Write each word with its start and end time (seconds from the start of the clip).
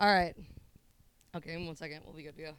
All 0.00 0.12
right. 0.12 0.34
Okay, 1.36 1.54
in 1.54 1.66
one 1.66 1.76
second. 1.76 2.02
We'll 2.04 2.14
be 2.14 2.22
good 2.22 2.36
to 2.36 2.42
go. 2.42 2.50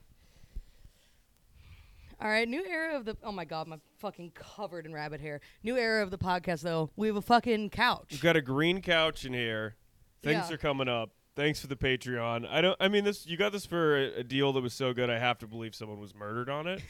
All 2.22 2.28
right, 2.28 2.48
new 2.48 2.66
era 2.66 2.98
of 2.98 3.06
the. 3.06 3.16
Oh 3.24 3.32
my 3.32 3.46
god, 3.46 3.68
my 3.68 3.78
fucking 4.00 4.32
covered 4.36 4.86
in 4.86 4.94
rabbit 4.94 5.22
hair. 5.22 5.40
New 5.64 5.78
era 5.78 6.04
of 6.04 6.12
the 6.12 6.18
podcast, 6.18 6.62
though. 6.62 6.90
We 6.98 7.08
have 7.08 7.16
a 7.16 7.22
fucking 7.22 7.70
couch. 7.70 8.08
We've 8.12 8.22
got 8.22 8.36
a 8.36 8.42
green 8.42 8.82
couch 8.82 9.24
in 9.26 9.34
here. 9.34 9.76
Things 10.22 10.46
Yeah. 10.50 10.56
are 10.56 10.58
coming 10.58 10.90
up. 10.90 11.12
Thanks 11.38 11.62
for 11.62 11.68
the 11.68 11.78
Patreon. 11.78 12.46
I 12.50 12.60
don't. 12.60 12.76
I 12.82 12.90
mean, 12.90 13.06
this. 13.06 13.26
You 13.26 13.38
got 13.38 13.54
this 13.54 13.66
for 13.66 13.96
a, 13.98 14.20
a 14.20 14.24
deal 14.24 14.52
that 14.52 14.62
was 14.62 14.74
so 14.74 14.94
good. 14.94 15.10
I 15.10 15.18
have 15.18 15.38
to 15.40 15.48
believe 15.48 15.74
someone 15.74 15.98
was 16.02 16.14
murdered 16.14 16.50
on 16.50 16.68
it. 16.68 16.82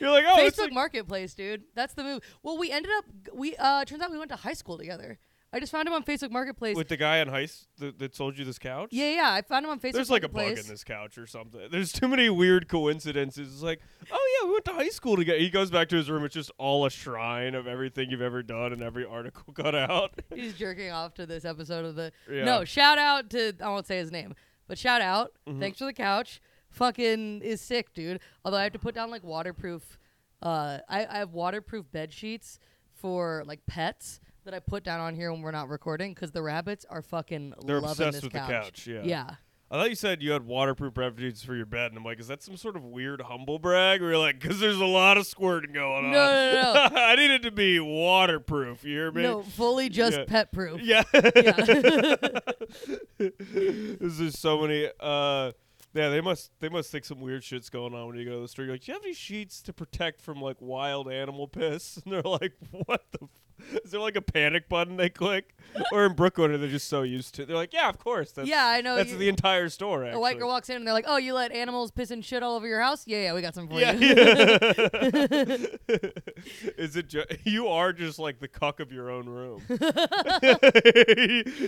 You're 0.00 0.10
like, 0.10 0.24
oh, 0.26 0.38
it's 0.46 0.56
Facebook 0.56 0.62
like, 0.62 0.72
Marketplace, 0.72 1.34
dude. 1.34 1.64
That's 1.74 1.92
the 1.92 2.02
move. 2.04 2.22
Well, 2.42 2.56
we 2.56 2.70
ended 2.70 2.90
up. 2.96 3.04
We 3.34 3.56
uh, 3.56 3.84
turns 3.84 4.00
out 4.00 4.10
we 4.10 4.16
went 4.18 4.30
to 4.30 4.36
high 4.36 4.54
school 4.54 4.78
together. 4.78 5.18
I 5.52 5.60
just 5.60 5.72
found 5.72 5.88
him 5.88 5.94
on 5.94 6.02
Facebook 6.04 6.30
Marketplace. 6.30 6.76
with 6.76 6.88
the 6.88 6.96
guy 6.98 7.20
on 7.22 7.28
Heist 7.28 7.66
that, 7.78 7.98
that 7.98 8.14
sold 8.14 8.36
you 8.38 8.44
this 8.44 8.58
couch. 8.58 8.90
yeah, 8.92 9.10
yeah. 9.10 9.32
I 9.32 9.40
found 9.40 9.64
him 9.64 9.70
on 9.70 9.80
Facebook. 9.80 9.92
There's 9.92 10.10
like 10.10 10.22
a 10.22 10.28
bug 10.28 10.58
in 10.58 10.66
this 10.66 10.84
couch 10.84 11.16
or 11.16 11.26
something. 11.26 11.60
There's 11.70 11.90
too 11.90 12.06
many 12.06 12.28
weird 12.28 12.68
coincidences. 12.68 13.54
It's 13.54 13.62
like, 13.62 13.80
oh 14.12 14.38
yeah, 14.42 14.46
we 14.48 14.52
went 14.52 14.64
to 14.66 14.72
high 14.72 14.90
school 14.90 15.16
together. 15.16 15.38
He 15.38 15.48
goes 15.48 15.70
back 15.70 15.88
to 15.88 15.96
his 15.96 16.10
room. 16.10 16.24
It's 16.24 16.34
just 16.34 16.50
all 16.58 16.84
a 16.84 16.90
shrine 16.90 17.54
of 17.54 17.66
everything 17.66 18.10
you've 18.10 18.20
ever 18.20 18.42
done 18.42 18.72
and 18.74 18.82
every 18.82 19.06
article 19.06 19.52
cut 19.54 19.74
out. 19.74 20.20
He's 20.34 20.54
jerking 20.54 20.90
off 20.90 21.14
to 21.14 21.24
this 21.24 21.44
episode 21.46 21.84
of 21.86 21.94
the. 21.94 22.12
Yeah. 22.30 22.44
No, 22.44 22.64
shout 22.64 22.98
out 22.98 23.30
to 23.30 23.54
I 23.62 23.68
won't 23.70 23.86
say 23.86 23.96
his 23.96 24.12
name, 24.12 24.34
but 24.66 24.76
shout 24.76 25.00
out. 25.00 25.32
Mhm. 25.48 25.60
Thanks 25.60 25.78
for 25.78 25.86
the 25.86 25.94
couch. 25.94 26.42
Fucking 26.70 27.40
is 27.40 27.62
sick, 27.62 27.94
dude. 27.94 28.20
Although 28.44 28.58
I 28.58 28.64
have 28.64 28.72
to 28.74 28.78
put 28.78 28.94
down 28.94 29.10
like 29.10 29.24
waterproof. 29.24 29.98
Uh, 30.42 30.78
I 30.88 31.06
I 31.06 31.18
have 31.18 31.32
waterproof 31.32 31.90
bed 31.90 32.12
sheets 32.12 32.58
for 32.92 33.42
like 33.46 33.64
pets 33.66 34.20
that 34.48 34.56
I 34.56 34.60
put 34.60 34.82
down 34.82 34.98
on 34.98 35.14
here 35.14 35.30
when 35.30 35.42
we're 35.42 35.50
not 35.50 35.68
recording 35.68 36.14
because 36.14 36.30
the 36.30 36.40
rabbits 36.40 36.86
are 36.88 37.02
fucking 37.02 37.52
They're 37.66 37.80
loving 37.82 38.06
obsessed 38.06 38.12
this 38.14 38.22
with 38.24 38.32
couch. 38.32 38.48
the 38.48 38.52
couch. 38.54 38.86
Yeah. 38.86 39.00
Yeah. 39.04 39.30
I 39.70 39.74
thought 39.76 39.90
you 39.90 39.94
said 39.96 40.22
you 40.22 40.30
had 40.30 40.46
waterproof 40.46 40.96
refuges 40.96 41.42
for 41.42 41.54
your 41.54 41.66
bed, 41.66 41.90
and 41.90 41.98
I'm 41.98 42.04
like, 42.04 42.18
is 42.18 42.28
that 42.28 42.42
some 42.42 42.56
sort 42.56 42.74
of 42.74 42.82
weird 42.84 43.20
humble 43.20 43.58
brag? 43.58 44.00
Where 44.00 44.12
you're 44.12 44.18
like, 44.18 44.40
because 44.40 44.58
there's 44.58 44.80
a 44.80 44.86
lot 44.86 45.18
of 45.18 45.26
squirting 45.26 45.72
going 45.72 46.06
on. 46.06 46.10
No, 46.10 46.26
no, 46.62 46.88
no, 46.88 46.96
I 47.02 47.14
need 47.16 47.30
it 47.30 47.42
to 47.42 47.50
be 47.50 47.78
waterproof. 47.78 48.82
You 48.84 48.94
hear 48.94 49.12
me? 49.12 49.22
No, 49.24 49.42
fully 49.42 49.90
just 49.90 50.16
Yeah. 50.16 50.24
pet 50.26 50.50
proof. 50.52 50.80
Yeah. 50.80 51.02
Yeah. 51.12 51.22
There's 53.18 54.16
just 54.18 54.38
so 54.40 54.62
many. 54.62 54.88
Uh, 54.98 55.52
yeah, 55.94 56.08
they 56.08 56.22
must 56.22 56.50
they 56.60 56.70
must 56.70 56.90
think 56.90 57.04
some 57.04 57.20
weird 57.20 57.44
shit's 57.44 57.68
going 57.68 57.92
on 57.94 58.06
when 58.06 58.16
you 58.16 58.24
go 58.24 58.36
to 58.36 58.40
the 58.40 58.48
store. 58.48 58.64
You're 58.64 58.74
like, 58.74 58.82
do 58.84 58.92
you 58.92 58.94
have 58.94 59.04
any 59.04 59.12
sheets 59.14 59.60
to 59.62 59.72
protect 59.74 60.20
from 60.22 60.40
like 60.40 60.56
wild 60.60 61.10
animal 61.12 61.46
piss? 61.46 62.00
And 62.04 62.14
they're 62.14 62.22
like, 62.22 62.52
what 62.70 63.04
the. 63.12 63.28
Is 63.84 63.90
there 63.90 64.00
like 64.00 64.16
a 64.16 64.22
panic 64.22 64.68
button 64.68 64.96
they 64.96 65.08
click? 65.10 65.54
or 65.92 66.06
in 66.06 66.14
Brooklyn, 66.14 66.58
they're 66.58 66.70
just 66.70 66.88
so 66.88 67.02
used 67.02 67.34
to. 67.34 67.42
it. 67.42 67.48
They're 67.48 67.56
like, 67.56 67.74
yeah, 67.74 67.90
of 67.90 67.98
course. 67.98 68.32
That's, 68.32 68.48
yeah, 68.48 68.64
I 68.66 68.80
know. 68.80 68.96
that's 68.96 69.10
you- 69.12 69.18
the 69.18 69.28
entire 69.28 69.68
store. 69.68 70.02
Actually. 70.04 70.16
a 70.16 70.20
white 70.20 70.38
girl 70.38 70.48
walks 70.48 70.70
in 70.70 70.76
and 70.76 70.86
they're 70.86 70.94
like, 70.94 71.04
"Oh, 71.06 71.18
you 71.18 71.34
let 71.34 71.52
animals 71.52 71.90
piss 71.90 72.10
and 72.10 72.24
shit 72.24 72.42
all 72.42 72.56
over 72.56 72.66
your 72.66 72.80
house? 72.80 73.06
Yeah, 73.06 73.18
yeah, 73.24 73.34
we 73.34 73.42
got 73.42 73.54
some 73.54 73.68
for 73.68 73.78
Yeah, 73.78 73.92
you." 73.92 74.06
yeah. 74.08 75.56
Is 76.78 76.96
it 76.96 77.08
ju- 77.08 77.24
you 77.44 77.68
are 77.68 77.92
just 77.92 78.18
like 78.18 78.40
the 78.40 78.48
cuck 78.48 78.80
of 78.80 78.92
your 78.92 79.10
own 79.10 79.26
room? 79.28 79.60
you 79.68 79.78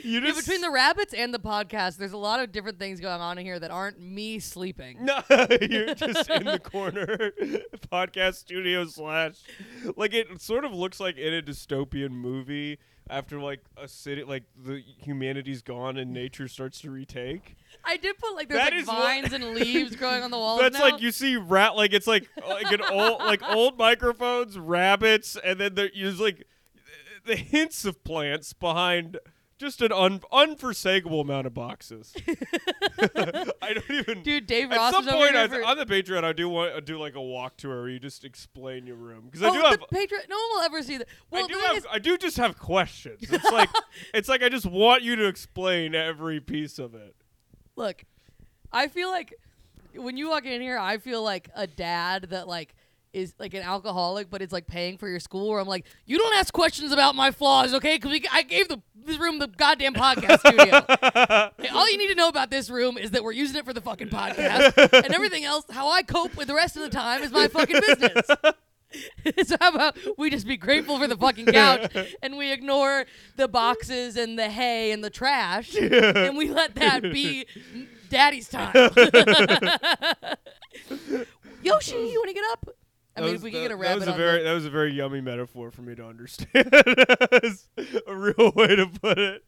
Yeah, 0.03 0.21
just 0.21 0.47
between 0.47 0.61
the 0.63 0.71
rabbits 0.73 1.13
and 1.15 1.35
the 1.35 1.39
podcast, 1.41 1.97
there's 1.99 2.13
a 2.13 2.17
lot 2.19 2.41
of 2.41 2.53
different 2.53 2.79
things 2.79 3.01
going 3.01 3.21
on 3.21 3.39
in 3.39 3.45
here 3.45 3.59
that 3.59 3.71
aren't 3.71 4.01
me 4.01 4.39
sleeping. 4.39 5.05
no, 5.05 5.21
you're 5.61 5.95
just 5.95 6.29
in 6.31 6.45
the 6.45 6.59
corner, 6.63 7.33
podcast 7.93 8.35
studio 8.37 8.87
slash. 8.87 9.37
Like 9.97 10.15
it 10.15 10.41
sort 10.41 10.65
of 10.65 10.73
looks 10.73 11.01
like 11.01 11.17
in 11.19 11.35
a 11.35 11.43
dystopian 11.43 11.80
movie 11.85 12.79
after 13.09 13.41
like 13.41 13.61
a 13.77 13.89
city, 13.89 14.23
like 14.25 14.45
the 14.57 14.83
humanity's 15.03 15.63
gone 15.63 15.97
and 15.97 16.13
nature 16.13 16.47
starts 16.49 16.81
to 16.83 16.91
retake. 16.91 17.57
I 17.85 17.97
did 17.97 18.19
put 18.19 18.35
like 18.35 18.49
there's 18.49 18.61
That 18.63 18.73
like 18.73 18.81
is 18.83 18.87
what- 18.87 18.99
vines 18.99 19.33
and 19.33 19.55
leaves 19.55 19.97
growing 19.97 20.23
on 20.23 20.31
the 20.31 20.39
walls. 20.39 20.61
That's 20.61 20.79
now. 20.79 20.91
like 20.91 21.01
you 21.01 21.11
see 21.11 21.37
rat 21.37 21.75
like 21.77 21.93
it's 21.93 22.07
like 22.07 22.29
uh, 22.45 22.49
like 22.49 22.71
an 22.73 22.83
old 22.91 23.19
like 23.21 23.43
old 23.49 23.77
microphones, 23.79 24.59
rabbits, 24.59 25.37
and 25.43 25.59
then 25.59 25.75
there- 25.75 25.91
there's 25.95 26.21
like 26.21 26.47
the 27.27 27.37
hints 27.37 27.85
of 27.85 28.03
plants 28.05 28.53
behind 28.53 29.19
just 29.61 29.83
an 29.83 29.93
un- 29.93 30.23
unforsakable 30.33 31.21
amount 31.21 31.47
of 31.47 31.53
boxes. 31.53 32.15
I 32.99 33.75
don't 33.75 33.91
even. 33.91 34.23
Dude, 34.23 34.47
Dave 34.47 34.71
Ross. 34.71 34.95
At 34.95 34.95
some 34.95 35.05
was 35.05 35.15
point 35.15 35.37
I, 35.37 35.47
for- 35.47 35.63
on 35.63 35.77
the 35.77 35.85
Patreon, 35.85 36.25
I 36.25 36.33
do 36.33 36.49
want 36.49 36.75
to 36.75 36.81
do 36.81 36.99
like 36.99 37.15
a 37.15 37.21
walk 37.21 37.59
tour 37.59 37.83
where 37.83 37.89
you 37.91 37.99
just 37.99 38.25
explain 38.25 38.87
your 38.87 38.97
room 38.97 39.27
because 39.27 39.43
oh, 39.43 39.51
I 39.51 39.53
do 39.53 39.61
have. 39.61 39.81
the 39.81 39.97
Patreon. 39.97 40.29
No 40.31 40.37
one 40.37 40.49
will 40.55 40.63
ever 40.63 40.83
see 40.83 40.97
that. 40.97 41.09
Well, 41.31 41.45
I 41.45 41.47
do 41.47 41.59
have. 41.59 41.77
is, 41.77 41.87
I 41.93 41.99
do 41.99 42.17
just 42.17 42.39
have 42.39 42.59
questions. 42.59 43.21
It's 43.21 43.45
like 43.53 43.69
it's 44.15 44.29
like 44.29 44.43
I 44.43 44.49
just 44.49 44.67
want 44.67 45.03
you 45.03 45.15
to 45.17 45.27
explain 45.27 45.95
every 45.95 46.41
piece 46.41 46.79
of 46.79 46.95
it. 46.95 47.15
look, 47.77 48.05
I 48.73 48.89
feel 48.89 49.11
like 49.11 49.35
when 49.95 50.17
you 50.17 50.31
walk 50.31 50.47
in 50.47 50.63
here, 50.63 50.79
I 50.79 50.97
feel 50.97 51.23
like 51.23 51.51
a 51.55 51.67
dad 51.67 52.29
that 52.31 52.49
like 52.49 52.75
is 53.13 53.35
like 53.39 53.55
an 53.55 53.63
alcoholic, 53.63 54.31
but 54.31 54.43
it's 54.43 54.53
like 54.53 54.67
paying 54.67 54.99
for 54.99 55.09
your 55.09 55.21
school. 55.21 55.51
Where 55.51 55.61
I'm 55.61 55.69
like, 55.69 55.87
you 56.07 56.19
don't 56.19 56.35
ask 56.37 56.53
questions 56.53 56.93
about 56.93 57.15
my 57.15 57.31
flaws, 57.31 57.75
okay? 57.75 57.97
Because 57.97 58.21
I 58.33 58.43
gave 58.43 58.69
the 58.69 58.81
this 58.95 59.19
room 59.19 59.39
the 59.39 59.49
goddamn 59.49 59.95
podcast 59.95 60.41
studio. 60.47 61.75
All 61.75 61.91
you 61.91 61.99
need 61.99 62.09
to 62.09 62.15
know 62.15 62.29
about 62.29 62.51
this 62.51 62.71
room 62.71 62.99
is 62.99 63.13
that 63.13 63.25
we're 63.25 63.33
using 63.33 63.57
it 63.57 63.65
for 63.65 63.73
the 63.73 63.81
fucking 63.81 64.09
podcast, 64.09 64.77
and 65.05 65.15
everything 65.15 65.45
else, 65.45 65.65
how 65.71 65.89
I 65.89 66.03
cope 66.03 66.37
with 66.37 66.49
the 66.49 66.55
rest 66.55 66.77
of 66.77 66.83
the 66.83 66.91
time, 66.91 67.23
is 67.23 67.31
my 67.31 67.49
fucking 67.49 67.81
business. 67.87 68.27
so 69.47 69.57
how 69.61 69.73
about 69.73 69.97
we 70.19 70.31
just 70.31 70.47
be 70.47 70.57
grateful 70.57 70.99
for 70.99 71.07
the 71.07 71.17
fucking 71.17 71.47
couch 71.47 71.95
and 72.23 72.37
we 72.37 72.51
ignore 72.53 73.05
the 73.37 73.47
boxes 73.47 74.17
and 74.17 74.39
the 74.39 74.51
hay 74.51 74.91
and 74.91 75.05
the 75.05 75.11
trash 75.11 75.77
and 75.77 76.37
we 76.37 76.51
let 76.51 76.75
that 76.75 77.03
be 77.03 77.47
daddy's 78.09 78.49
time. 78.49 78.73
Yoshi, 81.63 81.97
you 81.97 82.19
want 82.19 82.29
to 82.29 82.35
get 82.35 82.45
up? 82.51 82.69
I 83.17 83.21
That 83.21 83.27
mean, 83.27 83.33
was- 83.33 83.41
if 83.41 83.45
we 83.45 83.51
can 83.51 83.63
that- 83.63 83.69
get 83.71 83.79
a 83.79 83.83
that 83.83 83.99
was 83.99 84.09
a 84.09 84.13
very 84.13 84.39
the- 84.39 84.45
that 84.45 84.53
was 84.53 84.65
a 84.67 84.71
very 84.71 84.93
yummy 84.93 85.21
metaphor 85.21 85.71
for 85.71 85.83
me 85.83 85.95
to 85.97 86.07
understand. 86.07 86.73
A 88.07 88.15
real 88.17 88.53
way 88.55 88.77
to 88.77 88.87
put 88.87 89.19
it. 89.19 89.45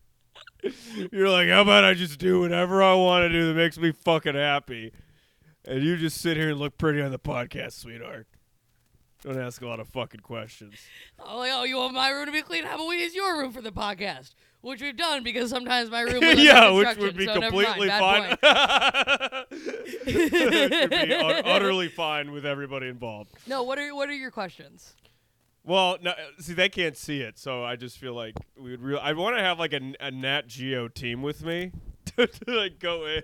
You're 1.13 1.29
like, 1.29 1.49
how 1.49 1.63
about 1.63 1.85
I 1.85 1.95
just 1.95 2.19
do 2.19 2.41
whatever 2.41 2.83
I 2.83 2.95
want 2.95 3.25
to 3.25 3.29
do 3.29 3.49
that 3.49 3.55
makes 3.55 3.79
me 3.79 3.93
fucking 3.93 4.35
happy, 4.35 4.93
and 5.65 5.83
you 5.83 5.97
just 5.97 6.21
sit 6.21 6.37
here 6.37 6.51
and 6.51 6.59
look 6.59 6.79
pretty 6.79 7.01
on 7.03 7.11
the 7.11 7.19
podcast, 7.19 7.73
sweetheart. 7.73 8.27
Don't 9.23 9.39
ask 9.41 9.61
a 9.63 9.67
lot 9.69 9.79
of 9.81 9.89
fucking 9.89 10.21
questions. 10.21 10.75
Oh, 11.19 11.39
like, 11.39 11.53
oh, 11.55 11.65
you 11.65 11.77
want 11.77 11.95
my 11.95 12.11
room 12.11 12.27
to 12.27 12.33
be 12.33 12.43
clean? 12.43 12.65
How 12.65 12.75
about 12.77 12.89
we 12.89 13.01
use 13.03 13.15
your 13.15 13.39
room 13.39 13.53
for 13.53 13.61
the 13.63 13.71
podcast? 13.73 14.35
Which 14.63 14.81
we've 14.81 14.97
done 14.97 15.25
because 15.25 15.51
sometimes 15.51 15.91
my 15.91 16.03
room 16.03 16.21
was 16.25 16.39
yeah, 16.39 16.71
which 16.71 16.97
would 16.97 17.17
be 17.17 17.27
so 17.27 17.41
completely 17.41 17.89
fine. 17.89 18.31
Which 18.31 18.39
would 20.33 20.91
be 20.91 21.15
utterly 21.45 21.89
fine 21.89 22.31
with 22.31 22.47
everybody 22.47 22.87
involved. 22.87 23.33
No, 23.47 23.65
what 23.65 23.79
are 23.81 23.95
what 23.95 24.09
are 24.09 24.15
your 24.15 24.31
questions? 24.31 24.95
Well, 25.65 25.99
no, 26.01 26.15
see, 26.39 26.55
they 26.55 26.69
can't 26.69 26.97
see 26.97 27.21
it, 27.21 27.39
so 27.39 27.65
I 27.65 27.77
just 27.77 27.99
feel 27.99 28.15
like 28.15 28.35
we 28.57 28.77
would. 28.77 28.99
I 28.99 29.13
want 29.15 29.37
to 29.37 29.43
have 29.43 29.59
like 29.59 29.73
a, 29.73 29.95
a 29.99 30.11
Nat 30.13 30.47
Geo 30.47 30.87
team 30.89 31.23
with 31.23 31.45
me 31.45 31.73
to, 32.17 32.27
to 32.29 32.53
like 32.53 32.79
go 32.79 33.07
in. 33.07 33.23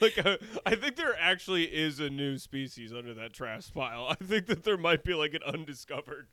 like, 0.00 0.24
uh, 0.24 0.36
I 0.64 0.74
think 0.74 0.96
there 0.96 1.14
actually 1.18 1.64
is 1.64 2.00
a 2.00 2.08
new 2.08 2.38
species 2.38 2.92
under 2.92 3.12
that 3.14 3.32
trash 3.32 3.72
pile. 3.72 4.06
I 4.08 4.14
think 4.24 4.46
that 4.46 4.64
there 4.64 4.78
might 4.78 5.04
be 5.04 5.14
like 5.14 5.34
an 5.34 5.42
undiscovered. 5.46 6.28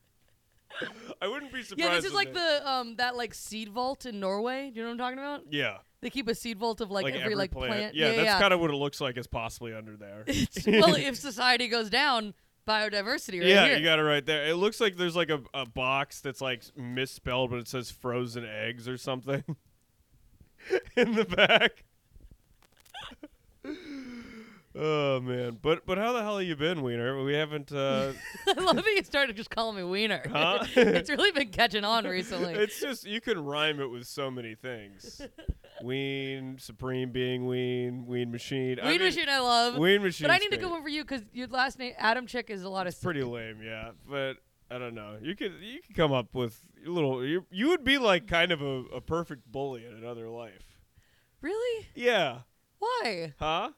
I 1.21 1.27
wouldn't 1.27 1.51
be 1.51 1.63
surprised. 1.63 1.79
Yeah, 1.91 1.95
this 1.95 2.05
is 2.05 2.13
like 2.13 2.33
they- 2.33 2.39
the 2.39 2.69
um 2.69 2.95
that 2.97 3.15
like 3.15 3.33
seed 3.33 3.69
vault 3.69 4.05
in 4.05 4.19
Norway. 4.19 4.69
Do 4.69 4.77
you 4.77 4.83
know 4.83 4.89
what 4.89 4.93
I'm 4.93 4.97
talking 4.97 5.19
about? 5.19 5.41
yeah, 5.51 5.77
They 6.01 6.09
keep 6.09 6.27
a 6.27 6.35
seed 6.35 6.57
vault 6.57 6.81
of 6.81 6.91
like, 6.91 7.03
like, 7.03 7.15
every, 7.15 7.35
like 7.35 7.51
plant. 7.51 7.95
Yeah, 7.95 8.11
that's 8.11 8.23
yeah. 8.23 8.39
kind 8.39 8.53
of 8.53 8.59
what 8.59 8.69
it 8.71 8.75
looks 8.75 9.01
like. 9.01 9.17
Is 9.17 9.27
possibly 9.27 9.73
under 9.73 9.97
there. 9.97 10.25
Well, 10.67 10.95
if 10.95 11.17
society 11.17 11.67
goes 11.67 11.89
down, 11.89 12.33
biodiversity 12.67 13.39
right 13.39 13.47
yeah, 13.47 13.65
here. 13.65 13.77
you 13.77 13.83
got 13.83 13.99
it 13.99 14.03
right 14.03 14.25
there. 14.25 14.45
It 14.47 14.55
looks 14.55 14.79
like 14.79 14.95
there's 14.95 15.15
like 15.15 15.29
a, 15.29 15.41
a 15.53 15.65
box 15.65 16.21
that's 16.21 16.41
like 16.41 16.63
misspelled, 16.77 17.49
but 17.49 17.59
it 17.59 17.67
says 17.67 17.89
frozen 17.91 18.45
eggs 18.45 18.87
or 18.87 18.97
something 18.97 19.43
in 20.95 21.15
the 21.15 21.25
back. 21.25 21.83
Oh 24.81 25.19
man, 25.19 25.57
but 25.61 25.85
but 25.85 25.97
how 25.97 26.13
the 26.13 26.21
hell 26.21 26.37
have 26.37 26.47
you 26.47 26.55
been, 26.55 26.81
Wiener? 26.81 27.21
We 27.21 27.33
haven't. 27.33 27.69
Uh, 27.69 28.13
I 28.47 28.61
love 28.61 28.77
that 28.77 28.93
you 28.95 29.03
started 29.03 29.35
just 29.35 29.49
calling 29.49 29.75
me 29.75 29.83
Wiener. 29.83 30.23
Huh? 30.31 30.63
it's 30.75 31.09
really 31.09 31.31
been 31.31 31.49
catching 31.49 31.83
on 31.83 32.05
recently. 32.05 32.53
it's 32.53 32.79
just 32.79 33.05
you 33.05 33.19
can 33.19 33.43
rhyme 33.43 33.81
it 33.81 33.87
with 33.87 34.07
so 34.07 34.31
many 34.31 34.55
things. 34.55 35.21
Ween, 35.83 36.57
Supreme 36.59 37.11
being 37.11 37.45
Ween, 37.45 38.05
Ween 38.05 38.31
Machine. 38.31 38.79
I 38.79 38.85
Ween 38.85 38.99
mean, 38.99 39.07
Machine, 39.07 39.27
I 39.27 39.39
love. 39.39 39.75
Ween 39.75 40.01
Machine. 40.01 40.27
but 40.27 40.33
I 40.33 40.37
need 40.37 40.51
to 40.51 40.57
go 40.57 40.69
one 40.69 40.81
for 40.81 40.87
you 40.87 41.03
because 41.03 41.23
your 41.33 41.47
last 41.47 41.77
name 41.77 41.93
Adamcik 41.99 42.49
is 42.49 42.63
a 42.63 42.69
lot 42.69 42.87
of. 42.87 42.93
It's 42.93 43.03
pretty 43.03 43.23
lame, 43.23 43.61
yeah. 43.61 43.91
But 44.09 44.37
I 44.71 44.77
don't 44.77 44.95
know. 44.95 45.17
You 45.21 45.35
could 45.35 45.55
you 45.61 45.81
could 45.81 45.95
come 45.97 46.13
up 46.13 46.33
with 46.33 46.57
a 46.85 46.89
little. 46.89 47.25
You, 47.25 47.45
you 47.51 47.67
would 47.67 47.83
be 47.83 47.97
like 47.97 48.27
kind 48.27 48.53
of 48.53 48.61
a, 48.61 48.83
a 48.95 49.01
perfect 49.01 49.51
bully 49.51 49.85
in 49.85 49.93
another 49.93 50.29
life. 50.29 50.79
Really? 51.41 51.87
Yeah. 51.95 52.39
Why? 52.79 53.33
Huh? 53.39 53.71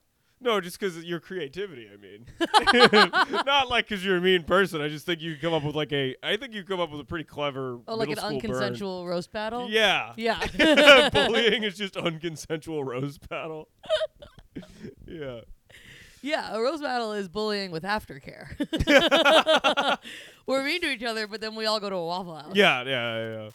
No, 0.44 0.60
just 0.60 0.80
because 0.80 1.04
your 1.04 1.20
creativity. 1.20 1.88
I 1.92 1.98
mean, 1.98 2.26
not 3.46 3.70
like 3.70 3.88
because 3.88 4.04
you're 4.04 4.18
a 4.18 4.22
mean 4.22 4.44
person. 4.44 4.82
I 4.82 4.88
just 4.88 5.06
think 5.06 5.22
you 5.22 5.38
come 5.40 5.54
up 5.54 5.64
with 5.64 5.76
like 5.76 5.94
a. 5.94 6.16
I 6.24 6.36
think 6.36 6.54
you 6.54 6.64
come 6.64 6.80
up 6.80 6.90
with 6.92 7.00
a 7.00 7.06
pretty 7.06 7.26
clever. 7.26 7.80
Oh, 7.88 7.96
like 7.96 8.10
an 8.10 8.18
school 8.18 8.40
burn. 8.40 8.52
unconsensual 8.52 9.08
roast 9.08 9.32
battle. 9.32 9.70
Yeah. 9.70 10.14
Yeah. 10.18 11.10
Bullying 11.14 11.64
is 11.64 11.78
just 11.78 11.94
unconsensual 11.94 12.84
roast 12.84 13.30
battle. 13.30 13.70
yeah. 15.08 15.42
Yeah, 16.24 16.54
a 16.56 16.62
roast 16.62 16.84
battle 16.84 17.14
is 17.14 17.28
bullying 17.28 17.72
with 17.72 17.82
aftercare. 17.82 18.48
We're 20.46 20.64
mean 20.64 20.82
to 20.82 20.92
each 20.92 21.04
other, 21.04 21.26
but 21.26 21.42
then 21.42 21.56
we 21.56 21.66
all 21.66 21.80
go 21.80 21.90
to 21.90 21.96
a 21.96 22.06
Waffle 22.06 22.36
House. 22.36 22.56
Yeah, 22.56 22.84
yeah, 22.84 23.44
yeah. 23.44 23.50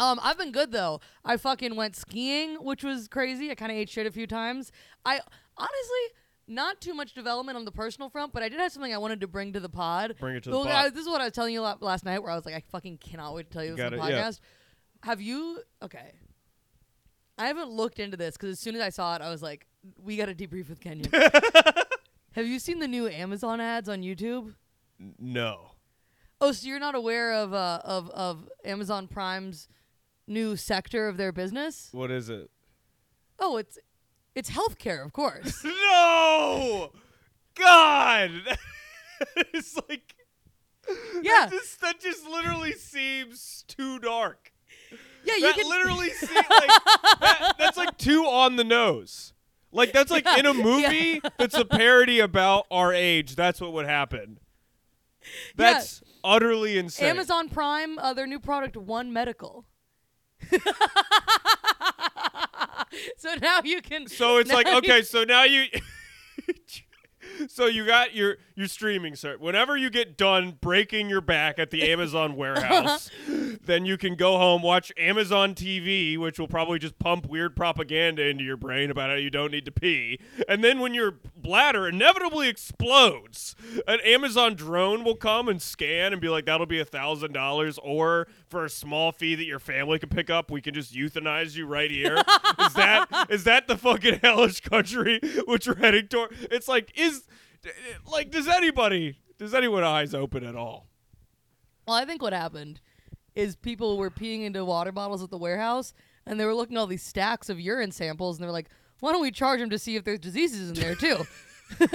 Um, 0.00 0.18
I've 0.22 0.36
been 0.38 0.50
good 0.50 0.72
though. 0.72 1.00
I 1.24 1.36
fucking 1.36 1.76
went 1.76 1.94
skiing, 1.94 2.56
which 2.56 2.82
was 2.82 3.06
crazy. 3.06 3.50
I 3.50 3.54
kind 3.54 3.70
of 3.70 3.78
ate 3.78 3.90
shit 3.90 4.06
a 4.06 4.10
few 4.10 4.26
times. 4.26 4.72
I 5.04 5.20
honestly 5.56 6.19
not 6.50 6.80
too 6.80 6.94
much 6.94 7.14
development 7.14 7.56
on 7.56 7.64
the 7.64 7.72
personal 7.72 8.10
front, 8.10 8.32
but 8.32 8.42
I 8.42 8.48
did 8.48 8.58
have 8.60 8.72
something 8.72 8.92
I 8.92 8.98
wanted 8.98 9.20
to 9.20 9.26
bring 9.28 9.52
to 9.54 9.60
the 9.60 9.68
pod. 9.68 10.16
Bring 10.20 10.36
it 10.36 10.42
to 10.44 10.50
the 10.50 10.56
pod. 10.56 10.66
I- 10.68 10.90
this 10.90 11.02
is 11.02 11.08
what 11.08 11.20
I 11.20 11.24
was 11.24 11.32
telling 11.32 11.54
you 11.54 11.60
la- 11.60 11.76
last 11.80 12.04
night, 12.04 12.22
where 12.22 12.32
I 12.32 12.36
was 12.36 12.44
like, 12.44 12.54
I 12.54 12.62
fucking 12.70 12.98
cannot 12.98 13.34
wait 13.34 13.50
to 13.50 13.52
tell 13.52 13.64
you 13.64 13.76
this 13.76 13.84
on 13.84 13.92
the 13.92 14.04
it, 14.04 14.10
yeah. 14.10 14.22
podcast. 14.22 14.40
Have 15.04 15.20
you? 15.20 15.60
Okay. 15.82 16.12
I 17.38 17.46
haven't 17.46 17.70
looked 17.70 17.98
into 17.98 18.18
this 18.18 18.36
because 18.36 18.50
as 18.50 18.58
soon 18.60 18.74
as 18.74 18.82
I 18.82 18.90
saw 18.90 19.16
it, 19.16 19.22
I 19.22 19.30
was 19.30 19.42
like, 19.42 19.66
we 20.02 20.16
got 20.16 20.26
to 20.26 20.34
debrief 20.34 20.68
with 20.68 20.80
Kenyon. 20.80 21.10
Have 22.32 22.46
you 22.46 22.58
seen 22.58 22.80
the 22.80 22.88
new 22.88 23.08
Amazon 23.08 23.60
ads 23.60 23.88
on 23.88 24.02
YouTube? 24.02 24.54
No. 25.18 25.70
Oh, 26.42 26.52
so 26.52 26.68
you're 26.68 26.78
not 26.78 26.94
aware 26.94 27.32
of 27.32 27.54
uh, 27.54 27.80
of 27.84 28.10
of 28.10 28.48
Amazon 28.64 29.08
Prime's 29.08 29.68
new 30.26 30.56
sector 30.56 31.08
of 31.08 31.16
their 31.16 31.32
business? 31.32 31.88
What 31.92 32.10
is 32.10 32.28
it? 32.28 32.50
Oh, 33.38 33.56
it's 33.56 33.78
it's 34.34 34.50
healthcare, 34.50 35.04
of 35.04 35.12
course. 35.12 35.64
No. 35.64 36.92
God. 37.54 38.30
it's 39.36 39.76
like. 39.88 40.14
Yeah. 41.22 41.46
That 41.46 41.50
just, 41.50 41.80
that 41.80 42.00
just 42.00 42.26
literally 42.26 42.72
seems 42.72 43.64
too 43.68 43.98
dark. 43.98 44.52
yeah, 45.24 45.34
you 45.34 45.42
that 45.42 45.56
can 45.56 45.68
literally 45.68 46.10
seems 46.10 46.32
like 46.32 46.70
that, 47.20 47.54
that's 47.58 47.76
like 47.76 47.98
too 47.98 48.24
on 48.24 48.56
the 48.56 48.64
nose. 48.64 49.34
Like 49.72 49.92
that's 49.92 50.10
like 50.10 50.24
Yeah, 50.24 50.38
in 50.38 50.46
a 50.46 50.54
movie 50.54 51.20
that's 51.38 51.54
a 51.54 51.64
parody 51.64 52.18
about 52.20 52.66
our 52.70 52.92
age. 52.92 53.36
That's 53.36 53.60
what 53.60 53.72
would 53.72 53.86
happen. 53.86 54.38
Yeah. 55.22 55.28
That's 55.56 56.02
utterly 56.24 56.78
insane. 56.78 57.08
Amazon 57.08 57.48
Prime, 57.48 57.98
uh, 57.98 58.14
their 58.14 58.26
new 58.26 58.40
product, 58.40 58.76
One 58.76 59.12
Medical. 59.12 59.66
so 63.16 63.34
now 63.40 63.60
you 63.64 63.82
can. 63.82 64.08
So 64.08 64.38
it's 64.38 64.52
like 64.52 64.66
okay, 64.66 65.02
so 65.02 65.24
now 65.24 65.44
you 65.44 65.66
So 67.48 67.66
you 67.66 67.86
got 67.86 68.14
your 68.14 68.36
your 68.54 68.68
streaming 68.68 69.14
service. 69.16 69.40
Whenever 69.40 69.76
you 69.76 69.90
get 69.90 70.16
done 70.16 70.58
breaking 70.60 71.08
your 71.08 71.20
back 71.20 71.58
at 71.58 71.70
the 71.70 71.82
Amazon 71.90 72.36
warehouse, 72.36 73.10
then 73.64 73.86
you 73.86 73.96
can 73.96 74.14
go 74.14 74.38
home 74.38 74.62
watch 74.62 74.92
Amazon 74.96 75.54
TV, 75.54 76.18
which 76.18 76.38
will 76.38 76.48
probably 76.48 76.78
just 76.78 76.98
pump 76.98 77.26
weird 77.26 77.56
propaganda 77.56 78.26
into 78.26 78.44
your 78.44 78.56
brain 78.56 78.90
about 78.90 79.10
how 79.10 79.16
you 79.16 79.30
don't 79.30 79.50
need 79.50 79.64
to 79.64 79.72
pee. 79.72 80.18
And 80.48 80.62
then 80.62 80.80
when 80.80 80.94
your 80.94 81.14
bladder 81.36 81.88
inevitably 81.88 82.48
explodes, 82.48 83.54
an 83.86 84.00
Amazon 84.04 84.54
drone 84.54 85.04
will 85.04 85.16
come 85.16 85.48
and 85.48 85.60
scan 85.60 86.12
and 86.12 86.20
be 86.20 86.28
like, 86.28 86.46
"That'll 86.46 86.66
be 86.66 86.80
a 86.80 86.84
thousand 86.84 87.32
dollars," 87.32 87.78
or 87.82 88.28
for 88.48 88.64
a 88.64 88.70
small 88.70 89.12
fee 89.12 89.34
that 89.36 89.44
your 89.44 89.58
family 89.60 89.98
can 89.98 90.08
pick 90.08 90.28
up, 90.28 90.50
we 90.50 90.60
can 90.60 90.74
just 90.74 90.92
euthanize 90.92 91.56
you 91.56 91.66
right 91.66 91.90
here. 91.90 92.16
is 92.58 92.74
that 92.74 93.26
is 93.30 93.44
that 93.44 93.68
the 93.68 93.76
fucking 93.76 94.20
hellish 94.22 94.60
country 94.60 95.20
which 95.46 95.66
we're 95.66 95.76
heading 95.76 96.08
toward? 96.08 96.32
It's 96.50 96.68
like 96.68 96.92
is 96.98 97.24
like 98.10 98.30
does 98.30 98.48
anybody 98.48 99.18
does 99.38 99.54
anyone 99.54 99.84
eyes 99.84 100.14
open 100.14 100.44
at 100.44 100.56
all? 100.56 100.86
Well, 101.86 101.96
I 101.96 102.04
think 102.04 102.22
what 102.22 102.32
happened 102.32 102.80
is 103.34 103.56
people 103.56 103.96
were 103.96 104.10
peeing 104.10 104.44
into 104.44 104.64
water 104.64 104.92
bottles 104.92 105.22
at 105.22 105.30
the 105.30 105.38
warehouse, 105.38 105.94
and 106.26 106.38
they 106.38 106.44
were 106.44 106.54
looking 106.54 106.76
at 106.76 106.80
all 106.80 106.86
these 106.86 107.02
stacks 107.02 107.48
of 107.48 107.58
urine 107.58 107.92
samples, 107.92 108.36
and 108.36 108.42
they 108.42 108.46
were 108.46 108.52
like, 108.52 108.68
"Why 109.00 109.12
don't 109.12 109.22
we 109.22 109.30
charge 109.30 109.60
them 109.60 109.70
to 109.70 109.78
see 109.78 109.96
if 109.96 110.04
there's 110.04 110.20
diseases 110.20 110.68
in 110.68 110.74
there 110.74 110.94
too?" 110.94 111.24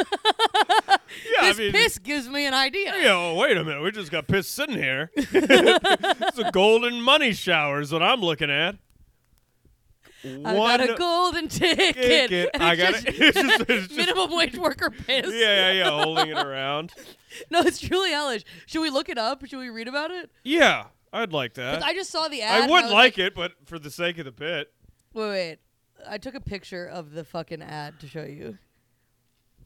Yeah, 1.34 1.48
this 1.48 1.58
I 1.58 1.62
mean, 1.62 1.72
piss 1.72 1.98
gives 1.98 2.28
me 2.28 2.46
an 2.46 2.54
idea. 2.54 2.94
Yeah, 2.98 3.16
well, 3.16 3.38
wait 3.38 3.58
a 3.58 3.64
minute. 3.64 3.82
We 3.82 3.92
just 3.92 4.12
got 4.12 4.28
piss 4.28 4.48
sitting 4.48 4.78
here. 4.78 5.12
it's 5.16 6.38
a 6.38 6.52
golden 6.52 7.02
money 7.02 7.34
shower 7.34 7.80
is 7.80 7.92
what 7.92 8.04
I'm 8.04 8.22
looking 8.22 8.50
at. 8.50 8.76
I 10.26 10.54
got 10.56 10.82
a 10.82 10.96
golden 10.96 11.48
ticket. 11.48 11.96
ticket. 11.96 12.50
I 12.60 12.76
got 12.76 12.94
just- 12.94 13.08
it. 13.08 13.16
It's 13.20 13.42
just- 13.42 13.60
it's 13.70 13.88
just- 13.88 13.92
minimum 13.98 14.36
wage 14.36 14.58
worker 14.58 14.90
piss. 14.90 15.28
Yeah, 15.28 15.32
yeah, 15.32 15.72
yeah. 15.72 15.90
Holding 15.90 16.30
it 16.30 16.38
around. 16.38 16.94
No, 17.52 17.60
it's 17.60 17.80
truly 17.80 18.12
hellish. 18.12 18.44
Should 18.66 18.80
we 18.80 18.90
look 18.90 19.10
it 19.10 19.18
up? 19.18 19.46
Should 19.46 19.60
we 19.60 19.68
read 19.68 19.90
about 19.90 20.10
it? 20.10 20.30
Yeah, 20.46 20.86
I'd 21.12 21.34
like 21.34 21.56
that. 21.56 21.84
I 21.84 21.94
just 21.94 22.10
saw 22.10 22.30
the 22.30 22.42
ad. 22.42 22.64
I 22.64 22.68
would 22.68 22.84
was 22.86 22.92
like 22.94 23.18
it, 23.18 23.36
but 23.36 23.52
for 23.66 23.78
the 23.78 23.92
sake 23.92 24.18
of 24.20 24.24
the 24.26 24.32
bit. 24.32 24.72
Wait, 25.14 25.30
wait. 25.30 25.58
I 26.08 26.18
took 26.18 26.34
a 26.34 26.40
picture 26.40 26.86
of 26.88 27.12
the 27.12 27.26
fucking 27.26 27.62
ad 27.62 28.00
to 28.00 28.08
show 28.08 28.24
you. 28.24 28.58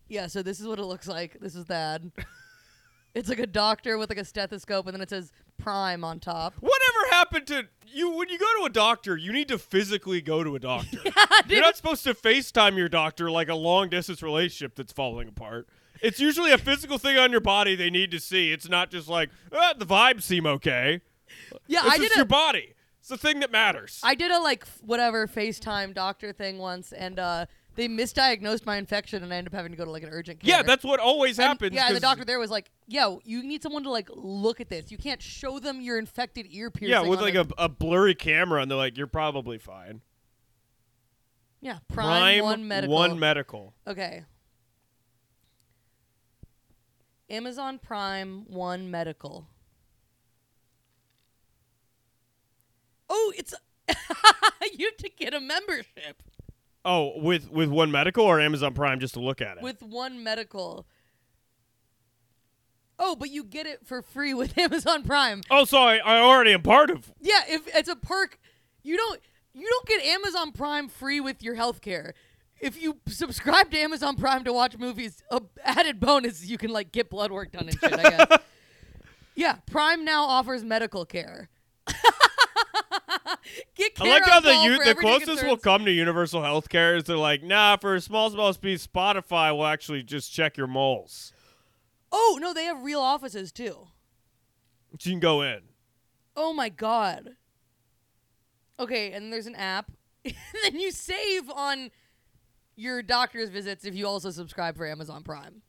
Yeah, 0.08 0.26
so 0.26 0.42
this 0.42 0.60
is 0.60 0.66
what 0.68 0.80
it 0.80 0.86
looks 0.86 1.08
like. 1.08 1.40
This 1.40 1.54
is 1.54 1.66
the 1.66 1.76
ad. 1.76 2.12
it's 3.14 3.30
like 3.30 3.38
a 3.38 3.46
doctor 3.46 4.00
with 4.00 4.10
like 4.10 4.18
a 4.18 4.26
stethoscope, 4.26 4.88
and 4.88 4.96
then 4.96 5.02
it 5.02 5.10
says 5.12 5.32
Prime 5.60 6.04
on 6.04 6.20
top. 6.20 6.56
Whatever 6.60 7.10
happened 7.12 7.48
to 7.48 7.68
you 7.88 8.12
when 8.12 8.30
you 8.30 8.38
go 8.38 8.60
to 8.60 8.66
a 8.66 8.70
doctor? 8.70 9.18
You 9.18 9.32
need 9.32 9.48
to 9.50 9.58
physically 9.58 10.22
go 10.22 10.44
to 10.44 10.56
a 10.56 10.60
doctor. 10.60 11.00
I 11.16 11.42
You're 11.48 11.62
not 11.62 11.78
supposed 11.78 12.04
to 12.06 12.14
FaceTime 12.14 12.78
your 12.78 12.90
doctor 12.90 13.30
like 13.30 13.50
a 13.50 13.56
long 13.56 13.90
distance 13.90 14.24
relationship 14.24 14.76
that's 14.76 14.94
falling 14.94 15.28
apart. 15.28 15.68
It's 16.02 16.20
usually 16.20 16.52
a 16.52 16.58
physical 16.58 16.98
thing 16.98 17.18
on 17.18 17.32
your 17.32 17.42
body 17.42 17.76
they 17.76 17.90
need 17.90 18.12
to 18.12 18.20
see. 18.20 18.52
It's 18.52 18.70
not 18.70 18.90
just 18.90 19.08
like 19.08 19.30
ah, 19.52 19.74
the 19.78 19.86
vibes 19.86 20.24
seem 20.24 20.46
okay. 20.46 21.02
Yeah, 21.68 21.82
It's 21.86 21.96
I 21.96 21.98
did 21.98 22.04
just 22.04 22.16
a, 22.16 22.20
your 22.20 22.26
body. 22.26 22.74
It's 23.00 23.10
the 23.10 23.18
thing 23.18 23.40
that 23.42 23.52
matters. 23.52 24.00
I 24.04 24.16
did 24.16 24.32
a 24.32 24.40
like 24.40 24.66
whatever 24.82 25.28
FaceTime 25.28 25.94
doctor 25.94 26.32
thing 26.32 26.58
once, 26.58 26.92
and 26.92 27.20
uh, 27.20 27.46
they 27.76 27.88
misdiagnosed 27.88 28.66
my 28.66 28.78
infection, 28.78 29.24
and 29.24 29.34
I 29.34 29.38
ended 29.38 29.54
up 29.54 29.58
having 29.58 29.72
to 29.72 29.78
go 29.78 29.86
to 29.86 29.92
like 29.92 30.04
an 30.04 30.10
urgent 30.12 30.40
care. 30.42 30.50
yeah, 30.58 30.62
that's 30.64 30.84
what 30.84 31.00
always 31.00 31.40
And- 31.40 31.48
happens. 31.48 31.74
Yeah, 31.74 31.88
and 31.88 31.96
the 31.96 32.02
'cause- 32.02 32.10
doctor 32.10 32.26
there 32.26 32.40
was 32.40 32.52
like, 32.52 32.70
"Yo, 32.88 33.22
you 33.24 33.42
need 33.44 33.64
someone 33.64 33.84
to 33.84 33.90
like 33.90 34.10
look 34.14 34.60
at 34.60 34.70
this. 34.70 34.92
You 34.92 34.98
can't 34.98 35.22
show 35.22 35.60
them 35.60 35.80
your 35.82 35.98
infected 35.98 36.46
ear 36.50 36.70
piercing." 36.72 36.92
Yeah, 36.92 37.02
with 37.08 37.20
on 37.20 37.26
like 37.26 37.34
their- 37.36 37.44
a, 37.58 37.66
a 37.66 37.70
blurry 37.70 38.16
camera, 38.16 38.62
and 38.62 38.70
they're 38.70 38.78
like, 38.78 38.98
"You're 38.98 39.08
probably 39.08 39.58
fine." 39.58 40.02
yeah 41.62 41.80
Prime, 41.90 42.44
One 42.44 42.68
Medical. 42.68 42.96
One 42.96 43.20
medical. 43.20 43.74
Okay. 43.86 44.24
Amazon 47.30 47.78
Prime 47.80 48.46
One 48.48 48.90
Medical. 48.90 49.48
Oh, 53.10 53.34
it's 53.38 53.54
you 54.78 54.86
have 54.86 54.98
to 54.98 55.10
get 55.10 55.34
a 55.34 55.40
membership 55.40 56.22
Oh, 56.86 57.20
with 57.20 57.50
with 57.52 57.70
one 57.70 57.92
medical 57.92 58.24
or 58.24 58.40
Amazon 58.40 58.74
Prime 58.74 59.00
just 59.00 59.14
to 59.16 59.20
look 59.20 59.42
at 59.42 59.58
it. 59.58 59.64
with 59.64 59.82
One 59.82 60.24
Medical. 60.24 60.86
Oh, 62.98 63.16
but 63.16 63.30
you 63.30 63.44
get 63.44 63.66
it 63.66 63.86
for 63.86 64.02
free 64.02 64.34
with 64.34 64.58
Amazon 64.58 65.04
Prime. 65.04 65.42
oh, 65.50 65.66
so 65.66 65.78
I, 65.78 66.20
already 66.20 66.54
am 66.54 66.62
part 66.62 66.90
of. 66.90 67.12
Yeah, 67.20 67.42
if 67.48 67.68
it's 67.74 67.90
a 67.90 67.96
perk, 67.96 68.40
you 68.84 68.98
don't 68.98 69.22
you 69.54 69.68
don't 69.70 69.86
get 69.88 70.06
Amazon 70.06 70.52
Prime 70.52 70.88
free 70.90 71.20
with 71.20 71.42
your 71.44 71.56
health 71.56 71.82
care. 71.82 72.14
If 72.62 72.82
you 72.82 72.98
subscribe 73.08 73.72
to 73.72 73.78
Amazon 73.78 74.16
Prime 74.18 74.44
to 74.44 74.52
watch 74.54 74.78
movies, 74.78 75.24
a 75.32 75.42
added 75.64 76.00
bonus 76.00 76.42
is 76.42 76.52
you 76.52 76.58
can 76.58 76.72
like 76.72 76.92
get 76.92 77.10
blood 77.10 77.32
work 77.32 77.52
done 77.52 77.70
and 77.70 77.80
shit, 77.80 77.94
I 77.94 78.10
guess. 78.10 78.40
yeah, 79.36 79.58
Prime 79.70 80.04
now 80.04 80.24
offers 80.26 80.64
medical 80.64 81.06
care. 81.06 81.50
get 83.76 83.96
care 83.96 84.08
I 84.08 84.20
like 84.20 84.24
how 84.24 84.40
the 84.40 84.56
u- 84.56 84.84
the 84.84 84.96
closest 84.96 85.44
we'll 85.44 85.58
come 85.58 85.86
to 85.86 85.92
universal 85.92 86.42
health 86.44 86.70
care 86.70 86.96
is 86.96 87.06
they're 87.06 87.18
like, 87.18 87.44
nah, 87.44 87.78
for 87.78 87.96
a 87.96 88.02
small 88.02 88.30
small 88.30 88.54
speed, 88.54 88.80
Spotify 88.80 89.56
will 89.56 89.66
actually 89.66 90.04
just 90.04 90.34
check 90.34 90.58
your 90.58 90.68
moles. 90.68 91.34
Oh, 92.12 92.40
no, 92.42 92.54
they 92.54 92.66
have 92.66 92.82
real 92.82 93.00
offices 93.00 93.52
too. 93.52 93.88
So 94.98 95.10
you 95.10 95.14
can 95.14 95.20
go 95.20 95.42
in. 95.42 95.60
Oh 96.36 96.54
my 96.54 96.70
god. 96.70 97.36
Okay, 98.80 99.12
and 99.12 99.32
there's 99.32 99.46
an 99.48 99.56
app. 99.56 99.92
and 100.26 100.36
then 100.64 100.80
you 100.80 100.92
save 100.92 101.50
on 101.50 101.92
your 102.76 103.02
doctor's 103.02 103.50
visits 103.50 103.86
if 103.86 103.94
you 103.94 104.08
also 104.08 104.32
subscribe 104.32 104.78
for 104.78 104.86
Amazon 104.88 105.24
Prime. 105.24 105.62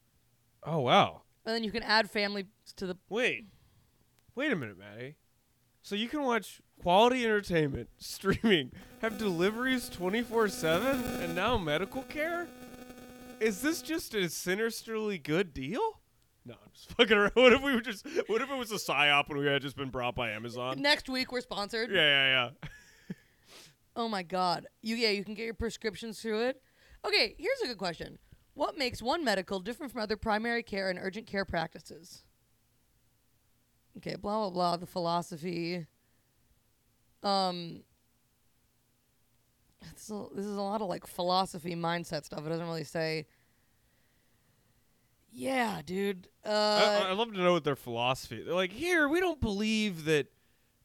Oh 0.63 0.81
wow. 0.81 1.23
And 1.45 1.55
then 1.55 1.65
you 1.65 1.73
can 1.73 1.83
add 1.83 2.11
family 2.11 2.47
to 2.77 2.87
the. 2.87 2.97
Wait. 3.09 3.47
Wait 4.35 4.53
a 4.53 4.57
minute, 4.57 4.79
Maddie. 4.79 5.17
So 5.83 5.95
you 5.95 6.09
can 6.09 6.23
watch 6.23 6.61
quality 6.83 7.25
entertainment 7.25 7.89
streaming, 7.99 8.73
have 9.01 9.19
deliveries 9.19 9.89
24/7 9.91 11.23
and 11.23 11.35
now 11.35 11.57
medical 11.59 12.03
care? 12.03 12.49
Is 13.41 13.63
this 13.63 13.81
just 13.81 14.15
a 14.15 14.29
sinisterly 14.29 15.19
good 15.19 15.55
deal? 15.55 16.01
No, 16.45 16.55
I'm 16.55 16.71
just 16.75 16.91
fucking 16.97 17.17
around. 17.17 17.33
What 17.35 17.53
if 17.53 17.63
we 17.63 17.75
were 17.75 17.81
just 17.81 18.07
what 18.27 18.43
if 18.43 18.51
it 18.51 18.57
was 18.57 18.71
a 18.73 18.77
psyop 18.77 19.29
and 19.31 19.39
we 19.39 19.47
had 19.47 19.63
just 19.63 19.77
been 19.77 19.91
brought 19.91 20.15
by 20.15 20.31
Amazon? 20.31 20.81
Next 20.81 21.09
week 21.09 21.33
we're 21.33 21.41
sponsored. 21.41 21.91
Yeah, 21.91 22.01
yeah, 22.01 22.51
yeah. 22.61 22.69
Oh 23.97 24.09
my 24.09 24.23
god. 24.23 24.67
You 24.83 24.95
yeah, 24.95 25.11
you 25.11 25.25
can 25.25 25.35
get 25.35 25.45
your 25.45 25.53
prescriptions 25.55 26.23
through 26.23 26.47
it. 26.47 26.63
Okay, 27.05 27.35
here's 27.39 27.61
a 27.65 27.67
good 27.67 27.77
question. 27.77 28.19
What 28.55 28.79
makes 28.79 29.03
one 29.03 29.25
medical 29.25 29.59
different 29.59 29.93
from 29.93 30.01
other 30.01 30.17
primary 30.17 30.63
care 30.63 30.91
and 30.91 30.99
urgent 30.99 31.27
care 31.27 31.45
practices? 31.45 32.23
Okay, 33.99 34.17
blah 34.17 34.41
blah 34.41 34.51
blah. 34.51 34.77
The 34.77 34.87
philosophy. 34.87 35.87
Um. 37.23 37.83
This 39.95 40.05
is, 40.05 40.11
a, 40.11 40.27
this 40.35 40.45
is 40.45 40.57
a 40.57 40.61
lot 40.61 40.83
of 40.83 40.89
like 40.89 41.07
philosophy 41.07 41.75
mindset 41.75 42.25
stuff. 42.25 42.45
It 42.45 42.51
doesn't 42.51 42.67
really 42.67 42.85
say. 42.85 43.27
Yeah, 45.33 45.81
dude. 45.85 46.29
I, 46.45 46.49
Uh, 46.49 47.07
I'd 47.11 47.17
love 47.17 47.33
to 47.33 47.39
know 47.39 47.53
what 47.53 47.65
their 47.65 47.77
philosophy. 47.77 48.43
They're 48.43 48.55
like, 48.55 48.73
here, 48.73 49.09
we 49.09 49.21
don't 49.21 49.41
believe 49.41 50.05
that, 50.05 50.27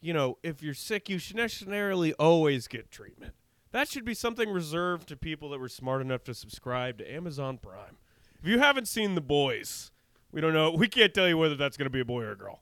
you 0.01 0.13
know, 0.13 0.37
if 0.43 0.61
you're 0.61 0.73
sick, 0.75 1.09
you 1.09 1.17
should 1.17 1.35
necessarily 1.35 2.13
always 2.13 2.67
get 2.67 2.91
treatment. 2.91 3.33
That 3.71 3.89
should 3.89 4.05
be 4.05 4.13
something 4.13 4.49
reserved 4.49 5.09
to 5.09 5.17
people 5.17 5.49
that 5.49 5.59
were 5.59 5.67
smart 5.67 6.01
enough 6.01 6.23
to 6.25 6.33
subscribe 6.33 6.99
to 6.99 7.11
Amazon 7.11 7.57
Prime. 7.57 7.97
If 8.41 8.47
you 8.47 8.59
haven't 8.59 8.87
seen 8.87 9.15
The 9.15 9.21
Boys, 9.21 9.91
we 10.31 10.39
don't 10.41 10.53
know. 10.53 10.71
We 10.77 10.87
can't 10.87 11.13
tell 11.13 11.27
you 11.27 11.37
whether 11.37 11.55
that's 11.55 11.75
going 11.75 11.87
to 11.87 11.89
be 11.89 11.99
a 12.01 12.05
boy 12.05 12.21
or 12.21 12.31
a 12.31 12.37
girl. 12.37 12.61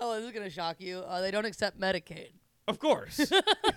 Oh, 0.00 0.16
this 0.16 0.24
is 0.24 0.32
gonna 0.32 0.50
shock 0.50 0.80
you. 0.80 0.98
Uh, 0.98 1.20
they 1.20 1.30
don't 1.30 1.44
accept 1.44 1.80
Medicaid. 1.80 2.30
Of 2.66 2.78
course. 2.78 3.18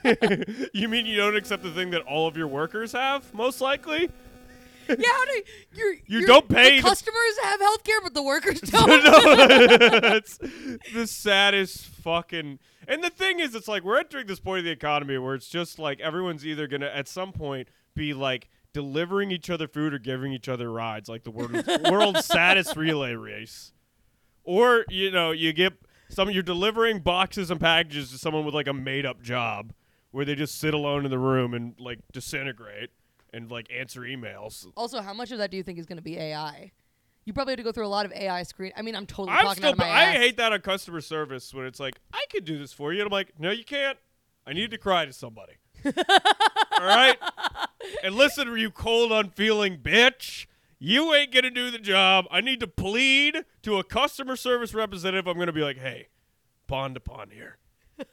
you 0.73 0.87
mean 0.87 1.05
you 1.05 1.17
don't 1.17 1.35
accept 1.35 1.63
the 1.63 1.71
thing 1.71 1.91
that 1.91 2.01
all 2.03 2.27
of 2.27 2.37
your 2.37 2.47
workers 2.47 2.91
have, 2.91 3.33
most 3.33 3.61
likely? 3.61 4.09
yeah, 4.89 4.95
how 5.11 5.25
do 5.25 5.43
you? 5.73 5.97
You 6.07 6.25
don't 6.25 6.47
pay 6.47 6.77
The 6.77 6.81
customers 6.81 7.37
have 7.43 7.59
health 7.59 7.83
care, 7.83 8.01
but 8.01 8.13
the 8.13 8.23
workers 8.23 8.59
don't. 8.61 8.87
no, 8.87 9.99
that's 9.99 10.37
the 10.93 11.07
saddest 11.07 11.85
fucking. 11.85 12.59
And 12.87 13.03
the 13.03 13.09
thing 13.09 13.39
is, 13.39 13.55
it's 13.55 13.67
like 13.67 13.83
we're 13.83 13.97
entering 13.97 14.27
this 14.27 14.39
point 14.39 14.59
of 14.59 14.65
the 14.65 14.71
economy 14.71 15.17
where 15.17 15.35
it's 15.35 15.47
just 15.47 15.79
like 15.79 15.99
everyone's 16.01 16.45
either 16.45 16.67
gonna 16.67 16.87
at 16.87 17.07
some 17.07 17.31
point 17.31 17.69
be 17.95 18.13
like 18.13 18.49
delivering 18.73 19.31
each 19.31 19.49
other 19.49 19.67
food 19.67 19.93
or 19.93 19.99
giving 19.99 20.33
each 20.33 20.49
other 20.49 20.71
rides, 20.71 21.07
like 21.07 21.23
the 21.23 21.31
world's, 21.31 21.67
world's 21.89 22.25
saddest 22.25 22.75
relay 22.75 23.13
race, 23.13 23.71
or 24.43 24.85
you 24.89 25.11
know 25.11 25.31
you 25.31 25.53
get 25.53 25.73
some 26.13 26.29
you're 26.31 26.43
delivering 26.43 26.99
boxes 26.99 27.49
and 27.51 27.59
packages 27.59 28.11
to 28.11 28.17
someone 28.17 28.45
with 28.45 28.53
like 28.55 28.67
a 28.67 28.73
made 28.73 29.05
up 29.05 29.21
job 29.21 29.73
where 30.11 30.25
they 30.25 30.35
just 30.35 30.59
sit 30.59 30.73
alone 30.73 31.05
in 31.05 31.11
the 31.11 31.19
room 31.19 31.53
and 31.53 31.75
like 31.79 31.99
disintegrate 32.11 32.91
and 33.33 33.49
like 33.51 33.67
answer 33.71 34.01
emails. 34.01 34.67
Also, 34.77 35.01
how 35.01 35.13
much 35.13 35.31
of 35.31 35.39
that 35.39 35.49
do 35.51 35.57
you 35.57 35.63
think 35.63 35.79
is 35.79 35.85
going 35.85 35.97
to 35.97 36.03
be 36.03 36.17
AI? 36.17 36.71
You 37.25 37.33
probably 37.33 37.53
have 37.53 37.57
to 37.57 37.63
go 37.63 37.71
through 37.71 37.85
a 37.85 37.87
lot 37.87 38.05
of 38.05 38.11
AI 38.11 38.43
screen. 38.43 38.73
I 38.75 38.81
mean, 38.81 38.95
I'm 38.95 39.05
totally 39.05 39.29
I'm 39.31 39.45
talking 39.45 39.55
still. 39.57 39.69
out 39.69 39.73
of 39.73 39.79
my 39.79 39.87
I 39.87 40.03
ass. 40.03 40.17
hate 40.17 40.37
that 40.37 40.51
on 40.51 40.59
customer 40.61 40.99
service 41.01 41.53
when 41.53 41.65
it's 41.65 41.79
like, 41.79 41.95
I 42.13 42.25
could 42.29 42.43
do 42.45 42.57
this 42.59 42.73
for 42.73 42.91
you, 42.91 42.99
and 42.99 43.07
I'm 43.07 43.11
like, 43.13 43.39
no, 43.39 43.49
you 43.51 43.63
can't. 43.63 43.97
I 44.45 44.51
need 44.53 44.71
to 44.71 44.77
cry 44.77 45.05
to 45.05 45.13
somebody. 45.13 45.53
All 45.85 45.91
right. 46.85 47.17
And 48.03 48.15
listen, 48.15 48.55
you 48.57 48.69
cold, 48.71 49.11
unfeeling 49.13 49.77
bitch. 49.77 50.47
You 50.85 51.13
ain't 51.13 51.31
gonna 51.31 51.49
do 51.49 51.71
the 51.71 51.79
job. 51.79 52.25
I 52.29 52.41
need 52.41 52.59
to 52.59 52.67
plead 52.67 53.45
to 53.61 53.77
a 53.77 53.85
customer 53.85 54.35
service 54.35 54.73
representative. 54.73 55.29
I'm 55.29 55.39
gonna 55.39 55.53
be 55.53 55.61
like, 55.61 55.77
hey, 55.77 56.09
pond 56.67 56.95
to 56.95 56.99
pond 56.99 57.31
here. 57.31 57.57
do 57.97 58.05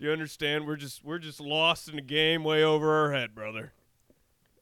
you 0.00 0.10
understand? 0.10 0.66
We're 0.66 0.74
just 0.74 1.04
we're 1.04 1.20
just 1.20 1.40
lost 1.40 1.88
in 1.88 1.94
the 1.94 2.02
game, 2.02 2.42
way 2.42 2.64
over 2.64 2.92
our 2.92 3.12
head, 3.12 3.32
brother. 3.32 3.74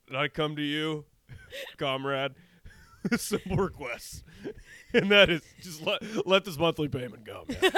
And 0.09 0.15
I 0.15 0.29
come 0.29 0.57
to 0.57 0.63
you, 0.63 1.07
comrade, 1.79 2.35
with 3.11 3.23
simple 3.23 3.57
requests, 3.57 4.23
and 4.93 5.11
that 5.11 5.31
is 5.31 5.41
just 5.63 5.81
let 5.87 6.27
let 6.27 6.45
this 6.45 6.59
monthly 6.59 6.89
payment 6.89 7.25
go. 7.25 7.47
Man. 7.49 7.73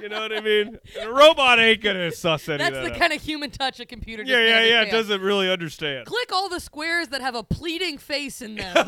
You 0.00 0.08
know 0.08 0.20
what 0.20 0.32
I 0.32 0.40
mean? 0.40 0.78
And 1.00 1.10
a 1.10 1.12
robot 1.12 1.58
ain't 1.58 1.82
gonna 1.82 2.10
suss 2.12 2.48
any 2.48 2.58
That's 2.58 2.76
of 2.76 2.82
the 2.82 2.88
that 2.90 2.94
out. 2.94 3.00
kind 3.00 3.12
of 3.12 3.22
human 3.22 3.50
touch 3.50 3.80
a 3.80 3.86
computer. 3.86 4.22
just 4.22 4.30
Yeah, 4.30 4.36
can't 4.38 4.48
yeah, 4.48 4.60
yeah. 4.60 4.64
It 4.64 4.74
understand. 4.82 5.08
doesn't 5.08 5.20
really 5.22 5.50
understand. 5.50 6.06
Click 6.06 6.32
all 6.32 6.48
the 6.48 6.60
squares 6.60 7.08
that 7.08 7.20
have 7.20 7.34
a 7.34 7.42
pleading 7.42 7.98
face 7.98 8.40
in 8.42 8.56
them. 8.56 8.74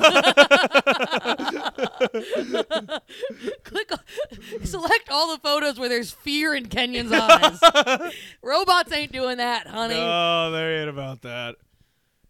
Click, 3.65 3.91
select 4.65 5.09
all 5.11 5.33
the 5.33 5.39
photos 5.43 5.79
where 5.79 5.89
there's 5.89 6.11
fear 6.11 6.55
in 6.55 6.67
Kenyon's 6.67 7.13
eyes. 7.13 8.13
Robots 8.43 8.93
ain't 8.93 9.13
doing 9.13 9.39
that, 9.39 9.67
honey. 9.67 9.95
No, 9.95 10.51
they 10.51 10.81
ain't 10.81 10.91
about 10.91 11.23
that. 11.23 11.57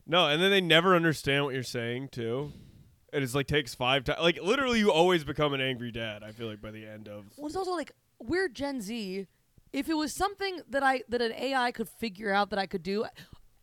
No, 0.06 0.28
and 0.28 0.42
then 0.42 0.50
they 0.50 0.60
never 0.60 0.96
understand 0.96 1.44
what 1.44 1.54
you're 1.54 1.62
saying 1.62 2.08
too. 2.08 2.52
And 3.12 3.22
it's 3.22 3.34
like 3.34 3.46
takes 3.46 3.74
five 3.74 4.04
times. 4.04 4.20
Like 4.20 4.40
literally, 4.42 4.78
you 4.78 4.90
always 4.90 5.22
become 5.22 5.52
an 5.52 5.60
angry 5.60 5.92
dad. 5.92 6.22
I 6.22 6.32
feel 6.32 6.48
like 6.48 6.62
by 6.62 6.70
the 6.70 6.86
end 6.86 7.08
of. 7.08 7.24
Well, 7.36 7.46
it's 7.46 7.56
also 7.56 7.72
like 7.72 7.92
we're 8.22 8.48
Gen 8.48 8.80
Z. 8.80 9.26
If 9.72 9.88
it 9.88 9.94
was 9.94 10.12
something 10.12 10.60
that 10.68 10.82
I 10.82 11.02
that 11.08 11.22
an 11.22 11.32
AI 11.32 11.72
could 11.72 11.88
figure 11.88 12.32
out 12.32 12.50
that 12.50 12.58
I 12.58 12.66
could 12.66 12.82
do, 12.82 13.04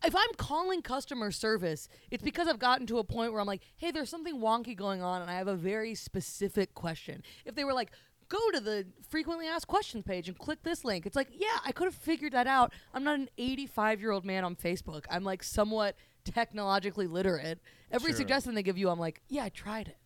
if 0.03 0.15
I'm 0.15 0.33
calling 0.37 0.81
customer 0.81 1.29
service, 1.31 1.87
it's 2.09 2.23
because 2.23 2.47
I've 2.47 2.57
gotten 2.59 2.87
to 2.87 2.97
a 2.97 3.03
point 3.03 3.31
where 3.31 3.41
I'm 3.41 3.47
like, 3.47 3.61
hey, 3.77 3.91
there's 3.91 4.09
something 4.09 4.39
wonky 4.39 4.75
going 4.75 5.01
on, 5.03 5.21
and 5.21 5.29
I 5.29 5.35
have 5.35 5.47
a 5.47 5.55
very 5.55 5.93
specific 5.93 6.73
question. 6.73 7.21
If 7.45 7.53
they 7.55 7.63
were 7.63 7.73
like, 7.73 7.91
go 8.27 8.39
to 8.53 8.59
the 8.59 8.87
frequently 9.09 9.45
asked 9.47 9.67
questions 9.67 10.03
page 10.03 10.27
and 10.27 10.37
click 10.37 10.63
this 10.63 10.83
link, 10.85 11.05
it's 11.05 11.15
like, 11.15 11.27
yeah, 11.31 11.59
I 11.65 11.71
could 11.71 11.85
have 11.85 11.95
figured 11.95 12.31
that 12.33 12.47
out. 12.47 12.73
I'm 12.93 13.03
not 13.03 13.19
an 13.19 13.29
85 13.37 13.99
year 14.01 14.11
old 14.11 14.25
man 14.25 14.43
on 14.43 14.55
Facebook. 14.55 15.03
I'm 15.11 15.23
like 15.23 15.43
somewhat 15.43 15.95
technologically 16.23 17.07
literate. 17.07 17.59
Every 17.91 18.11
Sure. 18.11 18.17
suggestion 18.17 18.55
they 18.55 18.63
give 18.63 18.77
you, 18.77 18.89
I'm 18.89 18.99
like, 18.99 19.21
yeah, 19.29 19.43
I 19.45 19.49
tried 19.49 19.87
it 19.89 19.97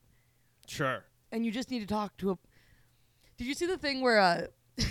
Sure. 0.67 1.03
and 1.31 1.45
you 1.45 1.51
just 1.51 1.69
need 1.71 1.79
to 1.79 1.85
talk 1.87 2.17
to 2.17 2.31
a. 2.31 2.37
Did 3.37 3.47
you 3.47 3.53
see 3.53 3.65
the 3.65 3.77
thing 3.77 4.01
where 4.01 4.19
uh, 4.19 4.47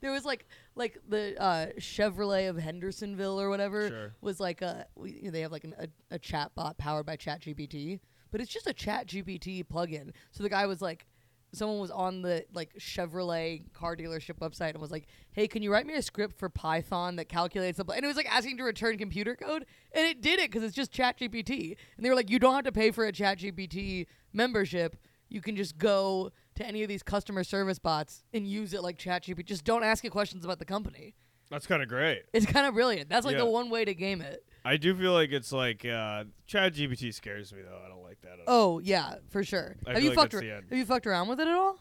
there 0.00 0.12
was 0.12 0.24
like 0.24 0.46
like 0.74 0.98
the 1.08 1.40
uh, 1.40 1.66
Chevrolet 1.78 2.48
of 2.48 2.56
Hendersonville 2.56 3.40
or 3.40 3.48
whatever 3.48 3.88
Sure. 3.88 4.14
was 4.20 4.40
like 4.40 4.62
a 4.62 4.86
we, 4.96 5.12
you 5.12 5.22
know, 5.24 5.30
they 5.30 5.40
have 5.42 5.52
like 5.52 5.64
an, 5.64 5.74
a 5.78 5.88
a 6.14 6.18
chat 6.18 6.52
bot 6.54 6.78
powered 6.78 7.06
by 7.06 7.16
ChatGPT, 7.16 8.00
but 8.30 8.40
it's 8.40 8.52
just 8.52 8.66
a 8.66 8.74
ChatGPT 8.74 9.64
plugin. 9.64 10.10
So 10.30 10.42
the 10.42 10.50
guy 10.50 10.66
was 10.66 10.80
like. 10.82 11.06
Someone 11.52 11.80
was 11.80 11.90
on 11.90 12.22
the 12.22 12.44
like 12.54 12.72
Chevrolet 12.78 13.72
car 13.72 13.96
dealership 13.96 14.34
website 14.38 14.70
and 14.70 14.80
was 14.80 14.92
like, 14.92 15.08
"Hey, 15.32 15.48
can 15.48 15.62
you 15.64 15.72
write 15.72 15.84
me 15.84 15.94
a 15.94 16.02
script 16.02 16.38
for 16.38 16.48
Python 16.48 17.16
that 17.16 17.28
calculates 17.28 17.76
the?" 17.76 17.84
And 17.86 18.04
it 18.04 18.06
was 18.06 18.16
like 18.16 18.32
asking 18.32 18.58
to 18.58 18.62
return 18.62 18.96
computer 18.98 19.34
code, 19.34 19.66
and 19.90 20.06
it 20.06 20.20
did 20.20 20.38
it 20.38 20.48
because 20.52 20.62
it's 20.62 20.76
just 20.76 20.92
ChatGPT. 20.92 21.74
And 21.96 22.06
they 22.06 22.08
were 22.08 22.14
like, 22.14 22.30
"You 22.30 22.38
don't 22.38 22.54
have 22.54 22.62
to 22.66 22.70
pay 22.70 22.92
for 22.92 23.04
a 23.04 23.10
ChatGPT 23.10 24.06
membership 24.32 24.96
you 25.28 25.40
can 25.40 25.56
just 25.56 25.76
go 25.78 26.30
to 26.60 26.66
any 26.66 26.82
of 26.82 26.88
these 26.88 27.02
customer 27.02 27.44
service 27.44 27.78
bots 27.78 28.22
and 28.32 28.46
use 28.46 28.72
it 28.74 28.82
like 28.82 28.98
ChatGPT. 28.98 29.44
Just 29.44 29.64
don't 29.64 29.82
ask 29.82 30.04
it 30.04 30.10
questions 30.10 30.44
about 30.44 30.58
the 30.58 30.64
company. 30.64 31.14
That's 31.50 31.66
kind 31.66 31.82
of 31.82 31.88
great. 31.88 32.22
It's 32.32 32.46
kind 32.46 32.66
of 32.66 32.74
brilliant. 32.74 33.08
That's 33.08 33.26
like 33.26 33.32
Yeah. 33.34 33.40
the 33.40 33.46
one 33.50 33.70
way 33.70 33.84
to 33.84 33.92
game 33.94 34.20
it. 34.20 34.44
I 34.64 34.76
do 34.76 34.94
feel 34.94 35.12
like 35.12 35.32
it's 35.32 35.52
like 35.52 35.84
uh, 35.84 36.24
ChatGPT 36.48 37.12
scares 37.12 37.52
me 37.52 37.62
though. 37.62 37.80
I 37.84 37.88
don't 37.88 38.02
like 38.02 38.20
that. 38.22 38.32
At 38.34 38.38
all. 38.46 38.74
Oh 38.74 38.78
yeah, 38.78 39.16
for 39.30 39.42
sure. 39.42 39.76
I 39.86 39.90
have 39.90 39.96
feel 39.98 40.04
you 40.04 40.08
like 40.10 40.18
fucked? 40.18 40.32
that's 40.32 40.42
the 40.44 40.52
end. 40.54 40.66
have 40.70 40.78
you 40.78 40.84
fucked 40.84 41.06
around 41.06 41.28
with 41.28 41.40
it 41.40 41.48
at 41.48 41.54
all? 41.54 41.78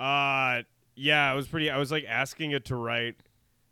Uh, 0.00 0.62
yeah, 0.94 1.30
I 1.30 1.34
was 1.34 1.46
pretty. 1.48 1.70
I 1.70 1.76
was 1.78 1.90
like 1.90 2.04
asking 2.08 2.52
it 2.52 2.64
to 2.66 2.76
write. 2.76 3.16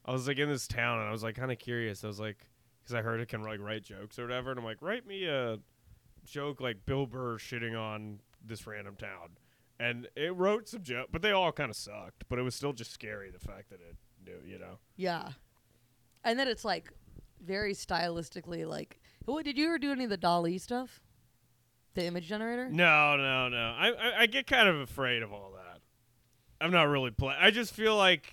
I 0.05 0.13
was 0.13 0.29
like 0.29 0.39
in 0.39 0.49
this 0.49 0.67
town, 0.69 0.99
and 0.99 1.09
I 1.09 1.13
was 1.13 1.23
like 1.23 1.37
kind 1.37 1.51
of 1.53 1.59
curious. 1.59 2.05
I 2.05 2.09
was 2.09 2.21
like, 2.21 2.37
because 2.83 2.95
I 2.95 3.03
heard 3.03 3.21
it 3.21 3.29
can 3.29 3.43
like 3.43 3.61
write 3.61 3.85
jokes 3.85 4.19
or 4.19 4.23
whatever, 4.23 4.51
and 4.51 4.59
I'm 4.59 4.65
like, 4.65 4.79
write 4.83 5.07
me 5.07 5.25
a 5.27 5.59
joke 6.25 6.61
like 6.61 6.85
Bill 6.85 7.07
Burr 7.07 7.37
shitting 7.39 7.79
on 7.79 8.21
this 8.45 8.67
random 8.67 8.97
town, 8.97 9.37
and 9.79 10.09
it 10.17 10.35
wrote 10.35 10.69
some 10.69 10.83
jokes, 10.83 11.09
but 11.13 11.23
they 11.23 11.33
all 11.33 11.53
kind 11.53 11.71
of 11.71 11.77
sucked. 11.77 12.25
But 12.29 12.39
it 12.39 12.43
was 12.43 12.55
still 12.55 12.73
just 12.73 12.93
scary 12.93 13.31
the 13.31 13.39
fact 13.39 13.71
that 13.71 13.81
it 13.81 13.97
knew, 14.25 14.39
you 14.47 14.59
know. 14.59 14.79
Yeah, 14.97 15.31
and 16.25 16.39
then 16.39 16.49
it's 16.49 16.65
like 16.65 16.93
very 17.45 17.75
stylistically 17.75 18.67
like. 18.67 19.01
What 19.25 19.45
did 19.45 19.59
you 19.59 19.67
ever 19.67 19.79
do 19.79 19.91
any 19.91 20.05
of 20.05 20.11
the 20.11 20.17
DALL-E 20.17 20.59
stuff? 20.59 21.01
The 21.95 22.05
image 22.05 22.29
generator. 22.29 22.69
No, 22.71 23.17
no, 23.17 23.49
no. 23.49 23.75
I, 23.77 23.89
I 23.89 24.21
I 24.21 24.27
get 24.27 24.47
kind 24.47 24.69
of 24.69 24.77
afraid 24.77 25.23
of 25.23 25.33
all 25.33 25.53
that. 25.57 25.81
I'm 26.61 26.71
not 26.71 26.85
really 26.89 27.11
playing. 27.11 27.39
I 27.41 27.51
just 27.51 27.75
feel 27.75 27.97
like 27.97 28.33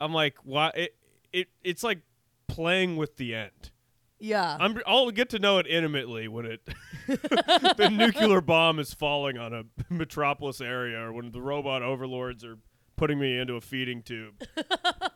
I'm 0.00 0.12
like 0.12 0.36
why 0.42 0.70
it 0.74 0.96
it 1.32 1.48
it's 1.62 1.82
like 1.82 2.00
playing 2.48 2.96
with 2.96 3.16
the 3.16 3.34
end. 3.34 3.70
Yeah. 4.18 4.56
I'm 4.58 4.80
I'll 4.86 5.10
get 5.10 5.30
to 5.30 5.38
know 5.38 5.58
it 5.58 5.66
intimately 5.66 6.26
when 6.28 6.46
it 6.46 6.60
the 7.06 7.90
nuclear 7.92 8.40
bomb 8.40 8.78
is 8.78 8.94
falling 8.94 9.36
on 9.38 9.52
a 9.52 9.64
metropolis 9.92 10.60
area 10.60 10.98
or 10.98 11.12
when 11.12 11.32
the 11.32 11.42
robot 11.42 11.82
overlords 11.82 12.44
are 12.44 12.58
putting 12.96 13.18
me 13.18 13.38
into 13.38 13.54
a 13.54 13.60
feeding 13.60 14.02
tube. 14.02 14.42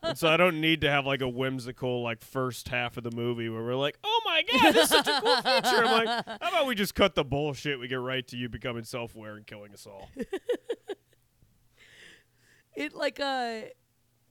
and 0.02 0.16
so 0.19 0.28
I 0.28 0.37
don't 0.37 0.61
need 0.61 0.83
to 0.83 0.90
have 0.90 1.07
like 1.07 1.23
a 1.23 1.28
whimsical 1.28 2.02
like 2.02 2.21
first 2.23 2.69
half 2.69 2.99
of 2.99 3.04
the 3.04 3.11
movie 3.11 3.49
where 3.49 3.62
we're 3.62 3.75
like, 3.75 3.99
"Oh 4.04 4.21
my 4.26 4.42
god, 4.52 4.75
this 4.75 4.85
is 4.85 4.88
such 4.90 5.09
a 5.09 5.21
cool 5.21 5.37
feature." 5.37 5.85
I'm 5.85 6.04
like, 6.04 6.26
"How 6.42 6.49
about 6.49 6.66
we 6.66 6.75
just 6.75 6.95
cut 6.95 7.14
the 7.14 7.25
bullshit? 7.25 7.80
We 7.80 7.88
get 7.88 8.00
right 8.00 8.26
to 8.28 8.37
you 8.37 8.49
becoming 8.50 8.85
self-aware 8.85 9.37
and 9.37 9.47
killing 9.47 9.73
us 9.73 9.87
all." 9.87 10.11
it 12.75 12.95
like 12.95 13.19
uh 13.19 13.61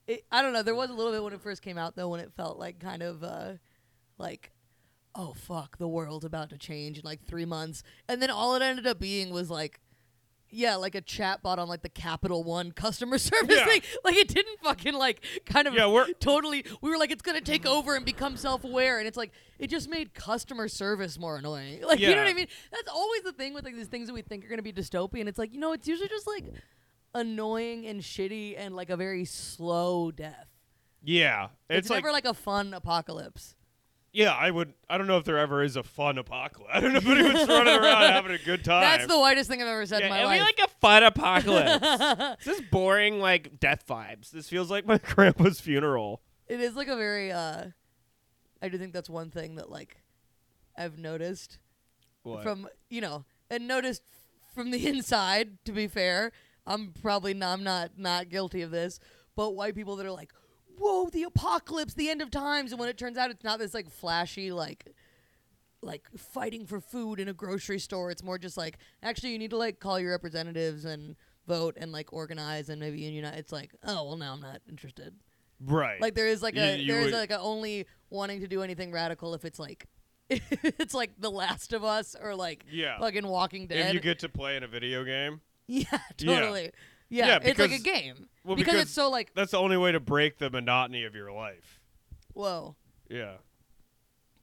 it, 0.08 0.26
I 0.32 0.42
don't 0.42 0.54
know. 0.54 0.64
There 0.64 0.76
was 0.76 0.90
a 0.90 0.94
little 0.94 1.12
bit 1.12 1.24
when 1.24 1.34
it 1.34 1.42
first 1.42 1.62
came 1.62 1.78
out 1.78 1.96
though, 1.96 2.10
when 2.10 2.20
it 2.20 2.32
felt 2.34 2.60
like 2.60 2.80
kind 2.80 3.02
of 3.02 3.24
uh 3.24 3.54
like 4.20 4.52
oh 5.20 5.34
fuck, 5.34 5.78
the 5.78 5.88
world's 5.88 6.24
about 6.24 6.50
to 6.50 6.58
change 6.58 6.98
in 6.98 7.04
like 7.04 7.22
three 7.26 7.46
months, 7.46 7.84
and 8.08 8.22
then 8.22 8.30
all 8.30 8.56
it 8.56 8.62
ended 8.62 8.88
up 8.88 9.00
being 9.00 9.32
was 9.32 9.50
like 9.50 9.80
yeah, 10.52 10.78
like 10.78 10.96
a 10.96 11.02
chat 11.02 11.44
bot 11.44 11.60
on 11.60 11.68
like 11.68 11.84
the 11.84 11.90
Capital 11.90 12.44
One 12.44 12.72
customer 12.72 13.18
service 13.32 13.56
Yeah. 13.58 13.66
thing. 13.66 13.82
Like 14.04 14.16
it 14.16 14.28
didn't 14.30 14.60
fucking 14.64 14.96
like 14.96 15.24
kind 15.46 15.68
of 15.68 15.76
Yeah, 15.76 15.86
we're- 15.88 16.12
totally. 16.20 16.66
We 16.82 16.90
were 16.90 16.98
like, 16.98 17.12
it's 17.12 17.22
gonna 17.22 17.40
take 17.42 17.68
over 17.68 17.96
and 17.96 18.04
become 18.04 18.36
self-aware, 18.38 18.98
and 18.98 19.08
it's 19.08 19.18
like 19.18 19.32
it 19.60 19.70
just 19.70 19.90
made 19.90 20.14
customer 20.16 20.68
service 20.68 21.20
more 21.20 21.36
annoying. 21.38 21.82
Like 21.86 22.00
you 22.00 22.10
know 22.10 22.18
what 22.24 22.28
I 22.30 22.34
mean? 22.34 22.48
That's 22.72 22.90
always 22.90 23.22
the 23.24 23.32
thing 23.34 23.54
with 23.54 23.64
like 23.66 23.76
these 23.76 23.88
things 23.90 24.08
that 24.08 24.14
we 24.14 24.22
think 24.24 24.44
are 24.46 24.48
gonna 24.48 24.64
be 24.64 24.74
dystopian. 24.74 25.28
It's 25.28 25.38
like 25.38 25.54
you 25.54 25.60
know, 25.60 25.74
it's 25.74 25.88
usually 25.88 26.10
just 26.10 26.26
like 26.26 26.46
annoying 27.14 27.86
and 27.86 28.02
shitty 28.02 28.56
and 28.58 28.76
like 28.76 28.90
a 28.90 28.98
very 28.98 29.26
slow 29.26 30.12
death. 30.12 30.48
Yeah, 31.04 31.50
It's, 31.70 31.80
it's, 31.86 31.90
like 31.90 32.04
never 32.04 32.12
like 32.12 32.26
a 32.26 32.34
fun 32.34 32.74
apocalypse. 32.74 33.56
Yeah. 34.12 34.34
I 34.34 34.50
would. 34.52 34.74
I 34.90 34.98
don't 34.98 35.08
know 35.08 35.18
if 35.18 35.24
there 35.24 35.38
ever 35.38 35.64
is 35.64 35.76
a 35.76 35.84
fun 35.84 36.18
apocalypse. 36.18 36.72
I 36.74 36.80
don't 36.80 36.94
know 36.94 36.98
if 37.00 37.08
anyone's 37.08 37.48
running 37.48 37.76
around 37.76 38.02
having 38.12 38.32
a 38.32 38.38
good 38.38 38.64
time. 38.64 38.82
That's 38.82 39.08
the 39.08 39.20
whitest 39.20 39.50
thing 39.50 39.62
I've 39.62 39.68
ever 39.68 39.86
said 39.86 40.02
in 40.02 40.10
my 40.10 40.18
it'd 40.20 40.28
life. 40.28 40.40
be 40.40 40.44
like 40.44 40.60
a 40.60 40.68
fun 40.80 41.04
apocalypse. 41.04 42.38
this 42.46 42.60
is 42.60 42.66
boring, 42.70 43.20
like 43.20 43.60
death 43.60 43.86
vibes. 43.88 44.32
This 44.32 44.50
feels 44.50 44.70
like 44.72 44.86
my 44.86 44.98
grandpa's 44.98 45.60
funeral. 45.60 46.22
It 46.48 46.60
is 46.60 46.76
like 46.76 46.88
a 46.88 46.96
very 46.96 47.32
uh 47.32 47.66
I 48.62 48.70
do 48.70 48.78
think 48.78 48.94
that's 48.94 49.10
one 49.10 49.30
thing 49.30 49.56
that 49.56 49.70
like 49.70 50.02
I've 50.78 50.98
noticed 50.98 51.60
What? 52.24 52.44
from 52.44 52.68
you 52.90 53.02
know, 53.02 53.26
and 53.50 53.68
noticed 53.68 54.02
from 54.56 54.72
the 54.72 54.88
inside, 54.88 55.64
to 55.66 55.72
be 55.72 55.88
fair. 55.88 56.32
I'm 56.66 56.94
probably 57.02 57.34
not 57.34 57.54
I'm 57.54 57.64
not 57.64 57.92
not 57.98 58.30
guilty 58.30 58.62
of 58.62 58.72
this, 58.72 59.00
but 59.36 59.52
white 59.56 59.76
people 59.76 59.96
that 59.96 60.06
are 60.06 60.12
like, 60.12 60.32
Whoa, 60.80 61.10
the 61.10 61.24
apocalypse, 61.24 61.94
the 61.94 62.10
end 62.10 62.22
of 62.22 62.32
times 62.32 62.72
and 62.72 62.80
when 62.80 62.90
it 62.90 62.98
turns 62.98 63.18
out 63.18 63.30
it's 63.32 63.44
not 63.44 63.60
this 63.60 63.74
like 63.74 63.90
flashy 63.90 64.52
like 64.52 64.86
like 65.82 66.08
fighting 66.18 66.66
for 66.66 66.80
food 66.82 67.20
in 67.20 67.28
a 67.30 67.34
grocery 67.34 67.80
store. 67.80 68.12
It's 68.12 68.24
more 68.24 68.38
just 68.38 68.58
like 68.58 68.78
actually 69.04 69.32
you 69.32 69.40
need 69.40 69.52
to 69.52 69.58
like 69.58 69.80
call 69.80 70.00
your 70.00 70.12
representatives 70.12 70.86
and 70.86 71.16
vote 71.48 71.76
and 71.80 71.92
like 71.92 72.12
organize 72.14 72.70
and 72.70 72.80
maybe 72.80 73.00
unionize. 73.00 73.38
It's 73.40 73.52
like, 73.52 73.72
oh 73.84 74.04
well 74.06 74.18
now 74.18 74.34
I'm 74.34 74.42
not 74.42 74.62
interested. 74.70 75.14
right. 75.66 76.00
Like 76.02 76.16
there 76.16 76.28
is 76.28 76.42
like 76.42 76.56
a 76.58 76.78
you 76.78 76.88
there 76.92 77.02
is 77.02 77.14
like 77.14 77.32
a 77.32 77.40
only 77.40 77.86
wanting 78.10 78.42
to 78.42 78.48
do 78.48 78.62
anything 78.62 78.92
radical 78.92 79.34
if 79.34 79.46
it's 79.46 79.60
like 79.60 79.86
it's 80.30 80.94
like 80.94 81.12
The 81.18 81.32
Last 81.32 81.74
of 81.74 81.84
Us 81.84 82.16
or 82.22 82.36
like 82.36 82.64
yeah. 82.72 83.00
fucking 83.00 83.26
Walking 83.26 83.64
if 83.64 83.70
Dead. 83.70 83.94
you 83.94 84.00
get 84.00 84.20
to 84.20 84.30
play 84.30 84.56
in 84.58 84.64
a 84.64 84.68
video 84.68 85.04
game, 85.04 85.42
yeah, 85.68 85.86
Yeah. 86.20 86.40
totally. 86.40 86.64
Yeah, 86.66 86.70
Yeah, 87.10 87.40
it's 87.42 87.60
like 87.60 87.72
a 87.72 87.80
game 87.80 88.28
well, 88.44 88.56
because, 88.56 88.74
because 88.74 88.82
it's 88.84 88.92
so 88.94 89.10
like 89.10 89.32
that's 89.34 89.52
the 89.52 89.58
only 89.58 89.78
way 89.78 89.92
to 89.92 90.00
break 90.00 90.38
the 90.38 90.50
monotony 90.50 91.06
of 91.06 91.16
your 91.16 91.32
life. 91.32 91.80
whoa. 92.34 92.76
Yeah. 93.10 93.34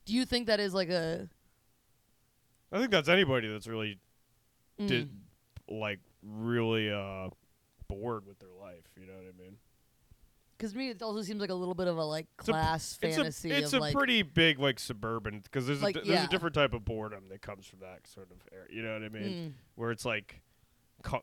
Do 0.05 0.13
you 0.15 0.25
think 0.25 0.47
that 0.49 0.61
is 0.61 0.75
like 0.75 0.89
a 0.91 1.29
I 2.73 2.79
think 2.79 2.91
that's 2.91 3.09
anybody 3.09 3.49
that's 3.49 3.67
really 3.67 3.99
mm, 4.81 4.87
did 4.89 5.11
like 5.69 6.01
really 6.23 6.91
uh 6.91 7.29
bored 7.89 8.27
with 8.27 8.39
their 8.41 8.53
life. 8.61 8.85
You 9.01 9.07
know 9.07 9.13
what 9.15 9.25
I 9.33 9.41
mean? 9.43 9.57
Because 10.59 10.75
me, 10.75 10.89
it 10.89 11.03
also 11.03 11.21
seems 11.23 11.41
like 11.41 11.51
a 11.51 11.55
little 11.55 11.75
bit 11.75 11.87
of 11.87 11.99
a 11.99 12.05
like 12.05 12.27
It's 12.41 12.49
a- 12.49 12.53
class 12.53 12.99
It's 13.03 13.17
fantasy 13.17 13.51
a 13.53 13.59
it's 13.59 13.73
a 13.73 13.79
like 13.79 13.95
pretty 13.95 14.23
big 14.23 14.59
like 14.59 14.79
suburban 14.81 15.41
because 15.41 15.67
there's 15.67 15.83
Like, 15.83 15.97
a, 15.97 15.99
there's 16.01 16.09
yeah. 16.09 16.25
a 16.25 16.29
different 16.29 16.55
type 16.55 16.73
of 16.75 16.85
boredom 16.85 17.25
that 17.29 17.43
comes 17.43 17.67
from 17.67 17.81
that 17.81 18.07
sort 18.07 18.31
of 18.31 18.39
area. 18.53 18.67
You 18.71 18.83
know 18.83 18.95
what 18.95 19.03
I 19.05 19.09
mean? 19.11 19.23
mm, 19.33 19.53
Where 19.77 19.91
it's 19.91 20.05
like 20.05 20.41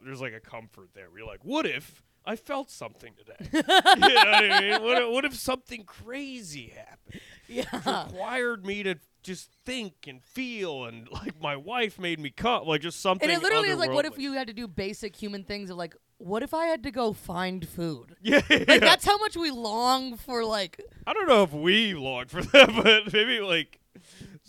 there's 0.04 0.22
like 0.22 0.34
a 0.34 0.40
comfort 0.40 0.90
there. 0.94 1.10
Where 1.10 1.20
you're 1.20 1.28
like, 1.28 1.44
what 1.44 1.66
if 1.66 2.04
I 2.26 2.36
felt 2.36 2.70
something 2.72 3.14
today? 3.18 3.50
you 3.54 3.62
know 3.62 4.32
what 4.32 4.52
I 4.52 4.62
mean? 4.62 4.84
What 4.84 5.02
if, 5.02 5.10
what 5.10 5.26
if 5.26 5.36
something 5.36 5.84
crazy 5.84 6.74
happened? 6.76 7.22
yeah, 7.48 8.06
required 8.06 8.66
me 8.66 8.84
to 8.84 8.96
just 9.22 9.50
think 9.66 9.94
and 10.08 10.22
feel 10.22 10.84
and 10.86 11.08
like 11.10 11.42
my 11.42 11.56
wife 11.56 11.98
made 11.98 12.20
me 12.20 12.30
come 12.30 12.68
like 12.68 12.82
just 12.82 13.00
something 13.02 13.30
and 13.30 13.38
it 13.38 13.42
literally 13.42 13.70
is 13.70 13.78
like, 13.78 13.92
what 13.92 14.06
if 14.06 14.14
otherworldly. 14.14 14.20
you 14.20 14.34
had 14.34 14.48
to 14.48 14.54
do 14.54 14.68
basic 14.68 15.16
human 15.16 15.44
things 15.46 15.70
of 15.70 15.78
like, 15.78 15.96
what 16.18 16.44
if 16.44 16.54
I 16.54 16.66
had 16.66 16.84
to 16.84 16.92
go 16.92 17.14
find 17.14 17.68
food? 17.68 18.16
yeah, 18.22 18.42
Like 18.50 18.68
yeah. 18.68 18.80
that's 18.80 19.06
how 19.06 19.18
much 19.18 19.38
we 19.38 19.50
long 19.52 20.18
for 20.18 20.44
like 20.44 20.82
I 21.08 21.14
don't 21.14 21.28
know 21.28 21.44
if 21.44 21.54
we 21.54 21.94
long 21.94 22.26
for 22.28 22.42
that 22.54 22.70
but 22.84 23.14
maybe 23.14 23.40
like 23.40 23.80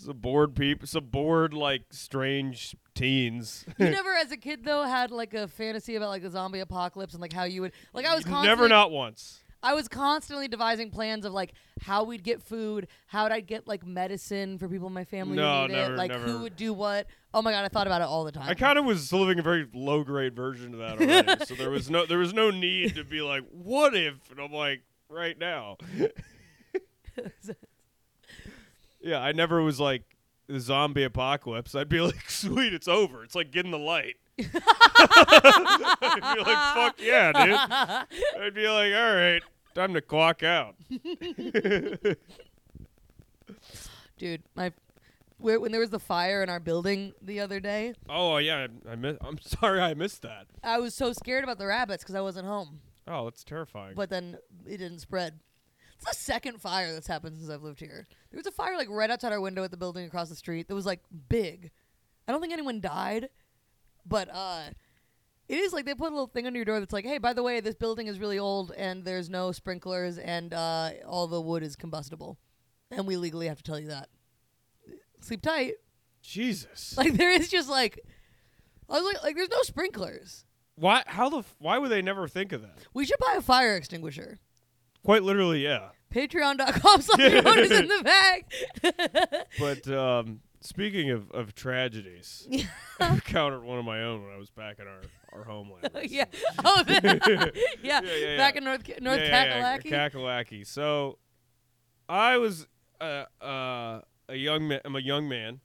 some 0.05 0.19
bored 0.19 0.55
people 0.55 0.87
some 0.87 1.07
bored 1.07 1.53
like 1.55 1.83
strange 1.91 2.77
teens 2.95 3.65
You 3.79 3.91
never, 3.91 4.13
as 4.15 4.31
a 4.33 4.37
kid, 4.37 4.65
though, 4.65 4.85
had 4.85 5.11
like 5.11 5.35
a 5.35 5.49
fantasy 5.49 5.97
about 5.97 6.09
like 6.11 6.23
the 6.23 6.31
zombie 6.31 6.61
apocalypse 6.61 7.15
and 7.15 7.21
like 7.23 7.33
how 7.33 7.45
you 7.45 7.63
would 7.63 7.73
like. 7.93 8.07
I 8.07 8.15
was 8.15 8.25
constantly, 8.25 8.49
never 8.49 8.69
not 8.69 8.91
once 8.91 9.41
I 9.63 9.73
was 9.73 9.89
constantly 9.89 10.47
devising 10.47 10.91
plans 10.91 11.25
of 11.25 11.33
like 11.33 11.55
how 11.81 12.05
we'd 12.05 12.23
get 12.23 12.43
food, 12.43 12.87
how 13.07 13.23
would 13.23 13.33
I 13.33 13.41
get 13.41 13.67
like 13.67 13.87
medicine 13.87 14.59
for 14.59 14.69
people 14.69 14.87
in 14.89 14.93
my 14.93 15.05
family 15.05 15.37
No, 15.37 15.63
who 15.63 15.69
need 15.69 15.75
never- 15.75 15.95
it, 15.95 15.97
like 15.97 16.11
never. 16.11 16.25
who 16.27 16.39
would 16.41 16.55
do 16.57 16.73
what. 16.75 17.07
Oh 17.33 17.41
my 17.43 17.51
god, 17.51 17.65
I 17.65 17.69
thought 17.69 17.87
about 17.87 18.03
it 18.03 18.05
all 18.05 18.25
the 18.25 18.33
time. 18.33 18.47
I 18.49 18.53
kind 18.55 18.79
of 18.79 18.85
was 18.85 19.11
living 19.13 19.39
a 19.39 19.43
very 19.43 19.67
low 19.73 20.05
grade 20.05 20.37
version 20.37 20.75
of 20.75 20.81
that 20.81 21.01
already 21.01 21.45
so 21.47 21.55
there 21.55 21.71
was 21.71 21.89
no 21.91 22.05
there 22.07 22.19
was 22.19 22.35
no 22.35 22.51
need 22.51 22.95
to 22.97 23.05
be 23.05 23.23
like 23.23 23.43
what 23.51 23.95
if 23.95 24.15
and 24.31 24.39
I'm 24.39 24.53
like 24.53 24.83
right 25.09 25.39
now 25.39 25.79
Yeah, 29.05 29.21
I 29.21 29.33
never 29.33 29.63
was 29.63 29.79
like 29.79 30.03
the 30.47 30.59
zombie 30.59 31.05
apocalypse. 31.05 31.75
I'd 31.75 31.89
be 31.91 32.01
like, 32.03 32.31
sweet, 32.31 32.73
it's 32.73 32.89
over. 32.89 33.23
It's 33.23 33.35
like 33.35 33.51
getting 33.51 33.71
the 33.71 33.79
light. 33.79 34.17
I'd 34.39 34.51
be 36.35 36.43
like, 36.43 36.75
fuck 36.75 37.01
yeah, 37.01 37.33
dude. 37.33 37.55
I'd 38.43 38.55
be 38.55 38.67
like, 38.67 38.95
all 38.95 39.15
right, 39.15 39.43
time 39.75 39.95
to 39.95 40.01
clock 40.01 40.43
out. 40.43 40.75
Dude, 44.19 44.43
my 44.55 44.73
where, 45.39 45.61
when 45.61 45.73
there 45.73 45.81
was 45.81 45.91
the 45.91 46.01
fire 46.01 46.43
in 46.43 46.49
our 46.49 46.61
building 46.61 47.13
the 47.21 47.41
other 47.41 47.61
day, 47.61 47.93
oh, 48.09 48.35
oh 48.35 48.37
yeah, 48.39 48.67
I, 48.89 48.93
I 48.93 48.97
miss, 48.97 49.19
I'm 49.21 49.39
sorry 49.41 49.81
I 49.81 49.93
missed 49.95 50.23
that. 50.23 50.47
I 50.63 50.79
was 50.79 50.95
so 50.95 51.13
scared 51.13 51.45
about 51.45 51.59
the 51.59 51.67
rabbits 51.67 52.03
because 52.03 52.15
I 52.15 52.23
wasn't 52.23 52.47
home. 52.47 52.81
Oh, 53.07 53.25
that's 53.25 53.45
terrifying. 53.45 53.95
But 53.95 54.09
then 54.09 54.39
it 54.67 54.79
didn't 54.79 55.01
spread. 55.01 55.41
The 56.07 56.15
second 56.15 56.61
fire 56.61 56.93
that's 56.93 57.07
happened 57.07 57.37
since 57.39 57.51
I've 57.51 57.63
lived 57.63 57.81
here. 57.81 58.07
There 58.31 58.39
was 58.39 58.47
a 58.47 58.51
fire 58.53 58.77
like 58.77 58.89
right 58.91 59.11
outside 59.11 59.33
our 59.33 59.41
window 59.41 59.65
at 59.65 59.71
the 59.71 59.77
building 59.77 60.05
across 60.07 60.29
the 60.29 60.37
street 60.37 60.69
that 60.69 60.75
was 60.75 60.87
like 60.87 61.01
big. 61.29 61.71
I 62.29 62.33
don't 62.33 62.41
think 62.41 62.53
anyone 62.53 62.81
died, 62.81 63.29
but 64.07 64.29
uh 64.33 64.63
it 65.49 65.59
is 65.59 65.73
like 65.75 65.85
they 65.85 65.95
put 65.95 66.09
a 66.09 66.15
little 66.15 66.27
thing 66.27 66.47
under 66.47 66.57
your 66.59 66.65
door 66.65 66.81
that's 66.81 66.93
like, 66.93 67.05
"Hey, 67.05 67.19
by 67.19 67.33
the 67.35 67.43
way, 67.43 67.61
this 67.61 67.75
building 67.75 68.07
is 68.07 68.19
really 68.19 68.39
old 68.39 68.73
and 68.73 69.05
there's 69.05 69.29
no 69.29 69.53
sprinklers 69.53 70.19
and 70.19 70.53
uh 70.55 70.91
all 71.07 71.27
the 71.27 71.41
wood 71.41 71.63
is 71.63 71.77
combustible." 71.77 72.39
And 72.91 73.07
we 73.07 73.17
legally 73.17 73.49
have 73.49 73.59
to 73.59 73.63
tell 73.65 73.79
you 73.81 73.89
that. 73.89 74.09
Sleep 75.21 75.43
tight. 75.43 75.75
Jesus. 76.23 76.97
Like 76.97 77.15
there 77.15 77.31
is 77.31 77.49
just 77.51 77.69
like 77.69 78.01
I 78.89 78.95
was 79.01 79.05
like 79.05 79.23
like 79.23 79.37
there's 79.37 79.49
no 79.51 79.63
sprinklers. 79.63 80.45
why? 80.77 81.03
How 81.07 81.29
the? 81.29 81.39
f- 81.39 81.55
Why 81.59 81.79
would 81.79 81.91
they 81.91 82.03
never 82.03 82.29
think 82.29 82.53
of 82.53 82.63
that? 82.63 82.79
We 82.93 83.05
should 83.07 83.19
buy 83.19 83.35
a 83.37 83.43
fire 83.43 83.77
extinguisher. 83.77 84.39
Quite 85.05 85.23
literally, 85.23 85.63
yeah. 85.63 85.89
Patreon.com 86.15 87.03
slash 87.03 87.21
is 87.21 87.71
in 87.73 87.89
the 87.89 88.03
bag. 88.05 88.45
But 89.59 89.89
um, 89.89 90.41
speaking 90.61 91.11
of, 91.11 91.31
of 91.33 91.55
tragedies, 91.55 92.47
I 93.01 93.15
encountered 93.15 93.65
one 93.65 93.79
of 93.79 93.85
my 93.85 94.03
own 94.03 94.23
when 94.23 94.33
I 94.33 94.39
was 94.39 94.51
back 94.51 94.79
in 94.79 94.87
our, 94.87 95.01
our 95.33 95.45
homeland. 95.45 95.89
yeah. 96.05 96.27
Oh, 96.65 96.85
yeah. 96.87 97.19
Yeah, 97.83 98.01
yeah, 98.03 98.37
Back 98.37 98.57
in 98.57 98.65
North 98.65 98.89
North 99.01 99.21
yeah, 99.21 99.79
Kakalaki. 99.79 99.91
Kakalaki. 99.91 100.67
So, 100.67 101.19
I 102.09 102.37
was 102.37 102.67
uh, 103.01 103.25
uh, 103.41 104.01
a 104.29 104.37
young 104.37 104.69
man. 104.69 104.81
I'm 104.85 104.95
a 104.95 105.01
young 105.01 105.29
man. 105.29 105.61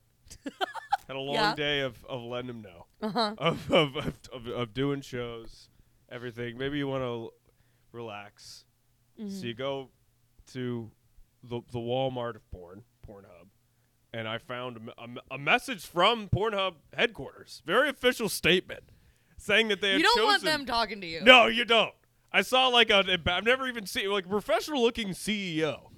Had 1.07 1.15
a 1.15 1.19
long 1.19 1.35
Yeah. 1.35 1.55
day 1.55 1.81
of, 1.81 2.03
of 2.05 2.21
letting 2.21 2.49
him 2.49 2.61
know 2.61 2.85
uh-huh. 3.01 3.35
of, 3.37 3.71
of, 3.71 3.95
of, 3.97 4.13
of, 4.33 4.47
of 4.47 4.73
doing 4.73 5.01
shows, 5.01 5.69
everything. 6.11 6.57
Maybe 6.57 6.77
you 6.77 6.87
want 6.87 7.03
to 7.03 7.31
relax. 7.91 8.65
Mm-hmm. 9.19 9.29
So 9.29 9.45
you 9.45 9.53
go 9.53 9.89
to 10.53 10.91
the 11.43 11.61
the 11.71 11.79
Walmart 11.79 12.35
of 12.35 12.49
porn, 12.51 12.83
Pornhub, 13.07 13.47
and 14.13 14.27
I 14.27 14.37
found 14.37 14.91
a, 14.97 15.03
a, 15.03 15.35
a 15.35 15.37
message 15.37 15.85
from 15.85 16.29
Pornhub 16.29 16.75
headquarters, 16.95 17.61
very 17.65 17.89
official 17.89 18.29
statement, 18.29 18.83
saying 19.37 19.67
that 19.69 19.81
they 19.81 19.91
have. 19.91 19.99
You 19.99 20.05
don't 20.15 20.25
want 20.25 20.43
them 20.43 20.65
talking 20.65 21.01
to 21.01 21.07
you. 21.07 21.21
no, 21.21 21.47
you 21.47 21.65
don't. 21.65 21.93
I 22.31 22.41
saw 22.41 22.67
like 22.67 22.89
a. 22.89 23.03
I've 23.27 23.43
never 23.45 23.67
even 23.67 23.85
seen 23.85 24.09
like 24.11 24.29
professional 24.29 24.81
looking 24.81 25.09
CEO. 25.09 25.89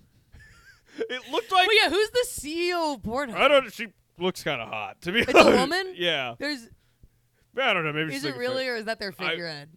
it 0.98 1.32
looked 1.32 1.52
like 1.52 1.68
Well, 1.68 1.78
yeah. 1.84 1.90
Who's 1.90 2.10
the 2.12 2.26
CEO 2.30 2.96
of 2.96 3.02
Pornhub? 3.02 3.36
I 3.36 3.48
don't. 3.48 3.74
She 3.74 3.88
looks 4.18 4.44
kind 4.44 4.62
of 4.62 4.68
hot 4.70 5.02
to 5.02 5.12
me. 5.12 5.22
It's 5.22 5.34
a 5.34 5.52
woman? 5.58 5.94
Yeah, 5.96 6.36
There's. 6.38 6.68
I 7.58 7.74
don't 7.74 7.84
know. 7.84 7.92
Maybe 7.92 8.14
Is 8.16 8.22
she's 8.22 8.32
it 8.32 8.38
really, 8.38 8.68
or 8.70 8.76
is 8.76 8.86
that 8.86 9.00
their 9.00 9.14
I- 9.20 9.30
figurehead? 9.30 9.70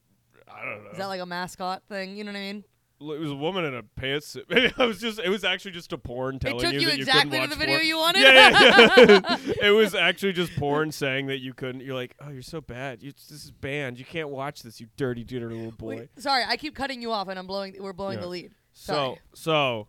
I 0.49 0.65
don't 0.65 0.85
know. 0.85 0.91
Is 0.91 0.99
that 0.99 1.07
like 1.07 1.21
a 1.21 1.27
mascot 1.27 1.83
thing? 1.89 2.17
You 2.17 2.23
know 2.23 2.31
what 2.31 2.39
I 2.39 2.43
mean? 2.43 2.65
It 3.01 3.21
was 3.21 3.31
a 3.31 3.35
woman 3.37 3.65
in 3.65 3.75
a 3.75 3.83
pantsuit. 3.83 4.45
Maybe 4.49 4.73
I 4.79 4.87
was 4.87 5.01
just. 5.01 5.19
It 5.19 5.29
was 5.29 5.45
actually 5.45 5.73
just 5.73 5.93
a 5.93 5.99
porn 5.99 6.39
telling 6.39 6.59
it 6.59 6.61
took 6.63 6.73
you, 6.73 6.81
you 6.81 6.87
that 6.87 6.95
exactly 6.97 7.39
you 7.39 7.47
couldn't 7.47 7.51
the 7.51 7.57
watch 7.57 7.59
video 7.59 7.77
porn. 7.77 7.87
you 7.87 7.99
wanted. 7.99 8.23
Yeah, 8.23 8.51
yeah, 8.51 9.39
yeah. 9.47 9.55
it 9.69 9.71
was 9.71 9.95
actually 9.95 10.33
just 10.33 10.55
porn 10.57 10.93
saying 10.93 11.27
that 11.27 11.39
you 11.41 11.53
couldn't. 11.55 11.83
You're 11.83 11.95
like, 11.95 12.15
oh, 12.21 12.31
you're 12.31 12.43
so 12.43 12.61
bad. 12.61 13.03
You, 13.03 13.13
this 13.13 13.31
is 13.31 13.51
banned. 13.51 13.99
You 13.99 14.05
can't 14.05 14.29
watch 14.31 14.63
this. 14.63 14.81
You 14.81 14.87
dirty, 14.97 15.25
dirty 15.25 15.55
little 15.55 15.73
boy. 15.73 15.97
Wait, 15.97 16.09
sorry, 16.19 16.45
I 16.47 16.57
keep 16.57 16.75
cutting 16.75 17.03
you 17.03 17.13
off, 17.13 17.29
and 17.29 17.39
I'm 17.39 17.47
blowing. 17.47 17.77
We're 17.79 17.93
blowing 17.93 18.19
Yeah. 18.19 18.23
the 18.23 18.29
lead. 18.29 18.53
So, 18.73 18.93
Sorry. 18.93 19.19
so, 19.35 19.89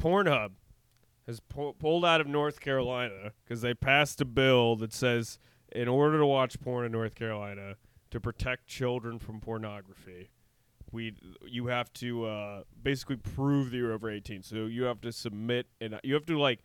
Pornhub 0.00 0.50
has 1.26 1.40
pu- 1.40 1.72
pulled 1.74 2.04
out 2.04 2.20
of 2.20 2.26
North 2.26 2.60
Carolina 2.60 3.32
because 3.44 3.60
they 3.62 3.74
passed 3.74 4.20
a 4.20 4.24
bill 4.24 4.76
that 4.76 4.92
says 4.92 5.38
in 5.72 5.88
order 5.88 6.18
to 6.18 6.26
watch 6.26 6.60
porn 6.60 6.86
in 6.86 6.92
North 6.92 7.14
Carolina, 7.16 7.74
to 8.10 8.20
protect 8.20 8.68
children 8.68 9.18
from 9.18 9.40
pornography, 9.40 10.30
we 10.94 11.14
you 11.46 11.66
have 11.66 11.92
to 11.94 12.24
uh, 12.24 12.62
basically 12.82 13.16
prove 13.16 13.70
that 13.70 13.76
you're 13.76 13.92
over 13.92 14.10
18. 14.10 14.42
So 14.42 14.66
you 14.66 14.84
have 14.84 15.00
to 15.02 15.12
submit 15.12 15.66
and 15.80 15.98
you 16.02 16.14
have 16.14 16.24
to 16.26 16.38
like 16.38 16.60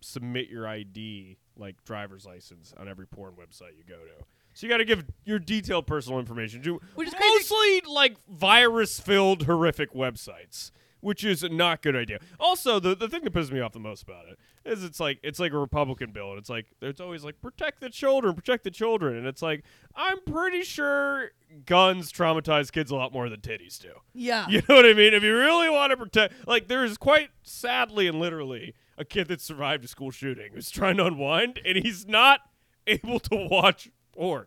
submit 0.00 0.48
your 0.48 0.66
ID, 0.66 1.36
like 1.56 1.82
driver's 1.84 2.24
license, 2.24 2.72
on 2.78 2.88
every 2.88 3.06
porn 3.06 3.34
website 3.34 3.76
you 3.76 3.84
go 3.86 3.96
to. 3.96 4.24
So 4.54 4.66
you 4.66 4.70
got 4.70 4.78
to 4.78 4.84
give 4.84 5.04
your 5.24 5.38
detailed 5.38 5.86
personal 5.86 6.18
information 6.18 6.62
to 6.62 6.80
Which 6.94 7.08
is 7.08 7.14
crazy. 7.14 7.34
mostly 7.34 7.82
like 7.90 8.16
virus-filled 8.28 9.44
horrific 9.44 9.94
websites, 9.94 10.70
which 11.02 11.24
is 11.24 11.42
not 11.42 11.78
a 11.78 11.80
good 11.82 11.96
idea. 11.96 12.18
Also, 12.40 12.80
the 12.80 12.94
the 12.94 13.08
thing 13.08 13.22
that 13.24 13.34
pisses 13.34 13.52
me 13.52 13.60
off 13.60 13.72
the 13.72 13.80
most 13.80 14.02
about 14.02 14.24
it 14.28 14.38
is 14.64 14.82
it's 14.82 15.00
like 15.00 15.18
it's 15.22 15.38
like 15.38 15.52
a 15.52 15.58
Republican 15.58 16.12
bill, 16.12 16.30
and 16.30 16.38
it's 16.38 16.48
like 16.48 16.66
it's 16.80 17.00
always 17.00 17.24
like 17.24 17.42
protect 17.42 17.80
the 17.80 17.90
children, 17.90 18.34
protect 18.34 18.64
the 18.64 18.70
children, 18.70 19.16
and 19.16 19.26
it's 19.26 19.42
like 19.42 19.64
I'm 19.94 20.20
pretty 20.24 20.62
sure 20.62 21.32
guns 21.66 22.10
traumatize 22.12 22.72
kids 22.72 22.90
a 22.90 22.96
lot 22.96 23.12
more 23.12 23.28
than 23.28 23.40
titties 23.40 23.78
do. 23.78 23.90
Yeah. 24.14 24.46
You 24.48 24.62
know 24.68 24.76
what 24.76 24.86
I 24.86 24.94
mean? 24.94 25.12
If 25.12 25.22
you 25.22 25.36
really 25.36 25.68
want 25.68 25.90
to 25.90 25.96
protect, 25.96 26.46
like, 26.46 26.68
there's 26.68 26.96
quite 26.96 27.30
sadly 27.42 28.06
and 28.06 28.18
literally 28.18 28.74
a 28.96 29.04
kid 29.04 29.28
that 29.28 29.40
survived 29.40 29.84
a 29.84 29.88
school 29.88 30.10
shooting 30.10 30.52
who's 30.54 30.70
trying 30.70 30.96
to 30.96 31.06
unwind 31.06 31.60
and 31.64 31.78
he's 31.78 32.06
not 32.06 32.40
able 32.86 33.20
to 33.20 33.48
watch 33.50 33.90
porn. 34.12 34.46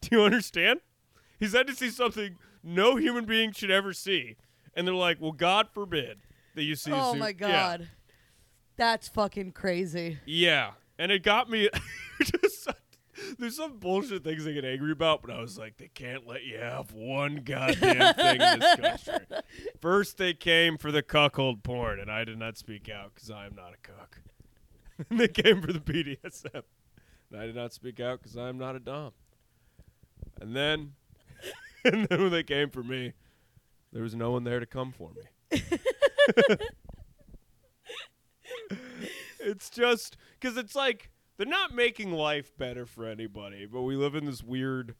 Do 0.00 0.08
you 0.12 0.22
understand? 0.22 0.80
He's 1.38 1.52
had 1.52 1.66
to 1.66 1.74
see 1.74 1.90
something 1.90 2.36
no 2.62 2.96
human 2.96 3.24
being 3.24 3.52
should 3.52 3.70
ever 3.70 3.92
see. 3.92 4.36
And 4.76 4.86
they're 4.86 4.94
like, 4.94 5.20
well, 5.20 5.32
God 5.32 5.68
forbid 5.72 6.18
that 6.54 6.62
you 6.62 6.76
see. 6.76 6.92
Oh 6.92 7.14
my 7.14 7.28
Yeah. 7.30 7.34
god. 7.34 7.88
That's 8.76 9.08
fucking 9.08 9.52
crazy. 9.52 10.18
Yeah. 10.26 10.72
And 10.98 11.10
it 11.10 11.22
got 11.22 11.48
me. 11.50 11.68
just, 12.22 12.68
there's 13.38 13.56
some 13.56 13.78
bullshit 13.78 14.22
things 14.22 14.44
they 14.44 14.52
get 14.52 14.64
angry 14.66 14.92
about, 14.92 15.22
but 15.22 15.30
I 15.30 15.40
was 15.40 15.58
like, 15.58 15.78
they 15.78 15.88
can't 15.88 16.26
let 16.26 16.44
you 16.44 16.58
have 16.58 16.92
one 16.92 17.36
goddamn 17.36 18.14
thing 18.14 18.40
in 18.40 18.58
this 18.60 19.04
country. 19.06 19.26
First, 19.80 20.18
they 20.18 20.34
came 20.34 20.76
for 20.76 20.92
the 20.92 21.02
cuckold 21.02 21.62
porn, 21.62 21.98
and 22.00 22.10
I 22.10 22.24
did 22.24 22.38
not 22.38 22.58
speak 22.58 22.90
out 22.90 23.14
because 23.14 23.30
I 23.30 23.46
am 23.46 23.54
not 23.54 23.72
a 23.72 23.78
cuck. 23.78 24.20
and 25.10 25.18
they 25.18 25.28
came 25.28 25.62
for 25.62 25.72
the 25.72 25.80
BDSM, 25.80 26.62
and 27.30 27.40
I 27.40 27.46
did 27.46 27.56
not 27.56 27.72
speak 27.72 27.98
out 28.00 28.20
because 28.20 28.36
I 28.36 28.48
am 28.50 28.58
not 28.58 28.76
a 28.76 28.80
dom. 28.80 29.12
And 30.40 30.54
then, 30.54 30.92
and 31.84 32.06
then 32.08 32.20
when 32.20 32.30
they 32.30 32.42
came 32.42 32.68
for 32.68 32.82
me, 32.82 33.12
there 33.96 34.02
was 34.02 34.14
no 34.14 34.30
one 34.30 34.44
there 34.44 34.60
to 34.60 34.66
come 34.66 34.92
for 34.92 35.10
me. 35.14 35.22
it's 39.40 39.70
just 39.70 40.18
because 40.38 40.58
it's 40.58 40.74
like 40.74 41.08
they're 41.38 41.46
not 41.46 41.74
making 41.74 42.12
life 42.12 42.54
better 42.58 42.84
for 42.84 43.06
anybody, 43.06 43.64
but 43.64 43.84
we 43.84 43.96
live 43.96 44.14
in 44.14 44.26
this 44.26 44.42
weird 44.42 44.94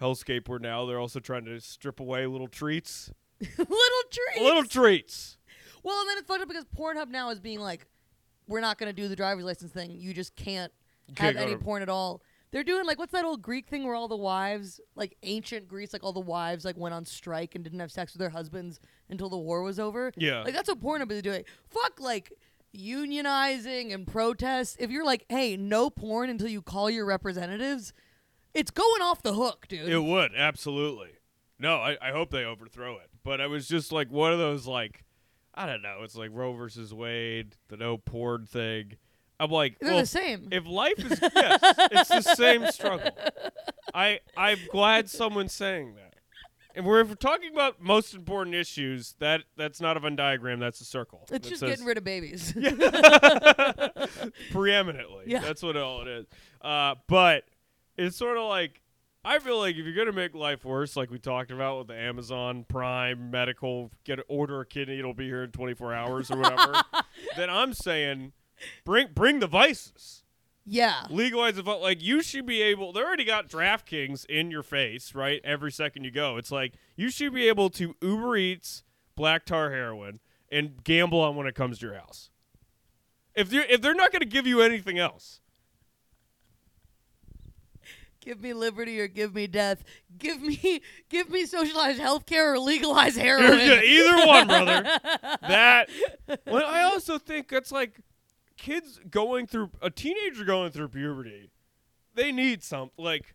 hellscape 0.00 0.48
where 0.48 0.58
now 0.58 0.86
they're 0.86 0.98
also 0.98 1.20
trying 1.20 1.44
to 1.44 1.60
strip 1.60 2.00
away 2.00 2.26
little 2.26 2.48
treats. 2.48 3.12
Little 3.58 3.68
treats. 4.10 4.40
Little 4.40 4.64
treats. 4.64 5.38
Well, 5.84 6.00
and 6.00 6.10
then 6.10 6.18
it's 6.18 6.26
fucked 6.26 6.42
up 6.42 6.48
because 6.48 6.64
Pornhub 6.76 7.10
now 7.10 7.30
is 7.30 7.38
being 7.38 7.60
like, 7.60 7.86
we're 8.48 8.60
not 8.60 8.76
going 8.76 8.88
to 8.88 8.92
do 8.92 9.06
the 9.06 9.14
driver's 9.14 9.44
license 9.44 9.70
thing. 9.70 9.92
You 9.92 10.12
just 10.12 10.34
can't 10.34 10.72
can't 11.14 11.36
have 11.36 11.46
any 11.46 11.56
to- 11.56 11.62
porn 11.62 11.82
at 11.82 11.88
all. 11.88 12.22
They're 12.52 12.62
doing 12.62 12.84
like 12.86 12.98
what's 12.98 13.12
that 13.12 13.24
old 13.24 13.42
Greek 13.42 13.66
thing 13.66 13.84
where 13.84 13.94
all 13.94 14.08
the 14.08 14.16
wives, 14.16 14.80
like 14.94 15.16
ancient 15.22 15.66
Greece, 15.66 15.92
like 15.92 16.04
all 16.04 16.12
the 16.12 16.20
wives 16.20 16.64
like 16.64 16.76
went 16.76 16.94
on 16.94 17.04
strike 17.06 17.54
and 17.54 17.64
didn't 17.64 17.80
have 17.80 17.90
sex 17.90 18.12
with 18.12 18.20
their 18.20 18.30
husbands 18.30 18.78
until 19.08 19.30
the 19.30 19.38
war 19.38 19.62
was 19.62 19.80
over. 19.80 20.12
Yeah. 20.16 20.42
Like 20.42 20.54
that's 20.54 20.68
what 20.68 20.80
Pornhub 20.80 21.10
is 21.10 21.22
doing. 21.22 21.44
Fuck 21.70 21.98
like 21.98 22.32
unionizing 22.76 23.92
and 23.92 24.06
protests. 24.06 24.76
If 24.78 24.90
you're 24.90 25.04
like, 25.04 25.24
hey, 25.28 25.56
no 25.56 25.88
porn 25.90 26.28
until 26.30 26.48
you 26.48 26.62
call 26.62 26.90
your 26.90 27.06
representatives, 27.06 27.94
it's 28.54 28.70
going 28.70 29.02
off 29.02 29.22
the 29.22 29.34
hook, 29.34 29.66
dude. 29.68 29.88
It 29.88 30.02
would 30.02 30.32
absolutely. 30.36 31.10
No, 31.58 31.76
I, 31.76 31.96
I 32.02 32.10
hope 32.10 32.30
they 32.30 32.44
overthrow 32.44 32.96
it. 32.96 33.08
But 33.24 33.40
I 33.40 33.46
was 33.46 33.66
just 33.66 33.92
like 33.92 34.10
one 34.10 34.32
of 34.32 34.38
those 34.38 34.66
like 34.66 35.04
I 35.54 35.66
don't 35.66 35.82
know. 35.82 36.00
It's 36.02 36.16
like 36.16 36.30
Roe 36.32 36.52
versus 36.52 36.92
Wade, 36.92 37.56
the 37.68 37.76
no 37.76 37.98
porn 37.98 38.46
thing. 38.46 38.96
I'm 39.42 39.50
like, 39.50 39.80
They're 39.80 39.90
well, 39.90 40.00
the 40.00 40.06
same. 40.06 40.50
If 40.52 40.66
life 40.66 41.00
is 41.00 41.18
yes, 41.34 41.58
it's 41.90 42.08
the 42.08 42.22
same 42.36 42.64
struggle. 42.70 43.10
I 43.92 44.20
I'm 44.36 44.60
glad 44.70 45.10
someone's 45.10 45.52
saying 45.52 45.96
that. 45.96 46.14
And 46.76 46.86
we're, 46.86 47.00
if 47.00 47.08
we're 47.08 47.16
talking 47.16 47.52
about 47.52 47.82
most 47.82 48.14
important 48.14 48.54
issues, 48.54 49.16
that 49.18 49.42
that's 49.56 49.80
not 49.80 49.96
a 49.96 50.00
Venn 50.00 50.14
diagram, 50.14 50.60
that's 50.60 50.80
a 50.80 50.84
circle. 50.84 51.26
it's 51.32 51.48
just 51.48 51.58
says- 51.58 51.70
getting 51.70 51.84
rid 51.84 51.98
of 51.98 52.04
babies. 52.04 52.52
preeminently. 54.52 55.24
Yeah. 55.26 55.40
That's 55.40 55.64
what 55.64 55.76
all 55.76 56.02
it 56.02 56.08
is. 56.08 56.26
Uh, 56.60 56.94
but 57.08 57.42
it's 57.96 58.16
sort 58.16 58.38
of 58.38 58.44
like 58.44 58.80
I 59.24 59.40
feel 59.40 59.58
like 59.58 59.74
if 59.74 59.84
you're 59.84 59.96
gonna 59.96 60.16
make 60.16 60.36
life 60.36 60.64
worse, 60.64 60.94
like 60.96 61.10
we 61.10 61.18
talked 61.18 61.50
about 61.50 61.78
with 61.78 61.88
the 61.88 61.96
Amazon 61.96 62.64
Prime 62.68 63.32
medical, 63.32 63.90
get 64.04 64.20
order 64.28 64.60
a 64.60 64.66
kidney, 64.66 65.00
it'll 65.00 65.14
be 65.14 65.26
here 65.26 65.42
in 65.42 65.50
24 65.50 65.92
hours 65.92 66.30
or 66.30 66.38
whatever. 66.38 66.80
then 67.36 67.50
I'm 67.50 67.72
saying, 67.72 68.32
bring 68.84 69.08
bring 69.14 69.40
the 69.40 69.46
vices, 69.46 70.22
yeah. 70.64 71.06
legalize 71.10 71.56
the 71.56 71.62
vote. 71.62 71.80
Like 71.80 72.02
you 72.02 72.22
should 72.22 72.46
be 72.46 72.62
able. 72.62 72.92
They 72.92 73.00
already 73.00 73.24
got 73.24 73.48
DraftKings 73.48 74.26
in 74.26 74.50
your 74.50 74.62
face, 74.62 75.14
right? 75.14 75.40
Every 75.44 75.72
second 75.72 76.04
you 76.04 76.10
go, 76.10 76.36
it's 76.36 76.52
like 76.52 76.74
you 76.96 77.10
should 77.10 77.34
be 77.34 77.48
able 77.48 77.70
to 77.70 77.94
Uber 78.00 78.36
Eats 78.36 78.84
black 79.14 79.44
tar 79.44 79.70
heroin 79.70 80.20
and 80.50 80.82
gamble 80.84 81.20
on 81.20 81.36
when 81.36 81.46
it 81.46 81.54
comes 81.54 81.78
to 81.78 81.86
your 81.86 81.94
house. 81.96 82.30
If 83.34 83.52
you 83.52 83.62
if 83.68 83.80
they're 83.80 83.94
not 83.94 84.12
going 84.12 84.20
to 84.20 84.26
give 84.26 84.46
you 84.46 84.60
anything 84.60 84.98
else, 84.98 85.40
Give 88.24 88.40
me 88.40 88.52
liberty 88.52 89.00
or 89.00 89.08
give 89.08 89.34
me 89.34 89.48
death. 89.48 89.82
Give 90.16 90.40
me 90.40 90.80
give 91.08 91.28
me 91.28 91.44
socialized 91.44 92.00
healthcare 92.00 92.54
or 92.54 92.58
legalize 92.58 93.16
heroin. 93.16 93.60
either 93.60 94.26
one, 94.26 94.46
brother. 94.46 94.98
That. 95.42 95.90
Well, 96.46 96.64
I 96.64 96.82
also 96.82 97.18
think 97.18 97.48
that's 97.48 97.72
like 97.72 97.98
kids 98.56 99.00
going 99.10 99.46
through 99.46 99.70
a 99.80 99.90
teenager 99.90 100.44
going 100.44 100.70
through 100.70 100.88
puberty. 100.88 101.50
They 102.14 102.32
need 102.32 102.62
some 102.62 102.90
like 102.96 103.34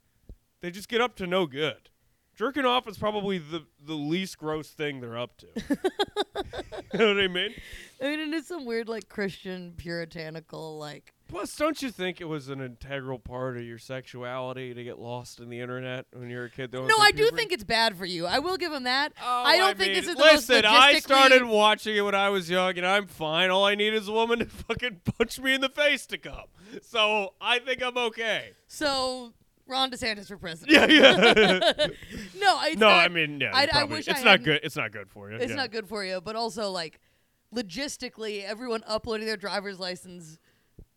they 0.62 0.71
just 0.71 0.89
get 0.89 1.01
up 1.01 1.15
to 1.17 1.27
no 1.27 1.45
good. 1.45 1.89
Jerking 2.36 2.65
off 2.65 2.88
is 2.88 2.97
probably 2.97 3.39
the 3.39 3.65
the 3.84 3.95
least 3.95 4.38
gross 4.38 4.69
thing 4.69 5.01
they're 5.01 5.17
up 5.17 5.38
to. 5.38 5.47
you 6.93 6.99
know 6.99 7.13
what 7.13 7.23
I 7.23 7.27
mean? 7.27 7.53
I 8.01 8.06
mean, 8.06 8.19
it 8.19 8.34
is 8.34 8.47
some 8.47 8.65
weird 8.65 8.88
like 8.88 9.10
Christian 9.10 9.73
puritanical 9.75 10.77
like. 10.77 11.13
Plus, 11.28 11.54
don't 11.56 11.82
you 11.82 11.92
think 11.92 12.22
it 12.22 12.26
was 12.26 12.48
an 12.48 12.62
integral 12.62 13.20
part 13.20 13.58
of 13.58 13.63
your 13.63 13.78
sexuality 13.78 14.74
to 14.74 14.84
get 14.84 14.98
lost 14.98 15.40
in 15.40 15.50
the 15.50 15.60
internet 15.60 16.06
when 16.13 16.30
you 16.30 16.38
were 16.38 16.46
a 16.46 16.50
kid? 16.50 16.72
No, 16.72 16.88
I 17.00 17.12
do 17.12 17.30
think 17.32 17.52
it's 17.52 17.66
bad 17.66 17.98
for 17.98 18.06
you. 18.06 18.26
I 18.26 18.40
will 18.40 18.56
give 18.56 18.72
him 18.72 18.84
that. 18.84 19.13
Oh, 19.22 19.44
I 19.46 19.58
don't 19.58 19.78
think 19.78 19.94
mean, 19.94 20.02
this 20.02 20.10
is 20.10 20.16
the 20.16 20.24
most 20.24 20.50
listen. 20.50 20.66
I 20.66 21.00
started 21.00 21.44
watching 21.44 21.96
it 21.98 22.02
when 22.02 22.16
I 22.16 22.30
was 22.30 22.50
young, 22.50 22.78
and 22.78 22.88
I'm 22.88 23.08
fine. 23.08 23.50
All 23.50 23.66
I 23.66 23.76
need 23.76 23.94
is 23.94 24.08
a 24.08 24.12
woman 24.13 24.40
to 24.40 24.46
fucking 24.46 25.02
punch 25.18 25.40
me 25.40 25.56
in 25.56 25.62
the 25.62 25.70
face 25.70 26.06
to 26.08 26.18
come. 26.18 26.46
So 26.82 27.34
I 27.42 27.60
think 27.60 27.84
I'm 27.84 27.98
okay. 27.98 28.52
So 28.68 29.34
Ron 29.68 29.92
DeSantis 29.92 30.28
for 30.28 30.38
president. 30.38 30.72
Yeah, 30.72 30.86
yeah. 30.86 31.72
No, 32.40 32.62
it's 32.63 32.80
no, 32.80 32.88
not- 32.90 33.00
I 33.04 33.08
mean, 33.10 33.42
yeah. 33.42 33.52
I- 33.54 33.68
I 33.74 33.84
wish 33.84 34.08
it's 34.08 34.20
not 34.24 34.40
hadn't- 34.40 34.46
good. 34.46 34.60
It's 34.63 34.76
not 34.78 34.92
good 34.94 35.10
for 35.10 35.30
you. 35.30 35.38
It's 35.38 35.50
yeah. 35.50 35.56
not 35.56 35.72
good 35.72 35.88
for 35.90 36.06
you, 36.06 36.22
but 36.22 36.36
also 36.38 36.70
like 36.72 37.00
logistically, 37.54 38.44
everyone 38.46 38.84
uploading 38.88 39.26
their 39.26 39.38
driver's 39.38 39.80
license 39.80 40.38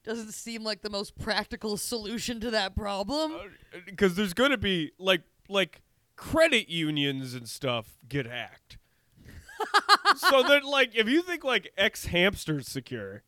doesn't 0.04 0.32
seem 0.32 0.64
like 0.64 0.82
the 0.82 0.90
most 0.90 1.18
practical 1.18 1.76
solution 1.76 2.40
to 2.40 2.50
that 2.50 2.74
problem. 2.74 3.34
Uh, 3.34 3.78
because 3.86 4.14
there's 4.14 4.34
going 4.34 4.50
to 4.50 4.58
be 4.58 4.92
like 4.98 5.22
like 5.48 5.82
credit 6.16 6.68
unions 6.68 7.34
and 7.34 7.48
stuff 7.48 7.96
get 8.08 8.26
hacked. 8.26 8.78
so 10.16 10.42
then, 10.42 10.62
like, 10.62 10.94
if 10.94 11.08
you 11.08 11.22
think 11.22 11.44
like 11.44 11.72
xHamster's 11.78 12.68
secure, 12.68 13.22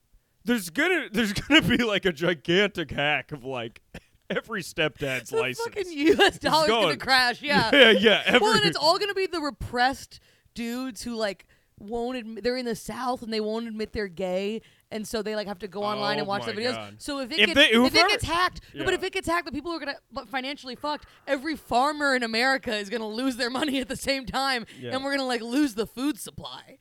there's 0.45 0.71
gonna 0.71 1.09
there's 1.13 1.33
gonna 1.33 1.63
be 1.63 1.79
like 1.79 2.05
a 2.05 2.13
gigantic 2.13 2.91
hack 2.91 3.33
of 3.33 3.45
like 3.45 3.81
every 4.31 4.63
stepdad's 4.63 5.31
the 5.31 5.39
license. 5.39 5.67
fucking 5.67 5.93
U.S. 5.93 6.39
dollar's 6.39 6.69
gonna 6.69 6.97
crash. 6.97 7.43
Yeah. 7.43 7.71
yeah, 7.75 7.91
yeah. 7.91 8.23
Every, 8.27 8.41
well, 8.41 8.57
and 8.57 8.65
it's 8.65 8.77
all 8.77 8.99
gonna 8.99 9.15
be 9.15 9.27
the 9.27 9.41
repressed 9.41 10.21
dudes 10.55 11.03
who 11.03 11.15
like 11.15 11.47
won't 11.79 12.17
admit 12.17 12.45
they're 12.45 12.57
in 12.57 12.67
the 12.67 12.77
South 12.77 13.23
and 13.23 13.33
they 13.33 13.41
won't 13.41 13.67
admit 13.67 13.93
they're 13.93 14.09
gay, 14.09 14.63
and 14.93 15.07
so 15.07 15.23
they 15.23 15.35
like 15.35 15.47
have 15.49 15.59
to 15.61 15.69
go 15.69 15.83
online 15.83 16.19
and 16.19 16.27
Oh 16.27 16.29
watch 16.29 16.45
the 16.47 16.53
videos. 16.53 17.01
So 17.01 17.21
if 17.21 17.31
it 17.33 17.39
If 17.41 17.47
gets 17.47 17.55
they- 17.55 17.71
if 17.77 17.95
it 17.95 18.09
gets 18.09 18.25
hacked, 18.25 18.61
no, 18.75 18.85
but 18.85 18.91
Yeah. 18.93 18.99
if 18.99 19.03
it 19.05 19.13
gets 19.13 19.27
hacked, 19.29 19.47
the 19.47 19.53
people 19.53 19.71
who 19.71 19.77
are 19.79 19.81
gonna 19.81 19.97
but 20.13 20.29
financially 20.29 20.77
fucked. 20.77 21.07
Every 21.27 21.57
farmer 21.57 22.15
in 22.15 22.23
America 22.23 22.75
is 22.77 22.89
gonna 22.91 23.09
lose 23.09 23.37
their 23.37 23.51
money 23.51 23.81
at 23.81 23.89
the 23.89 23.97
same 23.97 24.27
time, 24.27 24.67
Yeah. 24.79 24.95
and 24.95 25.03
we're 25.05 25.13
gonna 25.17 25.27
like 25.27 25.41
lose 25.43 25.75
the 25.75 25.87
food 25.87 26.19
supply. 26.19 26.79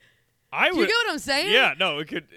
I 0.52 0.69
Do 0.69 0.78
would. 0.78 0.82
you 0.84 0.88
get 0.88 1.06
what 1.08 1.13
I'm 1.13 1.19
saying? 1.19 1.52
Yeah, 1.54 1.74
no, 1.80 2.00
it 2.00 2.08
could. 2.10 2.28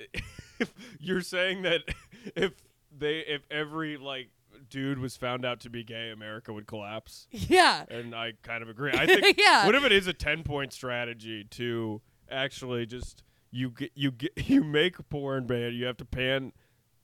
If 0.61 0.73
you're 1.01 1.21
saying 1.21 1.63
that 1.63 1.83
if 2.37 2.53
they 2.97 3.19
if 3.19 3.43
every 3.51 3.97
like 3.97 4.31
dude 4.71 4.99
was 4.99 5.17
found 5.17 5.45
out 5.45 5.61
to 5.61 5.71
be 5.71 5.83
gay, 5.85 6.11
America 6.11 6.53
would 6.53 6.67
collapse. 6.67 7.27
Yeah. 7.31 7.85
and 7.91 8.15
I 8.15 8.33
kind 8.43 8.63
of 8.63 8.69
agree. 8.69 8.93
I 8.95 9.07
think 9.07 9.37
Yeah. 9.39 9.67
what 9.67 9.75
if 9.75 9.85
it 9.85 9.93
is 9.93 10.07
a 10.07 10.13
ten 10.13 10.43
point 10.45 10.73
strategy 10.73 11.45
to 11.51 12.01
actually 12.31 12.87
just 12.87 13.23
you 13.55 13.71
get 13.71 13.93
you 13.95 14.11
get 14.11 14.33
you 14.49 14.63
make 14.63 14.99
a 14.99 15.03
porn 15.03 15.47
ban, 15.47 15.73
you 15.75 15.87
have 15.87 15.97
to 15.99 16.05
pan, 16.05 16.53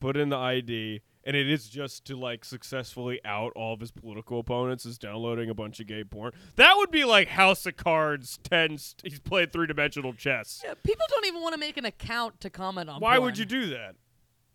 put 0.01 0.17
in 0.17 0.31
the 0.31 0.37
ID, 0.37 1.01
and 1.25 1.37
it 1.37 1.49
is 1.49 1.69
just 1.69 2.05
to 2.07 2.17
like 2.17 2.45
successfully 2.45 3.21
out 3.25 3.53
all 3.55 3.75
of 3.75 3.81
his 3.81 3.91
political 3.91 4.41
opponents 4.41 4.85
is 4.85 4.99
downloading 4.99 5.49
a 5.49 5.55
bunch 5.55 5.81
of 5.81 5.87
gay 5.87 6.05
porn. 6.05 6.33
That 6.57 6.75
would 6.77 6.91
be 6.91 7.05
like 7.05 7.29
House 7.29 7.65
of 7.67 7.77
Cards 7.77 8.39
10 8.43 8.79
st- 8.79 9.11
he's 9.11 9.21
played 9.21 9.53
three-dimensional 9.53 10.15
chess. 10.15 10.63
Yeah, 10.65 10.75
people 10.83 11.07
don't 11.09 11.27
even 11.27 11.41
want 11.41 11.55
to 11.55 11.61
make 11.61 11.77
an 11.77 11.85
account 11.85 12.41
to 12.41 12.51
comment 12.51 12.91
on. 12.91 13.01
Why 13.01 13.17
porn. 13.17 13.25
would 13.25 13.39
you 13.39 13.45
do 13.45 13.69
that? 13.71 13.97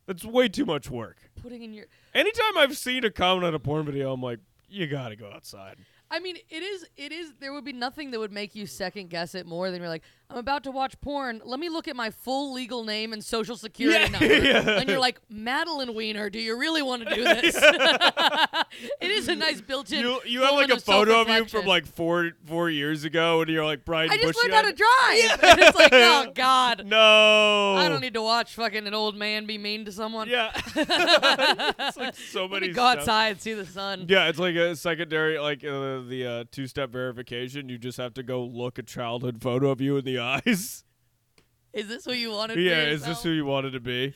That's 0.06 0.24
way 0.24 0.50
too 0.50 0.66
much 0.66 0.90
work. 0.90 1.18
putting 1.42 1.64
in 1.64 1.74
your? 1.74 1.86
Anytime 2.14 2.58
I've 2.58 2.78
seen 2.78 3.04
a 3.06 3.10
comment 3.10 3.46
on 3.46 3.56
a 3.56 3.60
porn 3.60 3.86
video, 3.86 4.14
I'm 4.14 4.22
like, 4.22 4.40
you 4.70 4.88
got 4.88 5.10
to 5.10 5.16
go 5.16 5.32
outside. 5.32 5.78
I 6.12 6.20
mean, 6.20 6.38
it 6.50 6.62
is. 6.62 6.86
It 6.96 7.12
is. 7.12 7.34
There 7.40 7.52
would 7.54 7.66
be 7.66 7.74
nothing 7.74 8.12
that 8.12 8.20
would 8.20 8.32
make 8.32 8.56
you 8.56 8.68
second 8.68 9.10
guess 9.10 9.34
it 9.34 9.48
more 9.48 9.72
than 9.72 9.82
you're 9.82 9.90
like, 9.90 10.04
I'm 10.30 10.38
about 10.38 10.64
to 10.64 10.72
watch 10.72 11.00
porn. 11.02 11.42
Let 11.46 11.60
me 11.60 11.70
look 11.70 11.88
at 11.88 11.96
my 11.96 12.10
full 12.10 12.52
legal 12.52 12.84
name 12.84 13.14
and 13.14 13.24
social 13.24 13.56
security 13.56 14.00
Yeah, 14.00 14.08
number. 14.20 14.36
yeah. 14.44 14.80
And 14.80 14.90
you're 14.90 15.00
like, 15.00 15.22
Madeline 15.30 15.94
Wiener, 15.94 16.30
do 16.32 16.40
you 16.40 16.58
really 16.58 16.82
want 16.82 17.08
to 17.08 17.14
do 17.16 17.24
this? 17.24 17.56
it 19.02 19.12
is 19.12 19.28
a 19.28 19.36
nice 19.36 19.62
built-in. 19.62 20.00
You, 20.00 20.20
you 20.26 20.42
have 20.42 20.54
like 20.56 20.70
a 20.72 20.76
of 20.76 20.84
photo 20.84 21.22
of 21.22 21.28
you 21.28 21.46
from 21.46 21.66
like 21.66 21.86
four 21.86 22.32
four 22.46 22.70
years 22.70 23.04
ago, 23.04 23.42
and 23.42 23.50
you're 23.52 23.64
like 23.66 23.86
Brian. 23.86 24.10
I 24.10 24.18
just 24.18 24.34
Bushy 24.34 24.50
learned 24.52 24.66
how 24.66 24.72
to 24.72 24.76
drive. 24.76 25.44
And 25.56 25.60
it's 25.62 25.78
like, 25.78 25.94
oh 25.94 26.32
God, 26.34 26.86
No, 26.86 27.76
I 27.76 27.88
don't 27.88 28.02
need 28.02 28.16
to 28.16 28.22
watch 28.22 28.56
fucking 28.56 28.88
an 28.88 28.94
old 28.94 29.16
man 29.16 29.46
be 29.46 29.58
mean 29.58 29.86
to 29.86 29.92
someone. 29.92 30.28
Yeah, 30.28 30.52
it's 30.76 31.98
like 31.98 32.16
so 32.16 32.48
many. 32.48 32.70
go 32.70 32.84
outside 32.84 33.28
and 33.30 33.42
see 33.42 33.54
the 33.54 33.66
sun. 33.66 34.06
Yeah, 34.10 34.28
it's 34.28 34.40
like 34.40 34.56
a 34.56 34.76
secondary, 34.76 35.38
like 35.40 35.64
uh, 35.64 36.02
the 36.02 36.26
uh, 36.28 36.44
two-step 36.52 36.90
verification. 36.90 37.70
You 37.70 37.78
just 37.78 37.98
have 37.98 38.14
to 38.16 38.24
go 38.24 38.44
look 38.44 38.78
a 38.80 38.84
childhood 38.84 39.42
photo 39.42 39.70
of 39.70 39.82
you 39.82 39.98
in 39.98 40.06
the 40.06 40.15
eyes. 40.20 40.84
Is 41.74 41.88
this 41.90 42.06
who 42.06 42.14
you 42.14 42.32
wanted? 42.32 42.58
yeah, 42.58 42.84
is 42.86 43.04
this 43.04 43.22
who 43.22 43.32
you 43.32 43.46
wanted 43.46 43.72
to 43.72 43.82
be? 43.82 44.14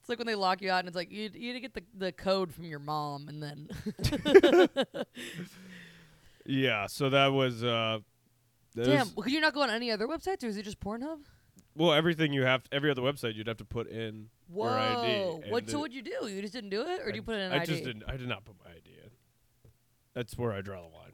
It's 0.00 0.08
like 0.08 0.18
when 0.18 0.26
they 0.26 0.34
lock 0.34 0.60
you 0.60 0.70
out 0.72 0.80
and 0.80 0.88
it's 0.88 0.96
like 0.96 1.12
you 1.12 1.30
you 1.32 1.52
to 1.52 1.60
get 1.60 1.72
the, 1.74 1.82
the 1.96 2.10
code 2.10 2.52
from 2.52 2.64
your 2.64 2.80
mom 2.80 3.28
and 3.28 3.40
then 3.40 3.68
Yeah, 6.46 6.86
so 6.88 7.10
that 7.10 7.28
was. 7.28 7.62
uh 7.62 7.98
that 8.74 8.84
damn. 8.84 8.98
was- 9.00 9.16
Well, 9.16 9.24
could 9.24 9.32
you 9.32 9.40
not 9.40 9.54
go 9.54 9.62
on 9.62 9.70
any 9.70 9.90
other 9.90 10.06
websites 10.08 10.42
or 10.42 10.46
is 10.48 10.56
it 10.56 10.62
just 10.64 10.80
Pornhub? 10.80 11.18
well, 11.76 11.92
everything 11.92 12.32
you 12.32 12.42
have, 12.42 12.62
every 12.72 12.90
other 12.90 13.02
website, 13.02 13.34
you'd 13.36 13.46
have 13.46 13.58
to 13.58 13.64
put 13.64 13.88
in 13.88 14.30
Whoa. 14.48 14.64
your 14.64 14.78
ID. 14.78 15.50
What? 15.50 15.70
So 15.70 15.78
what'd 15.78 15.94
you 15.94 16.02
do? 16.02 16.26
You 16.26 16.40
just 16.42 16.52
didn't 16.54 16.70
do 16.70 16.80
it, 16.82 17.00
or 17.02 17.06
did 17.06 17.16
you 17.16 17.22
put 17.22 17.36
in 17.36 17.40
an 17.42 17.52
I 17.52 17.58
ID? 17.62 17.66
just 17.66 17.84
didn't. 17.84 18.02
I 18.08 18.16
did 18.16 18.28
not 18.28 18.44
put 18.44 18.56
my 18.64 18.70
ID 18.72 18.90
in. 19.04 19.10
That's 20.14 20.36
where 20.36 20.52
I 20.52 20.60
draw 20.60 20.80
the 20.80 20.88
line. 20.88 21.12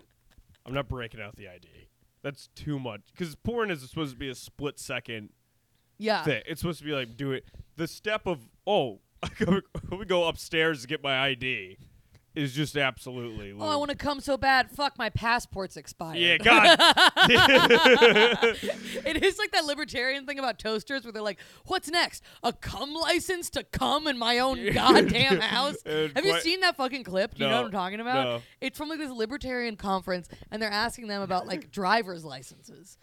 I'm 0.65 0.73
not 0.73 0.89
breaking 0.89 1.21
out 1.21 1.37
the 1.37 1.49
ID. 1.49 1.69
That's 2.25 2.49
too 2.57 2.81
much 2.81 3.03
because 3.13 3.37
porn 3.37 3.71
is 3.71 3.89
supposed 3.89 4.15
to 4.15 4.19
be 4.19 4.31
a 4.31 4.35
split 4.35 4.81
second 4.81 5.29
Yeah. 5.99 6.25
thing. 6.25 6.43
It's 6.47 6.61
supposed 6.63 6.79
to 6.81 6.85
be 6.85 6.93
like 6.93 7.17
do 7.17 7.31
it. 7.33 7.45
The 7.77 7.87
step 7.87 8.27
of 8.27 8.49
oh, 8.67 9.01
let 9.47 9.91
me 9.93 10.05
go 10.07 10.27
upstairs 10.27 10.81
to 10.83 10.89
get 10.89 11.03
my 11.03 11.19
ID 11.27 11.77
is 12.35 12.53
just 12.53 12.77
absolutely. 12.77 13.53
Oh, 13.53 13.67
I 13.67 13.77
want 13.77 13.91
to 13.91 13.97
come 13.97 14.21
so 14.21 14.37
bad. 14.37 14.71
Fuck, 14.71 14.99
my 14.99 15.09
passport's 15.11 15.77
expired. 15.77 16.19
Yeah, 16.19 16.39
God. 16.39 16.77
it 19.07 19.23
is 19.23 19.39
like 19.39 19.53
that 19.53 19.65
libertarian 19.65 20.27
thing 20.27 20.39
about 20.39 20.59
toasters 20.59 21.05
where 21.05 21.13
they're 21.13 21.23
like, 21.23 21.39
"What's 21.67 21.89
next? 21.89 22.25
A 22.43 22.53
cum 22.53 22.93
license 22.95 23.51
to 23.51 23.63
come 23.63 24.07
in 24.07 24.19
my 24.19 24.39
own 24.39 24.73
goddamn 24.73 25.41
house?" 25.41 25.77
Have 25.87 26.25
you 26.25 26.41
seen 26.41 26.61
that 26.61 26.77
fucking 26.77 27.05
clip? 27.05 27.35
Do 27.35 27.45
you 27.45 27.51
know 27.51 27.59
what 27.59 27.67
I'm 27.67 27.73
talking 27.73 28.01
about? 28.01 28.25
no. 28.25 28.43
It's 28.61 28.77
from 28.79 28.89
like 28.89 28.99
this 28.99 29.11
libertarian 29.11 29.77
conference, 29.77 30.29
and 30.51 30.61
they're 30.61 30.71
asking 30.71 31.09
them 31.09 31.23
about 31.23 31.47
like 31.47 31.71
driver's 31.71 32.25
licenses, 32.25 32.99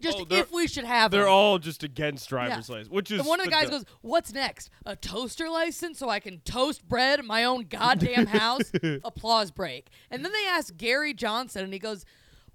just 0.00 0.18
Oh, 0.18 0.26
if 0.30 0.52
we 0.52 0.66
should 0.66 0.84
have. 0.84 1.10
Them. 1.10 1.18
They're 1.18 1.26
them. 1.26 1.34
all 1.34 1.58
just 1.58 1.82
against 1.82 2.28
driver's 2.28 2.68
license, 2.68 2.88
which 2.90 3.10
is 3.10 3.20
And 3.20 3.28
one 3.28 3.40
of 3.40 3.46
the 3.46 3.50
guys 3.50 3.70
goes, 3.70 3.84
"What's 4.02 4.32
next? 4.32 4.70
A 4.84 4.96
toaster 4.96 5.48
license 5.48 5.98
so 5.98 6.08
I 6.08 6.20
can 6.20 6.40
toast 6.40 6.86
bread 6.86 7.20
in 7.20 7.26
my 7.26 7.44
own 7.44 7.62
goddamn 7.62 8.26
house?" 8.26 8.70
Applause 9.04 9.50
break. 9.50 9.88
And 10.10 10.24
then 10.24 10.32
they 10.32 10.46
ask 10.48 10.76
Gary 10.76 11.14
Johnson, 11.14 11.64
and 11.64 11.72
he 11.72 11.78
goes, 11.78 12.04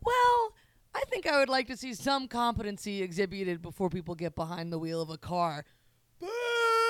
"Well, 0.03 0.53
I 0.93 1.03
think 1.09 1.25
I 1.25 1.39
would 1.39 1.49
like 1.49 1.67
to 1.67 1.77
see 1.77 1.93
some 1.93 2.27
competency 2.27 3.01
exhibited 3.01 3.61
before 3.61 3.89
people 3.89 4.13
get 4.15 4.35
behind 4.35 4.71
the 4.71 4.79
wheel 4.79 5.01
of 5.01 5.09
a 5.09 5.17
car." 5.17 5.65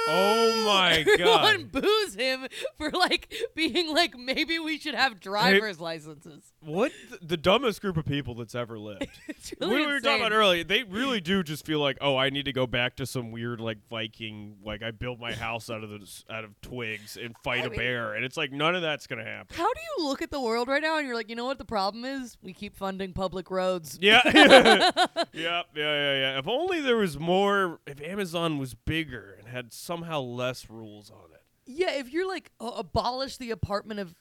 Oh 0.07 0.63
my 0.65 0.93
Everyone 1.07 1.69
god! 1.69 1.71
boos 1.71 2.15
him 2.15 2.47
for 2.77 2.89
like 2.91 3.33
being 3.55 3.93
like, 3.93 4.17
maybe 4.17 4.59
we 4.59 4.77
should 4.77 4.95
have 4.95 5.19
driver's 5.19 5.79
licenses. 5.79 6.43
What 6.61 6.91
th- 7.09 7.21
the 7.21 7.37
dumbest 7.37 7.81
group 7.81 7.97
of 7.97 8.05
people 8.05 8.35
that's 8.35 8.55
ever 8.55 8.77
lived. 8.79 9.07
Really 9.59 9.75
we 9.75 9.85
were 9.85 9.99
talking 9.99 10.21
about 10.21 10.31
earlier, 10.31 10.63
they 10.63 10.83
really 10.83 11.19
do 11.21 11.43
just 11.43 11.65
feel 11.65 11.79
like, 11.79 11.97
oh, 12.01 12.15
I 12.17 12.29
need 12.29 12.45
to 12.45 12.53
go 12.53 12.65
back 12.65 12.95
to 12.97 13.05
some 13.05 13.31
weird 13.31 13.59
like 13.59 13.77
Viking, 13.89 14.57
like 14.65 14.81
I 14.81 14.91
built 14.91 15.19
my 15.19 15.33
house 15.33 15.69
out 15.69 15.83
of 15.83 15.89
the 15.89 16.23
out 16.29 16.43
of 16.43 16.59
twigs 16.61 17.17
and 17.21 17.35
fight 17.43 17.61
I 17.63 17.65
a 17.65 17.69
mean- 17.69 17.77
bear, 17.79 18.13
and 18.13 18.23
it's 18.25 18.37
like 18.37 18.51
none 18.51 18.75
of 18.75 18.81
that's 18.81 19.07
gonna 19.07 19.23
happen. 19.25 19.55
How 19.55 19.71
do 19.71 19.79
you 19.99 20.05
look 20.07 20.21
at 20.21 20.31
the 20.31 20.39
world 20.41 20.67
right 20.67 20.81
now 20.81 20.97
and 20.97 21.05
you're 21.05 21.15
like, 21.15 21.29
you 21.29 21.35
know 21.35 21.45
what 21.45 21.57
the 21.59 21.65
problem 21.65 22.05
is? 22.05 22.37
We 22.41 22.53
keep 22.53 22.75
funding 22.75 23.13
public 23.13 23.51
roads. 23.51 23.97
Yeah, 24.01 24.21
yeah, 24.33 24.91
yeah, 25.33 25.61
yeah, 25.75 26.13
yeah. 26.15 26.39
If 26.39 26.47
only 26.47 26.81
there 26.81 26.97
was 26.97 27.19
more. 27.19 27.79
If 27.85 28.01
Amazon 28.01 28.57
was 28.57 28.73
bigger 28.73 29.37
had 29.51 29.71
somehow 29.73 30.19
less 30.21 30.69
rules 30.69 31.09
on 31.11 31.31
it. 31.33 31.43
Yeah, 31.65 31.91
if 31.91 32.11
you're 32.11 32.27
like 32.27 32.51
uh, 32.59 32.71
abolish 32.75 33.37
the 33.37 33.47
Department 33.47 33.99
of 33.99 34.15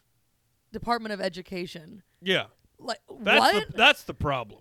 Department 0.73 1.12
of 1.12 1.21
Education, 1.21 2.03
Yeah, 2.21 2.47
like 2.79 2.99
that's 3.23 3.40
what? 3.40 3.66
the 3.71 3.77
that's 3.77 4.03
the 4.05 4.14
problem. 4.14 4.61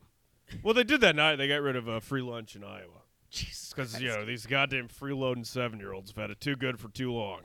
Well, 0.63 0.73
they 0.73 0.83
did 0.83 1.01
that 1.01 1.15
night. 1.15 1.35
They 1.35 1.47
got 1.47 1.61
rid 1.61 1.75
of 1.75 1.87
uh, 1.87 1.99
free 1.99 2.21
lunch 2.21 2.55
in 2.55 2.63
Iowa 2.63 3.03
Jesus 3.29 3.71
because 3.73 4.01
you 4.01 4.07
know 4.07 4.25
these 4.25 4.45
goddamn 4.47 4.87
freeloading 4.87 5.45
seven 5.45 5.79
year 5.79 5.93
olds 5.93 6.09
have 6.11 6.17
had 6.17 6.31
it 6.31 6.39
too 6.41 6.55
good 6.55 6.79
for 6.79 6.89
too 6.89 7.11
long. 7.11 7.41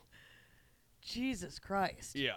Jesus 1.02 1.58
Christ. 1.58 2.14
Yeah. 2.16 2.36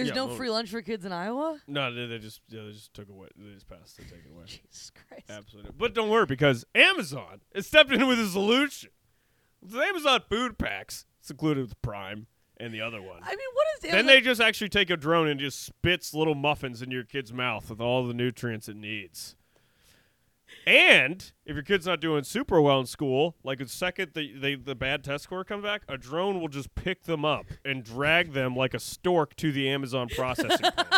There's 0.00 0.08
Yeah, 0.08 0.14
no 0.22 0.26
well- 0.28 0.36
free 0.36 0.48
lunch 0.48 0.70
for 0.70 0.80
kids 0.80 1.04
in 1.04 1.12
Iowa? 1.12 1.60
No, 1.66 1.92
they, 1.94 2.06
they 2.06 2.18
just 2.18 2.40
yeah, 2.48 2.62
they 2.62 2.72
just 2.72 2.94
took 2.94 3.10
away. 3.10 3.28
They 3.36 3.52
just 3.52 3.68
passed 3.68 3.96
to 3.96 4.02
take 4.02 4.24
it 4.24 4.30
away. 4.34 4.44
Jesus 4.46 4.90
Christ. 5.08 5.24
Absolutely. 5.28 5.72
But 5.76 5.92
don't 5.94 6.08
worry 6.08 6.24
because 6.24 6.64
Amazon 6.74 7.42
has 7.54 7.66
stepped 7.66 7.92
in 7.92 8.06
with 8.06 8.18
a 8.18 8.26
solution. 8.26 8.88
With 9.60 9.74
Amazon 9.74 10.22
food 10.30 10.56
packs, 10.56 11.04
it's 11.20 11.30
included 11.30 11.60
with 11.60 11.82
Prime 11.82 12.26
and 12.56 12.72
the 12.72 12.80
other 12.80 13.02
one. 13.02 13.20
I 13.22 13.28
mean, 13.28 13.38
what 13.52 13.66
is 13.84 13.90
then 13.90 14.06
they 14.06 14.22
just 14.22 14.40
actually 14.40 14.70
take 14.70 14.88
a 14.88 14.96
drone 14.96 15.28
and 15.28 15.38
just 15.38 15.62
spits 15.62 16.14
little 16.14 16.34
muffins 16.34 16.80
in 16.80 16.90
your 16.90 17.04
kid's 17.04 17.30
mouth 17.32 17.68
with 17.68 17.80
all 17.80 18.06
the 18.06 18.14
nutrients 18.14 18.68
it 18.70 18.76
needs. 18.76 19.36
And 20.66 21.32
if 21.46 21.54
your 21.54 21.62
kid's 21.62 21.86
not 21.86 22.00
doing 22.00 22.22
super 22.24 22.60
well 22.60 22.80
in 22.80 22.86
school, 22.86 23.36
like 23.42 23.58
the 23.58 23.68
second 23.68 24.12
the, 24.14 24.32
they, 24.34 24.54
the 24.54 24.74
bad 24.74 25.02
test 25.02 25.24
score 25.24 25.44
come 25.44 25.62
back, 25.62 25.82
a 25.88 25.96
drone 25.96 26.40
will 26.40 26.48
just 26.48 26.74
pick 26.74 27.04
them 27.04 27.24
up 27.24 27.46
and 27.64 27.82
drag 27.82 28.32
them 28.32 28.54
like 28.54 28.74
a 28.74 28.78
stork 28.78 29.34
to 29.36 29.52
the 29.52 29.68
Amazon 29.68 30.08
processing 30.08 30.58
plant. 30.58 30.94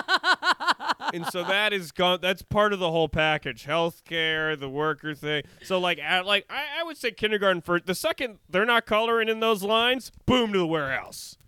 and 1.15 1.27
so 1.27 1.45
that 1.45 1.73
is 1.73 1.93
gone. 1.93 2.19
That's 2.21 2.43
part 2.43 2.73
of 2.73 2.79
the 2.81 2.91
whole 2.91 3.09
package: 3.09 3.65
healthcare, 3.67 4.59
the 4.59 4.69
worker 4.69 5.15
thing. 5.15 5.45
So 5.63 5.79
like, 5.79 5.99
at, 5.99 6.27
like 6.27 6.45
I, 6.51 6.81
I 6.81 6.85
would 6.85 6.97
say 6.97 7.13
kindergarten 7.13 7.63
first. 7.63 7.87
The 7.87 7.95
second 7.95 8.39
they're 8.49 8.67
not 8.67 8.87
coloring 8.87 9.29
in 9.29 9.41
those 9.41 9.63
lines, 9.63 10.11
boom 10.27 10.53
to 10.53 10.59
the 10.59 10.67
warehouse. 10.67 11.39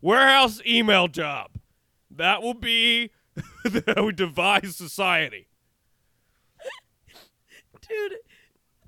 Warehouse 0.00 0.60
email 0.66 1.08
job. 1.08 1.52
That 2.10 2.42
will 2.42 2.54
be 2.54 3.10
how 3.96 4.04
we 4.04 4.12
devise 4.12 4.76
society. 4.76 5.48
Dude, 7.88 8.14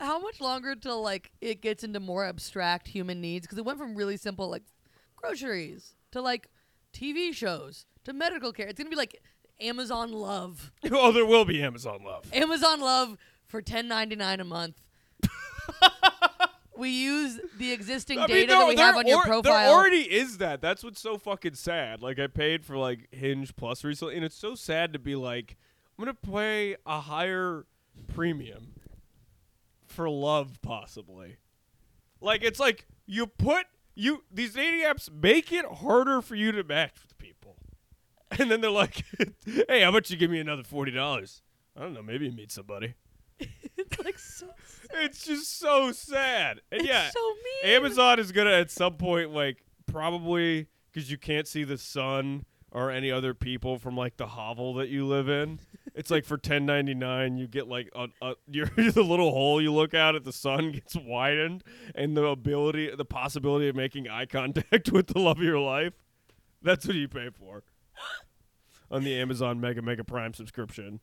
how 0.01 0.19
much 0.19 0.41
longer 0.41 0.75
till 0.77 1.03
like 1.03 1.31
it 1.41 1.61
gets 1.61 1.85
into 1.85 2.01
more 2.01 2.25
abstract 2.25 2.89
human 2.89 3.21
needs? 3.21 3.47
Because 3.47 3.59
it 3.59 3.65
went 3.65 3.79
from 3.79 3.95
really 3.95 4.17
simple 4.17 4.49
like 4.49 4.63
groceries 5.17 5.95
to 6.13 6.21
like 6.21 6.49
TV 6.93 7.33
shows 7.33 7.87
to 8.05 8.13
medical 8.13 8.53
care. 8.53 8.67
It's 8.67 8.79
gonna 8.79 8.91
be 8.91 8.97
like 8.97 9.21
Amazon 9.61 10.13
Love. 10.13 10.73
oh, 10.93 11.13
there 11.13 11.27
will 11.27 11.45
be 11.45 11.63
Amazon 11.63 12.01
love. 12.05 12.25
Amazon 12.33 12.81
Love 12.81 13.17
for 13.47 13.61
ten 13.63 13.89
ninety 13.89 14.17
nine 14.17 14.41
a 14.41 14.45
month. 14.45 14.81
we 16.77 16.91
use 16.91 17.41
the 17.59 17.73
existing 17.73 18.25
data 18.27 18.47
that 18.53 18.69
we 18.69 18.77
have 18.77 18.97
on 18.97 19.07
your 19.07 19.19
or- 19.19 19.25
There 19.43 19.43
profile. 19.43 19.73
already 19.73 20.03
is 20.03 20.39
that. 20.39 20.61
That's 20.61 20.85
what's 20.85 21.01
so 21.01 21.19
fucking 21.19 21.55
sad. 21.55 22.03
Like 22.03 22.19
I 22.21 22.29
paid 22.29 22.65
for 22.65 22.77
like 22.77 23.13
Hinge 23.13 23.57
Plus 23.57 23.83
recently, 23.85 24.15
and 24.17 24.25
it's 24.25 24.37
so 24.37 24.55
sad 24.55 24.93
to 24.93 24.99
be 24.99 25.17
like, 25.17 25.57
I'm 25.99 26.05
gonna 26.05 26.15
pay 26.15 26.77
a 26.87 27.01
higher 27.01 27.67
premium 28.07 28.75
for 29.99 30.09
love, 30.09 30.63
possibly. 30.63 31.39
Like 32.21 32.45
it's 32.45 32.61
like 32.61 32.87
you 33.05 33.27
put 33.27 33.67
you 33.97 34.23
these 34.33 34.55
dating 34.55 34.83
apps 34.83 35.11
make 35.13 35.51
it 35.51 35.65
harder 35.65 36.23
for 36.23 36.37
you 36.37 36.53
to 36.53 36.63
match 36.63 36.93
with 37.03 37.19
people, 37.19 37.57
and 38.39 38.49
then 38.49 38.61
they're 38.61 38.71
like, 38.71 39.03
Hey, 39.45 39.81
how 39.83 39.89
about 39.89 40.09
you 40.09 40.17
give 40.17 40.31
me 40.31 40.39
another 40.39 40.63
forty 40.63 40.93
dollars? 40.93 41.43
I 41.77 41.81
don't 41.81 41.95
know, 41.95 42.03
maybe 42.03 42.27
you 42.27 42.33
meet 42.33 42.53
somebody. 42.53 42.95
it's 43.41 43.99
like 44.05 44.21
so. 44.21 44.47
It's 44.95 45.25
just 45.25 45.59
so 45.59 45.91
sad. 45.91 46.61
And 46.71 46.83
It's 46.83 46.89
yeah, 46.89 47.11
so 47.11 47.21
mean. 47.65 47.75
Amazon 47.75 48.21
is 48.21 48.31
gonna 48.31 48.53
at 48.53 48.71
some 48.71 48.99
point 48.99 49.33
like 49.33 49.65
probably 49.87 50.69
because 50.93 51.11
you 51.11 51.19
can't 51.19 51.49
see 51.49 51.65
the 51.65 51.77
sun 51.77 52.45
or 52.71 52.93
any 52.93 53.11
other 53.11 53.35
people 53.35 53.81
from 53.81 53.97
like 53.97 54.17
the 54.17 54.29
hovel 54.29 54.75
that 54.75 54.91
you 54.91 55.07
live 55.09 55.29
in. 55.29 55.59
It's 55.99 56.13
like 56.13 56.25
for 56.25 56.39
ten 56.39 56.65
ninety 56.65 56.95
nine, 56.95 57.39
you 57.39 57.49
get 57.49 57.67
like 57.67 57.91
a, 57.93 58.07
a 58.23 58.35
your 58.47 58.67
the 58.67 59.03
little 59.03 59.33
hole 59.33 59.61
you 59.61 59.73
look 59.73 59.95
out 59.95 60.15
at 60.15 60.23
the 60.23 60.33
sun 60.33 60.71
gets 60.73 60.95
widened, 60.95 61.65
and 61.93 62.17
the 62.17 62.25
ability, 62.25 62.95
the 62.95 63.05
possibility 63.05 63.69
of 63.69 63.75
making 63.75 64.09
eye 64.09 64.27
contact 64.27 64.93
with 64.93 65.09
the 65.09 65.19
love 65.19 65.39
of 65.39 65.43
your 65.43 65.59
life. 65.59 65.95
That's 66.63 66.87
what 66.87 66.95
you 66.95 67.09
pay 67.09 67.31
for 67.31 67.65
on 68.93 69.03
the 69.03 69.19
Amazon 69.19 69.61
Mega 69.61 69.83
Mega 69.83 70.05
Prime 70.05 70.35
subscription. 70.35 71.01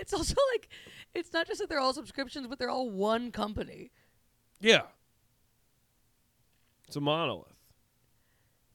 It's 0.00 0.12
also 0.12 0.34
like, 0.52 0.68
it's 1.14 1.32
not 1.32 1.46
just 1.46 1.60
that 1.60 1.68
they're 1.68 1.78
all 1.78 1.92
subscriptions, 1.92 2.48
but 2.48 2.58
they're 2.58 2.68
all 2.68 2.90
one 2.90 3.30
company. 3.30 3.92
Yeah, 4.60 4.82
it's 6.88 6.96
a 6.96 7.00
monolith. 7.00 7.46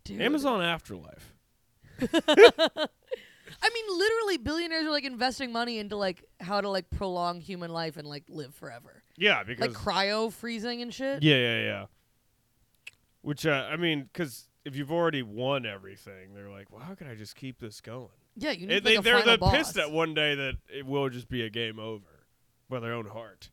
Dude. 0.06 0.22
Amazon 0.22 0.62
Afterlife. 0.62 1.34
I 3.62 3.69
mean, 3.73 3.97
literally, 3.97 4.38
billionaires 4.38 4.86
are 4.86 4.91
like 4.91 5.03
investing 5.05 5.51
money 5.51 5.79
into 5.79 5.95
like 5.95 6.23
how 6.39 6.62
to 6.62 6.69
like 6.69 6.89
prolong 6.89 7.39
human 7.41 7.71
life 7.71 7.97
and 7.97 8.07
like 8.07 8.23
live 8.29 8.53
forever, 8.55 9.03
Yeah, 9.17 9.43
because 9.43 9.67
like 9.67 9.77
cryo 9.77 10.31
freezing 10.31 10.81
and 10.81 10.93
shit. 10.93 11.23
Yeah, 11.23 11.36
yeah, 11.36 11.62
yeah. 11.62 11.86
Which 13.21 13.45
uh, 13.45 13.67
I 13.71 13.75
mean, 13.77 14.03
because 14.12 14.47
if 14.65 14.75
you've 14.75 14.91
already 14.91 15.23
won 15.23 15.65
everything, 15.65 16.33
they're 16.33 16.49
like, 16.49 16.71
well, 16.71 16.81
how 16.81 16.95
can 16.95 17.07
I 17.07 17.15
just 17.15 17.36
keep 17.36 17.60
this 17.60 17.81
going? 17.81 18.10
Yeah, 18.36 18.51
you 18.51 18.67
need 18.67 18.73
It- 18.73 18.75
like, 18.75 18.83
they, 18.83 18.95
a 18.97 19.01
they're 19.01 19.15
final 19.19 19.31
the 19.33 19.38
boss. 19.39 19.55
pissed 19.55 19.73
that 19.75 19.91
one 19.91 20.13
day 20.13 20.36
that 20.36 20.53
it 20.73 20.86
will 20.86 21.10
just 21.10 21.27
be 21.29 21.41
a 21.43 21.49
game 21.49 21.79
over 21.79 22.05
by 22.69 22.79
their 22.79 22.93
own 22.93 23.07
heart. 23.07 23.49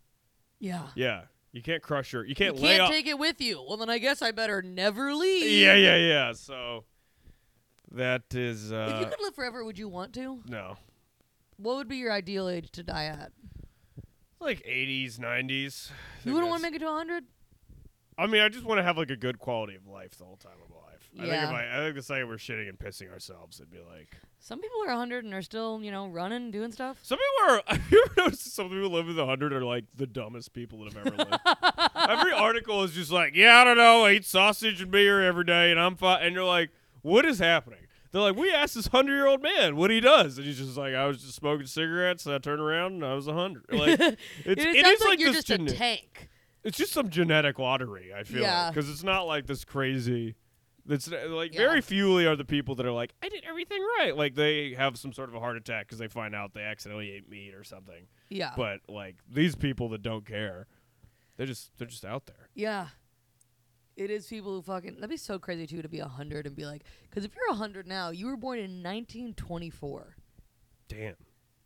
Yeah. 0.60 0.88
Yeah, 0.94 1.22
you 1.52 1.62
can't 1.62 1.82
crush 1.82 2.12
your, 2.12 2.22
you 2.24 2.30
You 2.30 2.34
can't 2.34 2.56
lay 2.56 2.68
can't 2.76 2.82
off. 2.82 2.90
take 2.90 3.06
it 3.06 3.18
with 3.18 3.40
you. 3.40 3.62
Well, 3.66 3.76
then 3.76 3.90
I 3.90 3.98
guess 3.98 4.22
I 4.22 4.30
better 4.32 4.60
never 4.62 5.14
leave. 5.14 5.50
yeah, 5.50 5.74
yeah, 5.74 5.96
yeah. 5.96 6.32
So 6.32 6.84
that 7.92 8.22
is 8.34 8.72
Uh, 8.72 8.88
If 8.94 9.00
you 9.00 9.06
uh, 9.06 9.10
could 9.10 9.20
live 9.22 9.34
forever, 9.34 9.64
would 9.64 9.78
you 9.78 9.88
want 9.88 10.12
to? 10.14 10.40
no, 10.48 10.76
What 11.56 11.76
would 11.76 11.88
be 11.88 11.96
your 11.98 12.12
ideal 12.12 12.48
age 12.48 12.70
to 12.72 12.82
die 12.82 13.04
at? 13.04 13.32
like 14.40 14.62
80s, 14.66 15.18
90s. 15.18 15.90
You 16.24 16.34
wouldn't 16.34 16.50
want 16.50 16.62
to 16.62 16.68
make 16.68 16.74
it 16.74 16.80
to 16.80 16.84
100? 16.86 17.24
I 18.18 18.26
mean, 18.26 18.42
I 18.42 18.48
just 18.50 18.64
want 18.64 18.78
to 18.78 18.82
have 18.82 18.98
like 18.98 19.10
a 19.10 19.16
good 19.16 19.38
quality 19.38 19.74
of 19.74 19.86
life 19.86 20.16
the 20.18 20.24
whole 20.24 20.36
time 20.36 20.52
of 20.62 20.68
my 20.70 20.76
life. 20.76 21.08
I 21.16 21.20
think 21.20 21.32
Yeah. 21.32 21.48
if 21.48 21.50
I, 21.54 21.78
I 21.78 21.84
think 21.84 21.96
the 21.96 22.02
second 22.02 22.28
we're 22.28 22.36
shitting 22.36 22.68
and 22.68 22.78
pissing 22.78 23.10
ourselves, 23.10 23.58
it'd 23.58 23.70
be 23.72 23.78
like. 23.78 24.16
Some 24.38 24.60
people 24.60 24.82
are 24.84 24.88
100 24.90 25.24
and 25.24 25.32
are 25.32 25.40
still, 25.40 25.80
you 25.82 25.90
know, 25.90 26.06
running, 26.08 26.50
doing 26.50 26.70
stuff. 26.72 26.98
Some 27.02 27.18
people 27.18 27.54
are. 27.56 27.62
Have 27.78 27.90
you 27.90 28.04
ever 28.04 28.14
noticed 28.18 28.54
some 28.54 28.68
people 28.68 28.90
living 28.90 29.16
the 29.16 29.24
hundred 29.24 29.54
are 29.54 29.64
like 29.64 29.84
the 29.96 30.06
dumbest 30.06 30.52
people 30.52 30.84
that 30.84 30.92
have 30.92 31.06
ever 31.06 31.16
lived? 31.16 31.38
Every 31.96 32.32
article 32.32 32.82
is 32.82 32.92
just 32.92 33.10
like, 33.10 33.34
yeah, 33.34 33.56
I 33.56 33.64
don't 33.64 33.78
know, 33.78 34.04
I 34.04 34.12
eat 34.12 34.26
sausage 34.26 34.82
and 34.82 34.90
beer 34.90 35.22
every 35.24 35.44
day, 35.44 35.70
and 35.70 35.80
I'm 35.80 35.96
fine. 35.96 36.22
And 36.22 36.34
you're 36.34 36.44
like, 36.44 36.68
what 37.04 37.24
is 37.24 37.38
happening? 37.38 37.86
They're 38.10 38.22
like, 38.22 38.36
we 38.36 38.52
asked 38.52 38.74
this 38.76 38.86
hundred 38.88 39.14
year 39.14 39.26
old 39.26 39.42
man 39.42 39.76
what 39.76 39.90
he 39.90 40.00
does, 40.00 40.38
and 40.38 40.46
he's 40.46 40.58
just 40.58 40.76
like, 40.76 40.94
I 40.94 41.06
was 41.06 41.20
just 41.22 41.34
smoking 41.34 41.66
cigarettes, 41.66 42.26
and 42.26 42.34
I 42.34 42.38
turned 42.38 42.60
around 42.60 42.94
and 42.94 43.04
I 43.04 43.14
was 43.14 43.26
a 43.28 43.32
hundred. 43.34 43.64
Like, 43.70 44.00
it's, 44.00 44.16
it, 44.44 44.58
it 44.58 44.84
sounds 44.84 45.00
like, 45.00 45.08
like 45.10 45.20
you're 45.20 45.32
just 45.32 45.50
a 45.50 45.58
tank. 45.58 46.28
it's 46.62 46.78
just 46.78 46.92
some 46.92 47.08
genetic 47.10 47.58
lottery. 47.58 48.12
I 48.14 48.22
feel 48.24 48.42
Yeah. 48.42 48.70
because 48.70 48.88
it's 48.88 49.02
not 49.02 49.22
like 49.26 49.46
this 49.46 49.64
crazy. 49.64 50.34
That's 50.86 51.10
uh, 51.10 51.26
like 51.30 51.54
Yeah. 51.54 51.60
very 51.60 51.80
fewly 51.82 52.26
are 52.30 52.36
the 52.36 52.44
people 52.44 52.74
that 52.76 52.86
are 52.86 52.92
like, 52.92 53.14
I 53.22 53.28
did 53.28 53.42
everything 53.48 53.82
right. 53.98 54.16
Like 54.16 54.34
they 54.36 54.74
have 54.74 54.96
some 54.98 55.12
sort 55.12 55.28
of 55.28 55.34
a 55.34 55.40
heart 55.40 55.56
attack 55.56 55.86
because 55.86 55.98
they 55.98 56.08
find 56.08 56.34
out 56.34 56.54
they 56.54 56.60
accidentally 56.62 57.10
ate 57.10 57.28
meat 57.28 57.54
or 57.54 57.64
something. 57.64 58.06
Yeah. 58.28 58.52
But 58.56 58.80
like 58.88 59.16
these 59.28 59.56
people 59.56 59.88
that 59.88 60.02
don't 60.02 60.24
care, 60.26 60.66
they're 61.36 61.46
just 61.46 61.70
they're 61.78 61.88
just 61.88 62.04
out 62.04 62.26
there. 62.26 62.48
yeah. 62.54 62.88
It 63.96 64.10
is 64.10 64.26
people 64.26 64.52
who 64.52 64.62
fucking. 64.62 64.96
That'd 64.96 65.10
be 65.10 65.16
so 65.16 65.38
crazy, 65.38 65.66
too, 65.66 65.82
to 65.82 65.88
be 65.88 66.00
100 66.00 66.46
and 66.46 66.56
be 66.56 66.66
like, 66.66 66.82
because 67.08 67.24
if 67.24 67.34
you're 67.34 67.48
100 67.50 67.86
now, 67.86 68.10
you 68.10 68.26
were 68.26 68.36
born 68.36 68.58
in 68.58 68.82
1924. 68.82 70.16
Damn. 70.88 71.14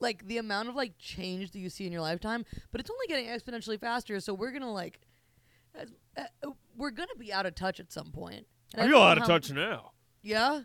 Like, 0.01 0.27
the 0.27 0.39
amount 0.39 0.69
of, 0.69 0.75
like, 0.77 0.99
change 0.99 1.53
that 1.53 1.59
you 1.59 1.71
see 1.71 1.87
in 1.87 1.93
your 1.93 2.03
lifetime, 2.03 2.45
but 2.71 2.81
it's 2.81 2.91
only 2.91 3.07
getting 3.09 3.27
exponentially 3.27 3.81
faster, 3.81 4.21
so 4.21 4.33
we're 4.33 4.53
gonna, 4.53 4.73
like, 4.73 5.01
as, 5.75 5.89
uh, 6.17 6.25
uh, 6.47 6.51
we're 6.77 6.91
gonna 6.91 7.17
be 7.19 7.33
out 7.33 7.47
of 7.47 7.55
touch 7.55 7.81
at 7.81 7.91
some 7.91 8.13
point. 8.13 8.47
And 8.75 8.83
I 8.83 8.89
feel 8.89 9.01
out 9.01 9.19
of 9.19 9.25
touch 9.25 9.51
now. 9.51 9.93
Yeah? 10.23 10.63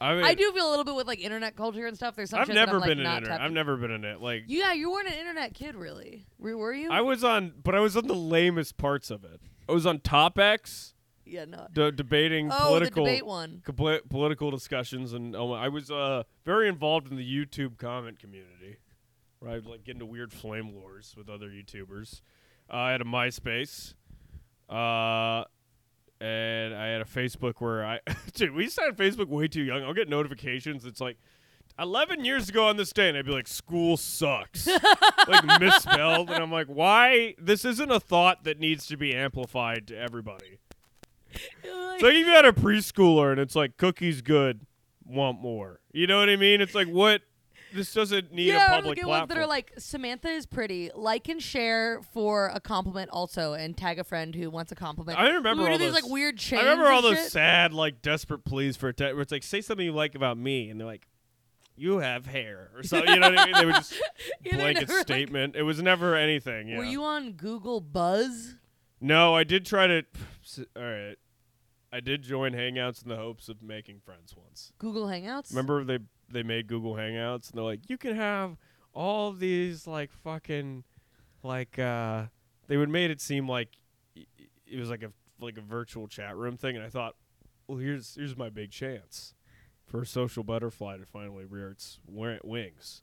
I 0.00 0.14
mean, 0.14 0.24
I 0.24 0.34
do 0.34 0.52
feel 0.52 0.68
a 0.68 0.70
little 0.70 0.84
bit 0.84 0.94
with, 0.94 1.06
like, 1.06 1.20
internet 1.20 1.56
culture 1.56 1.86
and 1.86 1.96
stuff. 1.96 2.14
There's 2.14 2.30
some 2.30 2.40
I've 2.40 2.48
never 2.48 2.74
I'm, 2.74 2.80
like, 2.80 2.88
been 2.88 2.98
in 2.98 3.04
not 3.04 3.18
internet. 3.18 3.40
I've 3.40 3.52
never 3.52 3.76
been 3.76 3.90
in 3.90 4.04
it. 4.04 4.20
Like 4.20 4.44
Yeah, 4.46 4.72
you 4.74 4.90
weren't 4.90 5.08
an 5.08 5.14
internet 5.14 5.54
kid, 5.54 5.74
really. 5.74 6.26
Were, 6.38 6.56
were 6.56 6.74
you? 6.74 6.90
I 6.90 7.00
was 7.00 7.24
on, 7.24 7.54
but 7.64 7.74
I 7.74 7.80
was 7.80 7.96
on 7.96 8.06
the 8.06 8.14
lamest 8.14 8.76
parts 8.76 9.10
of 9.10 9.24
it. 9.24 9.40
I 9.68 9.72
was 9.72 9.86
on 9.86 9.98
Topix, 9.98 10.92
yeah, 11.26 11.44
no. 11.44 11.66
d- 11.72 11.90
debating 11.90 12.50
Oh, 12.52 12.66
political 12.68 13.04
the 13.04 13.10
debate 13.10 13.26
one. 13.26 13.62
compl- 13.66 14.08
political 14.08 14.50
discussions, 14.50 15.12
and 15.12 15.34
oh, 15.36 15.52
I 15.52 15.68
was 15.68 15.90
uh, 15.90 16.22
very 16.44 16.68
involved 16.68 17.10
in 17.10 17.16
the 17.16 17.24
YouTube 17.46 17.76
comment 17.78 18.18
community, 18.18 18.76
where 19.40 19.52
I'd 19.52 19.66
like 19.66 19.84
get 19.84 19.94
into 19.96 20.06
weird 20.06 20.32
flame 20.32 20.72
wars 20.72 21.14
with 21.16 21.28
other 21.28 21.48
YouTubers. 21.48 22.20
Uh, 22.72 22.76
I 22.76 22.92
had 22.92 23.00
a 23.00 23.04
MySpace, 23.04 23.94
uh, 24.68 25.44
and 26.20 26.74
I 26.74 26.86
had 26.88 27.00
a 27.00 27.04
Facebook 27.04 27.54
where 27.58 27.84
I, 27.84 28.00
dude, 28.34 28.52
we 28.54 28.68
started 28.68 28.96
Facebook 28.96 29.28
way 29.28 29.48
too 29.48 29.62
young. 29.62 29.82
I'll 29.84 29.94
get 29.94 30.08
notifications. 30.08 30.84
It's 30.84 31.00
like. 31.00 31.18
11 31.78 32.24
years 32.24 32.48
ago 32.48 32.68
on 32.68 32.78
this 32.78 32.90
day, 32.90 33.06
and 33.10 33.18
I'd 33.18 33.26
be 33.26 33.32
like, 33.32 33.46
school 33.46 33.98
sucks. 33.98 34.66
like 35.28 35.60
misspelled. 35.60 36.30
And 36.30 36.42
I'm 36.42 36.50
like, 36.50 36.68
why? 36.68 37.34
This 37.38 37.66
isn't 37.66 37.90
a 37.90 38.00
thought 38.00 38.44
that 38.44 38.58
needs 38.58 38.86
to 38.86 38.96
be 38.96 39.14
amplified 39.14 39.86
to 39.88 39.98
everybody. 39.98 40.56
It's 41.62 42.02
like 42.02 42.14
if 42.14 42.26
you 42.26 42.32
had 42.32 42.44
a 42.44 42.52
preschooler 42.52 43.30
and 43.32 43.40
it's 43.40 43.56
like 43.56 43.76
cookies 43.76 44.20
good, 44.22 44.66
want 45.04 45.40
more. 45.40 45.80
You 45.92 46.06
know 46.06 46.18
what 46.18 46.28
I 46.28 46.36
mean? 46.36 46.60
It's 46.60 46.74
like 46.74 46.88
what 46.88 47.22
this 47.72 47.92
doesn't 47.92 48.32
need 48.32 48.46
yeah, 48.48 48.66
a 48.66 48.74
public 48.76 48.98
at 48.98 49.06
ones 49.06 49.20
that 49.22 49.26
platform. 49.28 49.44
are 49.44 49.46
like 49.46 49.72
Samantha 49.78 50.28
is 50.28 50.46
pretty. 50.46 50.90
Like 50.94 51.28
and 51.28 51.42
share 51.42 52.00
for 52.12 52.48
a 52.54 52.60
compliment 52.60 53.10
also, 53.12 53.54
and 53.54 53.76
tag 53.76 53.98
a 53.98 54.04
friend 54.04 54.34
who 54.34 54.50
wants 54.50 54.72
a 54.72 54.74
compliment. 54.74 55.18
I 55.18 55.28
remember 55.28 55.64
we 55.64 55.70
all 55.70 55.78
do 55.78 55.84
these 55.84 55.92
those- 55.94 56.02
like 56.04 56.10
weird 56.12 56.36
chains. 56.38 56.62
I 56.62 56.64
remember 56.70 56.90
all 56.90 57.02
those 57.02 57.18
shit. 57.18 57.32
sad, 57.32 57.72
like 57.72 58.02
desperate 58.02 58.44
pleas 58.44 58.76
for 58.76 58.88
a 58.88 58.92
te- 58.94 59.12
where 59.12 59.22
it's 59.22 59.32
like 59.32 59.42
say 59.42 59.60
something 59.60 59.84
you 59.84 59.92
like 59.92 60.14
about 60.14 60.36
me, 60.38 60.70
and 60.70 60.78
they're 60.80 60.86
like, 60.86 61.06
"You 61.76 61.98
have 61.98 62.26
hair" 62.26 62.70
or 62.76 62.82
something. 62.82 63.12
You 63.12 63.20
know 63.20 63.30
what 63.30 63.38
I 63.38 63.44
mean? 63.46 63.54
They 63.54 63.66
would 63.66 63.74
just 63.74 63.94
blanket 64.52 64.88
never, 64.88 64.92
like- 64.94 65.02
statement. 65.02 65.56
it 65.56 65.62
was 65.62 65.82
never 65.82 66.14
anything. 66.14 66.68
Yeah. 66.68 66.78
Were 66.78 66.84
you 66.84 67.02
on 67.04 67.32
Google 67.32 67.80
Buzz? 67.80 68.54
no, 69.00 69.34
I 69.34 69.44
did 69.44 69.66
try 69.66 69.86
to. 69.86 70.02
All 70.76 70.82
right, 70.82 71.16
I 71.96 72.00
did 72.00 72.20
join 72.20 72.52
Hangouts 72.52 73.02
in 73.02 73.08
the 73.08 73.16
hopes 73.16 73.48
of 73.48 73.62
making 73.62 74.00
friends 74.00 74.34
once. 74.36 74.70
Google 74.78 75.06
Hangouts? 75.06 75.48
Remember 75.48 75.82
they 75.82 75.98
they 76.30 76.42
made 76.42 76.66
Google 76.66 76.92
Hangouts 76.92 77.48
and 77.48 77.56
they're 77.56 77.64
like, 77.64 77.88
you 77.88 77.96
can 77.96 78.14
have 78.14 78.58
all 78.92 79.32
these 79.32 79.86
like 79.86 80.12
fucking 80.12 80.84
like 81.42 81.78
uh 81.78 82.24
they 82.66 82.76
would 82.76 82.90
made 82.90 83.10
it 83.10 83.22
seem 83.22 83.48
like 83.48 83.78
it 84.14 84.78
was 84.78 84.90
like 84.90 85.02
a 85.02 85.10
like 85.40 85.56
a 85.56 85.62
virtual 85.62 86.06
chat 86.06 86.36
room 86.36 86.58
thing 86.58 86.76
and 86.76 86.84
I 86.84 86.90
thought, 86.90 87.14
well 87.66 87.78
here's 87.78 88.14
here's 88.14 88.36
my 88.36 88.50
big 88.50 88.72
chance 88.72 89.32
for 89.86 90.02
a 90.02 90.06
social 90.06 90.44
butterfly 90.44 90.98
to 90.98 91.06
finally 91.06 91.46
rear 91.46 91.70
its 91.70 91.98
wings. 92.06 93.00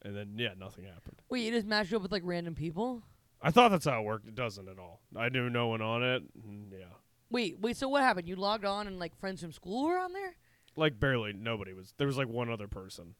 And 0.00 0.16
then 0.16 0.36
yeah, 0.36 0.54
nothing 0.58 0.84
happened. 0.84 1.20
Wait, 1.28 1.44
you 1.44 1.50
just 1.50 1.66
matched 1.66 1.92
up 1.92 2.00
with 2.00 2.12
like 2.12 2.22
random 2.24 2.54
people? 2.54 3.02
I 3.42 3.50
thought 3.50 3.72
that's 3.72 3.84
how 3.84 4.00
it 4.00 4.04
worked. 4.04 4.26
It 4.26 4.34
doesn't 4.34 4.68
at 4.68 4.78
all. 4.78 5.02
I 5.14 5.28
knew 5.28 5.50
no 5.50 5.66
one 5.66 5.82
on 5.82 6.02
it. 6.02 6.22
And 6.42 6.72
yeah. 6.72 6.86
Wait, 7.32 7.58
wait. 7.60 7.76
So 7.76 7.88
what 7.88 8.02
happened? 8.02 8.28
You 8.28 8.36
logged 8.36 8.64
on 8.64 8.86
and 8.86 8.98
like 8.98 9.18
friends 9.18 9.40
from 9.40 9.52
school 9.52 9.84
were 9.86 9.98
on 9.98 10.12
there 10.12 10.34
Like 10.76 11.00
barely 11.00 11.32
nobody 11.32 11.72
was. 11.72 11.92
There 11.96 12.06
was 12.06 12.16
like 12.18 12.28
one 12.28 12.50
other 12.50 12.68
person. 12.68 13.14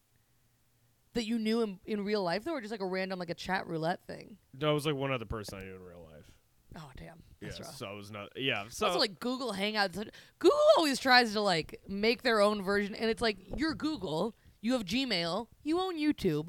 that 1.14 1.24
you 1.24 1.38
knew 1.38 1.62
in, 1.62 1.78
in 1.84 2.04
real 2.04 2.22
life 2.22 2.44
though, 2.44 2.52
or 2.54 2.60
just 2.60 2.70
like 2.70 2.80
a 2.80 2.86
random 2.86 3.18
like 3.18 3.30
a 3.30 3.34
chat 3.34 3.66
roulette 3.66 4.00
thing? 4.06 4.36
No, 4.58 4.70
it 4.70 4.74
was 4.74 4.86
like 4.86 4.94
one 4.94 5.12
other 5.12 5.24
person 5.26 5.58
I 5.58 5.64
knew 5.64 5.74
in 5.76 5.82
real 5.82 6.06
life. 6.14 6.30
Oh 6.76 6.90
damn, 6.96 7.22
that's 7.42 7.58
yeah, 7.58 7.66
rough. 7.66 7.76
so 7.76 7.92
it 7.92 7.96
was 7.96 8.10
not. 8.10 8.28
Yeah, 8.34 8.64
so 8.70 8.86
also 8.86 8.98
like 8.98 9.20
Google 9.20 9.52
Hangouts. 9.52 10.08
Google 10.38 10.58
always 10.78 10.98
tries 10.98 11.34
to 11.34 11.40
like 11.42 11.78
make 11.86 12.22
their 12.22 12.40
own 12.40 12.62
version, 12.62 12.94
and 12.94 13.10
it's 13.10 13.20
like 13.20 13.36
you're 13.56 13.74
Google, 13.74 14.34
you 14.62 14.72
have 14.72 14.84
Gmail, 14.86 15.48
you 15.64 15.78
own 15.80 15.98
YouTube. 15.98 16.48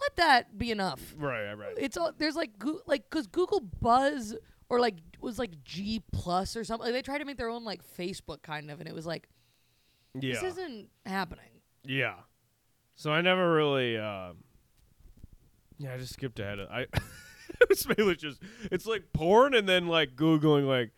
Let 0.00 0.16
that 0.16 0.58
be 0.58 0.70
enough. 0.72 1.14
right, 1.16 1.44
right, 1.46 1.54
right. 1.58 1.74
It's 1.78 1.96
all 1.96 2.12
there's 2.18 2.36
like 2.36 2.58
Goo- 2.58 2.82
like 2.86 3.08
because 3.08 3.26
Google 3.28 3.60
Buzz 3.60 4.34
or 4.72 4.80
like 4.80 4.94
was 5.20 5.38
like 5.38 5.62
G 5.64 6.02
Plus 6.12 6.56
or 6.56 6.64
something. 6.64 6.86
Like, 6.86 6.94
they 6.94 7.02
tried 7.02 7.18
to 7.18 7.26
make 7.26 7.36
their 7.36 7.50
own 7.50 7.62
like 7.62 7.82
Facebook 7.96 8.40
kind 8.42 8.70
of, 8.70 8.80
and 8.80 8.88
it 8.88 8.94
was 8.94 9.04
like 9.04 9.28
Yeah, 10.18 10.32
this 10.32 10.42
isn't 10.42 10.88
happening. 11.04 11.60
yeah. 11.84 12.14
So 12.94 13.12
I 13.12 13.20
never 13.20 13.52
really. 13.54 13.98
Uh, 13.98 14.32
yeah, 15.78 15.94
I 15.94 15.98
just 15.98 16.14
skipped 16.14 16.40
ahead. 16.40 16.58
Of, 16.58 16.70
I 16.70 16.80
it 17.60 17.68
was 17.68 17.86
mainly 17.86 18.16
just 18.16 18.40
it's 18.70 18.86
like 18.86 19.12
porn 19.12 19.54
and 19.54 19.68
then 19.68 19.88
like 19.88 20.16
googling 20.16 20.66
like 20.66 20.92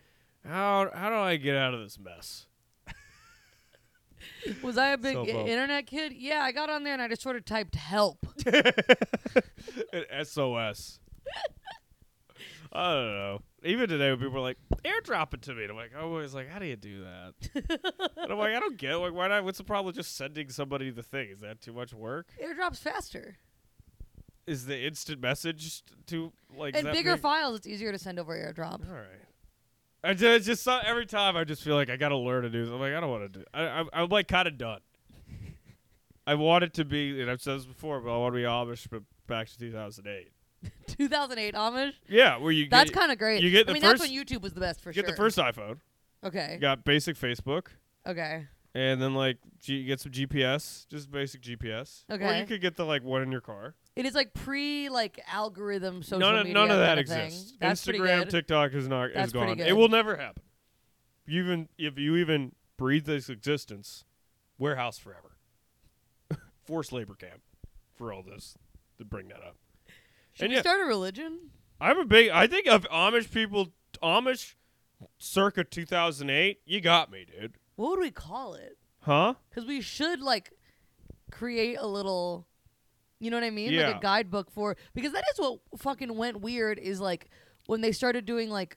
how 0.47 0.89
how 0.95 1.09
do 1.09 1.17
I 1.17 1.37
get 1.37 1.57
out 1.57 1.75
of 1.75 1.81
this 1.81 1.99
mess? 1.99 2.47
Was 4.63 4.79
I 4.79 4.89
a 4.89 4.99
big 4.99 5.15
So 5.15 5.27
internet 5.27 5.87
kid? 5.87 6.13
Yeah, 6.13 6.41
I 6.43 6.53
got 6.53 6.71
on 6.71 6.85
there 6.85 6.93
and 6.93 7.03
I 7.03 7.09
just 7.09 7.23
sort 7.23 7.37
of 7.37 7.45
typed 7.45 7.75
help. 7.75 8.25
SOS. 10.23 11.01
I 12.75 12.93
don't 12.93 13.15
know. 13.15 13.43
Even 13.63 13.89
today, 13.89 14.11
when 14.11 14.19
people 14.19 14.39
are 14.39 14.41
like, 14.41 14.59
"Airdrop 14.85 15.33
it 15.33 15.43
to 15.43 15.55
me," 15.55 15.63
and 15.63 15.71
I'm 15.71 15.77
like, 15.77 15.93
I 15.97 16.05
was 16.05 16.35
like, 16.35 16.49
"How 16.49 16.59
do 16.59 16.67
you 16.67 16.77
do 16.77 17.05
that?" 17.05 17.35
and 18.17 18.33
I'm 18.33 18.39
like, 18.39 18.55
"I 18.55 18.59
don't 18.61 18.77
get. 18.77 18.93
It. 18.93 18.99
Like, 18.99 19.15
why 19.15 19.29
not? 19.29 19.45
What's 19.45 19.59
the 19.59 19.65
problem 19.65 19.87
with 19.87 19.95
just 19.95 20.17
sending 20.17 20.49
somebody 20.51 20.91
the 20.91 21.03
thing? 21.03 21.29
Is 21.31 21.41
that 21.41 21.61
too 21.61 21.73
much 21.73 21.95
work? 21.95 22.27
Airdrop's 22.43 22.81
faster. 22.81 23.37
Is 24.47 24.67
the 24.67 24.79
instant 24.85 25.23
message 25.23 25.83
too 26.07 26.33
like 26.55 26.77
And 26.77 26.87
that 26.87 26.93
bigger 26.93 27.15
big? 27.15 27.23
files, 27.23 27.57
it's 27.57 27.67
easier 27.67 27.93
to 27.93 27.99
send 27.99 28.19
over 28.19 28.35
airdrop. 28.35 28.87
All 28.87 28.95
right. 28.95 29.25
I 30.03 30.13
just, 30.13 30.45
just 30.45 30.63
saw, 30.63 30.81
every 30.85 31.07
time 31.07 31.35
I 31.35 31.45
just 31.45 31.63
feel 31.63 31.77
like 31.77 31.89
I 31.89 31.97
gotta 31.97 32.17
learn 32.17 32.43
to 32.43 32.51
do. 32.51 32.65
I'm 32.75 32.81
like 32.81 32.93
I 32.93 33.01
don't 33.01 33.09
want 33.09 33.33
to 33.33 33.39
do. 33.39 33.45
I, 33.55 33.63
I 33.63 33.85
I'm 33.95 34.09
like 34.11 34.29
kind 34.29 34.47
of 34.47 34.59
done. 34.59 34.81
I 36.27 36.35
want 36.35 36.65
it 36.65 36.75
to 36.75 36.85
be, 36.85 37.23
and 37.23 37.31
I've 37.31 37.41
said 37.41 37.59
this 37.59 37.67
before, 37.67 38.01
but 38.01 38.15
I 38.15 38.19
want 38.19 38.35
to 38.35 38.37
be 38.37 38.43
Amish, 38.45 38.87
but 38.91 39.03
back 39.27 39.49
to 39.49 39.59
2008. 39.59 40.34
2008 40.87 41.55
Amish. 41.55 41.93
Yeah, 42.09 42.37
where 42.39 42.53
you 42.53 42.69
That's 42.69 42.91
get, 42.91 42.99
kind 42.99 43.13
of 43.13 43.19
great. 43.19 43.43
you 43.43 43.51
get 43.51 43.67
the 43.67 43.73
I 43.73 43.75
mean, 43.75 43.83
first- 43.83 44.01
that's 44.03 44.11
when 44.13 44.25
YouTube 44.25 44.43
was 44.43 44.53
the 44.55 44.61
best 44.61 44.81
for 44.81 44.93
sure. 44.93 45.03
get 45.03 45.11
the 45.11 45.17
first 45.17 45.39
iPhone. 45.39 45.79
Okay. 46.25 46.53
You 46.55 46.59
got 46.59 46.85
basic 46.85 47.17
Facebook, 47.17 47.67
Okay. 48.07 48.47
and 48.75 49.01
then 49.03 49.15
like 49.15 49.39
G- 49.61 49.77
you 49.77 49.87
get 49.87 50.01
some 50.01 50.13
GPS, 50.13 50.87
just 50.89 51.11
basic 51.11 51.43
GPS. 51.43 52.05
Or 52.09 52.15
Okay. 52.17 52.41
you 52.41 52.47
could 52.47 52.61
get 52.61 52.77
the 52.77 52.85
like 52.85 53.03
one 53.03 53.23
in 53.23 53.31
your 53.31 53.41
car. 53.43 53.75
It 53.97 54.07
is 54.07 54.15
like 54.15 54.33
pre 54.35 54.89
like 54.89 55.21
algorithm 55.29 56.03
social 56.03 56.19
none 56.21 56.35
of, 56.37 56.47
media. 56.47 56.55
none 56.55 56.71
of 56.71 56.79
that 56.79 56.95
thing. 57.07 57.21
exists. 57.27 57.57
That's 57.61 57.87
Instagram. 57.87 58.29
TikTok 58.29 58.73
is 58.75 58.89
not 58.89 59.11
That's 59.15 59.29
is 59.29 59.33
gone. 59.33 59.57
good. 59.57 59.67
It 59.67 59.75
will 59.77 59.89
never 59.89 60.17
happen. 60.17 60.43
You 61.27 61.43
even 61.45 61.69
if 61.79 61.99
you 61.99 62.17
even 62.17 62.53
breathe 62.77 63.05
this 63.07 63.29
existence, 63.29 64.05
warehouse 64.59 64.99
forever. 64.99 65.37
Forced 66.65 66.93
labor 66.93 67.15
camp 67.15 67.41
for 67.95 68.13
all 68.13 68.23
this 68.23 68.57
to 68.99 69.05
bring 69.05 69.29
that 69.29 69.39
up. 69.43 69.57
Should 70.35 70.45
and 70.45 70.51
we 70.51 70.57
yeah, 70.57 70.63
start 70.63 70.81
a 70.81 70.85
religion? 70.85 71.51
I'm 71.81 71.99
a 71.99 72.05
big. 72.05 72.31
I 72.31 72.47
think 72.47 72.67
of 72.67 72.85
Amish 72.91 73.31
people, 73.33 73.73
Amish, 74.03 74.55
circa 75.19 75.65
2008. 75.65 76.61
You 76.65 76.81
got 76.81 77.11
me, 77.11 77.25
dude. 77.25 77.55
What 77.77 77.91
would 77.91 78.01
we 78.01 78.11
call 78.11 78.55
it? 78.55 78.77
Huh? 79.01 79.35
Because 79.51 79.67
we 79.67 79.81
should 79.81 80.21
like 80.21 80.53
create 81.31 81.77
a 81.79 81.87
little, 81.87 82.47
you 83.19 83.31
know 83.31 83.37
what 83.37 83.45
I 83.45 83.51
mean? 83.51 83.67
Like 83.77 83.87
Yeah. 83.87 83.99
a 83.99 84.01
guidebook 84.01 84.51
for 84.51 84.77
because 84.95 85.13
that 85.13 85.25
is 85.33 85.39
what 85.39 85.59
fucking 85.79 86.17
went 86.17 86.41
weird 86.41 86.79
is 86.79 87.01
like 87.01 87.29
when 87.67 87.81
they 87.81 87.93
started 87.93 88.25
doing 88.25 88.51
like 88.51 88.77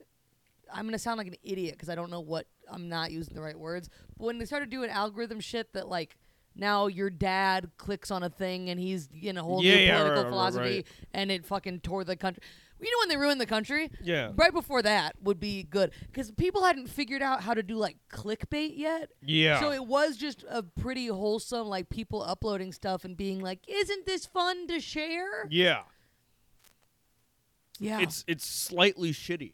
I'm 0.73 0.85
gonna 0.85 0.99
sound 0.99 1.17
like 1.17 1.27
an 1.27 1.35
idiot 1.43 1.73
because 1.75 1.87
I 1.89 1.95
don't 1.95 2.09
know 2.11 2.19
what 2.19 2.45
I'm 2.69 2.89
not 2.89 3.11
using 3.11 3.35
the 3.35 3.41
right 3.41 3.57
words. 3.57 3.89
But 4.17 4.25
when 4.25 4.37
they 4.37 4.45
started 4.45 4.69
doing 4.69 4.89
algorithm 4.89 5.39
shit 5.39 5.71
that 5.73 5.87
like 5.87 6.17
now 6.57 6.87
your 6.87 7.09
dad 7.09 7.69
clicks 7.77 8.11
on 8.11 8.23
a 8.23 8.29
thing 8.29 8.69
and 8.69 8.79
he's 8.79 9.09
in 9.21 9.37
a 9.37 9.43
whole 9.43 9.63
Yeah, 9.63 9.75
new 9.75 9.81
yeah, 9.81 9.91
political 9.97 10.15
right, 10.15 10.23
right, 10.23 10.29
philosophy 10.29 10.75
right. 10.75 10.87
and 11.13 11.31
it 11.31 11.45
fucking 11.45 11.79
tore 11.81 12.03
the 12.03 12.15
country. 12.15 12.41
You 12.79 12.85
know 12.91 12.99
when 13.01 13.09
they 13.09 13.17
ruined 13.17 13.41
the 13.41 13.47
country? 13.47 13.89
Yeah. 14.03 14.31
Right 14.35 14.53
before 14.53 14.83
that 14.83 15.15
would 15.23 15.39
be 15.39 15.63
good 15.63 15.91
because 16.05 16.29
people 16.31 16.63
hadn't 16.63 16.87
figured 16.89 17.23
out 17.23 17.41
how 17.41 17.55
to 17.55 17.63
do 17.63 17.75
like 17.75 17.97
clickbait 18.11 18.73
yet. 18.77 19.09
Yeah. 19.25 19.59
So 19.59 19.71
it 19.71 19.85
was 19.85 20.15
just 20.17 20.43
a 20.47 20.61
pretty 20.61 21.07
wholesome, 21.07 21.67
like 21.67 21.89
people 21.89 22.21
uploading 22.21 22.71
stuff 22.71 23.03
and 23.03 23.17
being 23.17 23.39
like, 23.39 23.61
"Isn't 23.67 24.05
this 24.05 24.27
fun 24.27 24.67
to 24.67 24.79
share?" 24.79 25.47
yeah. 25.49 25.81
Yeah, 27.79 27.99
It's 28.01 28.23
it's 28.27 28.45
slightly 28.45 29.11
shitty 29.11 29.53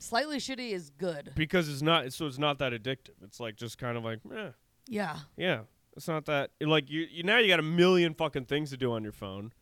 slightly 0.00 0.38
shitty 0.38 0.70
is 0.72 0.90
good. 0.90 1.32
because 1.34 1.68
it's 1.68 1.82
not. 1.82 2.12
So 2.12 2.26
it's 2.26 2.38
not 2.38 2.58
that 2.58 2.72
addictive. 2.72 3.14
It's 3.24 3.40
like 3.40 3.56
just 3.56 3.78
kind 3.78 3.96
of 3.96 4.04
like, 4.04 4.20
eh, 4.32 4.50
Yeah, 4.86 5.18
yeah. 5.36 5.62
It's 5.98 6.06
not 6.06 6.26
that. 6.26 6.52
Like 6.60 6.88
you, 6.90 7.06
you 7.10 7.24
now 7.24 7.38
you 7.38 7.48
got 7.48 7.58
a 7.58 7.62
million 7.64 8.14
fucking 8.14 8.44
things 8.44 8.70
to 8.70 8.76
do 8.76 8.92
on 8.92 9.02
your 9.02 9.10
phone. 9.12 9.52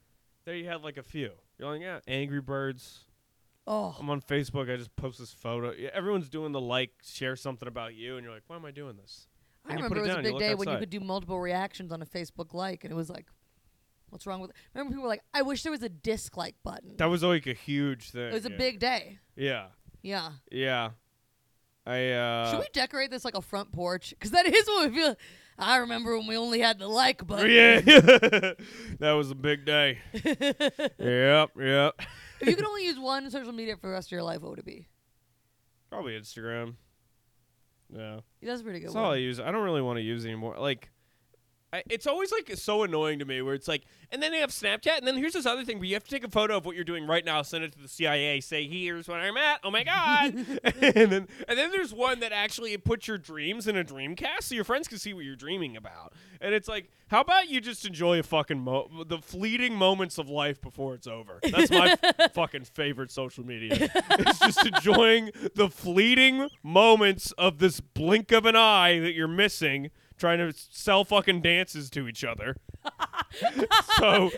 There 0.45 0.55
you 0.55 0.69
have 0.69 0.85
like 0.85 0.99
a 0.99 1.03
few. 1.03 1.31
You're 1.59 1.73
like, 1.73 1.81
yeah, 1.81 2.01
Angry 2.07 2.43
Birds. 2.43 3.05
oh, 3.67 3.97
I'm 3.99 4.11
on 4.11 4.21
Facebook. 4.21 4.71
I 4.71 4.77
just 4.77 4.95
post 4.97 5.19
this 5.19 5.33
photo. 5.33 5.73
Yeah, 5.73 5.89
Everyone's 5.95 6.29
doing 6.29 6.53
the 6.53 6.61
like, 6.61 6.91
share 7.03 7.37
something 7.37 7.67
about 7.67 7.95
you, 7.95 8.17
and 8.17 8.25
you're 8.25 8.35
like, 8.35 8.43
why 8.49 8.57
am 8.57 8.67
I 8.67 8.71
doing 8.71 8.97
this? 8.97 9.29
I 9.65 9.71
And 9.71 9.77
remember 9.79 9.97
it 9.97 9.99
it 9.99 10.03
was 10.03 10.11
down, 10.11 10.19
a 10.19 10.23
big 10.23 10.39
day 10.39 10.55
when 10.55 10.69
you 10.69 10.77
could 10.79 10.91
do 10.91 11.01
multiple 11.01 11.41
reactions 11.41 11.91
on 11.91 12.03
a 12.03 12.07
Facebook 12.07 12.53
like, 12.53 12.85
and 12.85 12.93
it 12.93 12.97
was 12.97 13.09
like, 13.09 13.27
"What's 14.11 14.27
wrong 14.27 14.43
with?" 14.43 14.51
It? 14.51 14.57
Remember 14.75 14.91
people 14.93 15.05
were 15.05 15.09
like, 15.09 15.25
"I 15.33 15.41
wish 15.41 15.63
there 15.63 15.73
was 15.73 15.83
a 15.83 15.89
dislike 15.89 16.57
button." 16.63 16.97
That 16.99 17.07
was 17.07 17.23
like 17.23 17.47
a 17.47 17.55
huge 17.55 18.11
thing. 18.11 18.29
it 18.29 18.35
was 18.35 18.45
a 18.45 18.51
big 18.51 18.79
day. 18.79 19.21
Yeah, 19.37 19.69
Yeah. 20.03 20.33
yeah. 20.53 20.91
I 21.87 22.11
uh. 22.11 22.51
Should 22.51 22.61
we 22.61 22.67
decorate 22.75 23.11
this 23.11 23.25
like 23.25 23.37
a 23.37 23.43
front 23.43 23.73
porch? 23.73 24.11
Because 24.11 24.33
that 24.33 24.45
is 24.47 24.67
what 24.67 24.91
we 24.91 24.97
feel. 24.99 25.17
I 25.59 25.79
remember 25.79 26.17
when 26.19 26.27
we 26.27 26.37
only 26.37 26.61
had 26.61 26.79
the 26.79 26.89
like 26.89 27.27
button. 27.27 27.51
Yeah, 27.51 27.81
that 29.01 29.13
was 29.13 29.31
a 29.31 29.35
big 29.35 29.65
day. 29.65 29.99
yep, 30.13 31.51
yep. 31.59 31.95
if 32.41 32.49
you 32.49 32.57
could 32.57 32.67
only 32.67 32.85
use 32.85 32.99
one 32.99 33.31
social 33.31 33.53
media 33.53 33.77
for 33.77 33.87
the 33.87 33.93
rest 33.93 34.09
of 34.09 34.13
your 34.13 34.23
life, 34.23 34.43
what 34.43 34.51
would 34.51 34.59
it 34.59 34.65
be? 34.65 34.87
Probably 35.91 36.19
Instagram. 36.19 36.75
Yeah, 37.95 38.21
That's 38.43 38.61
a 38.61 38.65
pretty 38.65 38.81
good 38.81 38.89
that's 38.89 38.97
all 38.97 39.13
I 39.13 39.17
use. 39.17 39.39
I 39.39 39.53
don't 39.53 39.63
really 39.63 39.81
want 39.83 39.99
to 39.99 40.03
use 40.03 40.25
anymore. 40.27 40.57
Like, 40.59 40.91
I, 41.77 41.83
it's 41.91 42.07
always 42.07 42.33
like 42.33 42.51
so 42.57 42.83
annoying 42.85 43.19
to 43.19 43.25
me 43.25 43.43
where 43.43 43.55
it's 43.55 43.69
like, 43.69 43.85
and 44.11 44.23
then 44.23 44.33
they 44.33 44.39
have 44.39 44.51
Snapchat, 44.51 44.99
and 44.99 45.07
then 45.07 45.17
here's 45.17 45.35
this 45.35 45.47
other 45.47 45.65
thing 45.65 45.79
where 45.79 45.87
you 45.87 45.95
have 45.95 46.05
to 46.05 46.11
take 46.11 46.25
a 46.25 46.31
photo 46.31 46.57
of 46.57 46.65
what 46.65 46.75
you're 46.75 46.85
doing 46.85 47.07
right 47.07 47.25
now, 47.25 47.43
send 47.43 47.65
it 47.65 47.73
to 47.73 47.79
the 47.79 47.89
CIA, 47.89 48.41
say 48.41 48.67
here's 48.67 49.09
where 49.09 49.19
I'm 49.19 49.37
at. 49.37 49.61
Oh 49.63 49.71
my 49.71 49.85
god! 49.85 50.35
and 50.65 51.13
then 51.13 51.29
and 51.49 51.59
then 51.59 51.71
there's 51.71 51.93
one 51.93 52.21
that 52.21 52.33
actually 52.33 52.77
puts 52.79 53.07
your 53.07 53.19
dreams 53.19 53.69
in 53.69 53.77
a 53.77 53.85
dreamcast 53.85 54.45
so 54.45 54.55
your 54.55 54.65
friends 54.65 54.89
can 54.89 54.99
see 54.99 55.13
what 55.13 55.25
you're 55.25 55.37
dreaming 55.37 55.77
about. 55.77 56.15
And 56.41 56.55
it's 56.55 56.69
like, 56.69 56.91
how 57.09 57.21
about 57.21 57.49
you 57.49 57.61
just 57.61 57.87
enjoy 57.87 58.19
a 58.19 58.23
fucking 58.23 58.61
mo- 58.61 58.89
the 59.07 59.19
fleeting 59.19 59.75
moments 59.75 60.19
of 60.19 60.29
life 60.29 60.61
before 60.61 60.95
it's 60.95 61.07
over? 61.07 61.41
That's 61.43 61.71
my 61.71 61.97
fucking 62.35 62.65
favorite 62.65 63.11
social 63.11 63.45
media. 63.45 63.91
it's 63.93 64.39
just 64.39 64.67
enjoying 64.67 65.31
the 65.55 65.69
fleeting 65.69 66.49
moments 66.63 67.33
of 67.33 67.59
this 67.59 67.81
blink 67.81 68.33
of 68.33 68.47
an 68.47 68.57
eye 68.57 68.99
that 68.99 69.13
you're 69.13 69.29
missing 69.29 69.91
trying 70.19 70.39
to 70.39 70.53
sell 70.71 71.05
fucking 71.05 71.43
dances 71.43 71.91
to 71.91 72.09
each 72.09 72.25
other. 72.25 72.57
so 73.99 74.31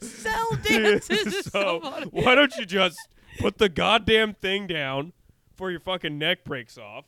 sell 0.00 0.50
dances 0.62 1.44
so, 1.46 1.80
why 2.10 2.34
don't 2.34 2.56
you 2.56 2.64
just 2.64 2.98
put 3.38 3.58
the 3.58 3.68
goddamn 3.68 4.34
thing 4.34 4.66
down 4.66 5.12
before 5.50 5.70
your 5.70 5.80
fucking 5.80 6.18
neck 6.18 6.44
breaks 6.44 6.78
off? 6.78 7.04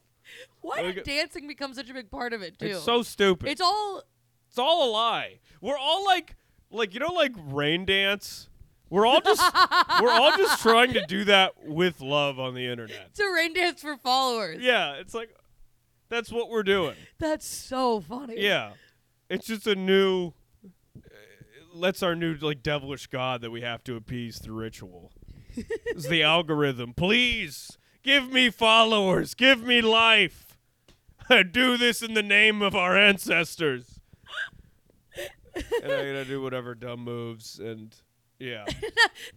Why 0.61 0.83
did 0.83 1.05
dancing 1.05 1.47
become 1.47 1.73
such 1.75 1.89
a 1.89 1.95
big 1.95 2.11
part 2.11 2.33
of 2.33 2.43
it 2.43 2.59
too? 2.59 2.67
It's 2.67 2.83
so 2.83 3.03
stupid. 3.03 3.49
It's 3.49 3.61
all 3.61 4.03
It's 4.49 4.59
all 4.59 4.89
a 4.89 4.91
lie. 4.91 5.39
We're 5.61 5.79
all 5.79 6.05
like, 6.05 6.37
like 6.71 6.93
you 6.95 7.01
know, 7.01 7.13
like 7.13 7.33
rain 7.37 7.85
dance. 7.85 8.49
We're 8.91 9.07
all 9.07 9.21
just, 9.21 9.41
we're 10.03 10.11
all 10.11 10.37
just 10.37 10.63
trying 10.63 10.95
to 10.95 11.05
do 11.07 11.25
that 11.25 11.53
with 11.63 12.01
love 12.01 12.39
on 12.41 12.55
the 12.55 12.67
internet. 12.67 13.09
it's 13.11 13.21
a 13.21 13.31
rain 13.31 13.53
dance 13.53 13.83
for 13.83 13.97
followers. 13.99 14.59
Yeah, 14.63 14.95
it's 14.95 15.13
like, 15.15 15.35
that's 16.09 16.31
what 16.33 16.51
we're 16.51 16.63
doing. 16.63 16.97
That's 17.19 17.47
so 17.47 18.01
funny. 18.01 18.35
Yeah, 18.39 18.73
it's 19.29 19.47
just 19.47 19.67
a 19.67 19.75
new. 19.75 20.33
Uh, 20.97 21.81
that's 21.81 22.03
our 22.03 22.15
new 22.15 22.35
like 22.35 22.63
devilish 22.63 23.07
god 23.07 23.41
that 23.43 23.51
we 23.51 23.61
have 23.63 23.85
to 23.85 23.97
appease 23.97 24.39
through 24.39 24.57
ritual. 24.57 25.13
it's 25.57 26.09
the 26.09 26.23
algorithm. 26.23 26.95
Please 26.95 27.79
give 28.03 28.31
me 28.33 28.51
followers. 28.51 29.35
Give 29.35 29.63
me 29.63 29.81
life. 29.81 30.59
I 31.31 31.43
do 31.43 31.77
this 31.77 32.03
in 32.03 32.15
the 32.15 32.23
name 32.23 32.63
of 32.63 32.75
our 32.75 32.97
ancestors. 32.97 34.01
and 35.55 35.85
I 35.85 35.89
gotta 35.89 36.25
do 36.25 36.41
whatever 36.41 36.75
dumb 36.75 37.01
moves 37.01 37.59
and 37.59 37.95
yeah. 38.39 38.65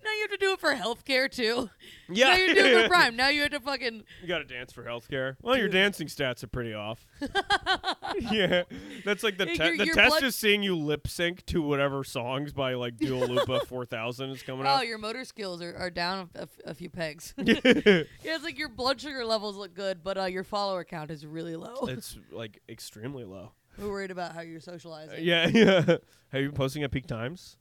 Now 0.04 0.12
you 0.12 0.22
have 0.22 0.32
to 0.32 0.38
do 0.38 0.54
it 0.54 0.60
for 0.60 0.74
healthcare 0.76 1.30
too. 1.30 1.70
Yeah. 2.10 2.28
Now 2.30 2.36
you're 2.36 2.54
doing 2.54 2.74
it 2.78 2.84
for 2.84 2.88
Prime. 2.90 3.16
Now 3.16 3.30
you 3.30 3.42
have 3.42 3.52
to 3.52 3.60
fucking. 3.60 4.04
You 4.22 4.28
gotta 4.28 4.44
dance 4.46 4.72
for 4.72 4.84
healthcare. 4.84 5.36
Well, 5.42 5.58
your 5.58 5.70
dancing 5.70 6.08
stats 6.08 6.44
are 6.44 6.48
pretty 6.48 6.74
off. 6.74 7.06
yeah, 8.32 8.64
that's 9.06 9.24
like 9.24 9.38
the 9.38 9.46
te- 9.48 9.56
your- 9.56 9.78
the 9.78 9.86
your 9.86 9.96
test 9.96 10.10
blood- 10.10 10.24
is 10.24 10.36
seeing 10.36 10.62
you 10.64 10.76
lip 10.76 11.08
sync 11.08 11.46
to 11.48 11.62
whatever 11.62 12.04
songs 12.04 12.54
by 12.54 12.74
like 12.76 12.98
Dua 12.98 13.26
Lipa 13.26 13.62
4000 13.66 14.30
is 14.32 14.44
coming 14.44 14.66
up. 14.66 14.80
Oh, 14.80 14.82
your 14.84 14.98
motor 14.98 15.24
skills 15.26 15.62
are, 15.62 15.76
are 15.76 15.90
down 15.90 16.30
a, 16.36 16.42
f- 16.44 16.60
a 16.66 16.74
few 16.74 16.90
pegs. 16.90 17.34
Yeah. 17.38 17.60
yeah, 17.64 18.04
it's 18.24 18.44
like 18.44 18.58
your 18.60 18.70
blood 18.70 19.02
sugar 19.02 19.26
levels 19.26 19.56
look 19.58 19.74
good, 19.74 20.04
but 20.04 20.18
uh, 20.18 20.26
your 20.26 20.44
follower 20.44 20.84
count 20.84 21.12
is 21.12 21.26
really 21.26 21.56
low. 21.56 21.88
it's 21.88 22.18
like 22.32 22.62
extremely 22.70 23.24
low. 23.26 23.52
We're 23.78 23.90
worried 23.90 24.12
about 24.12 24.34
how 24.36 24.42
you're 24.42 24.60
socializing. 24.60 25.16
Uh, 25.18 25.22
yeah, 25.22 25.48
yeah. 25.48 25.82
Have 26.30 26.42
you 26.42 26.48
been 26.50 26.52
posting 26.58 26.84
at 26.84 26.92
peak 26.92 27.08
times? 27.08 27.58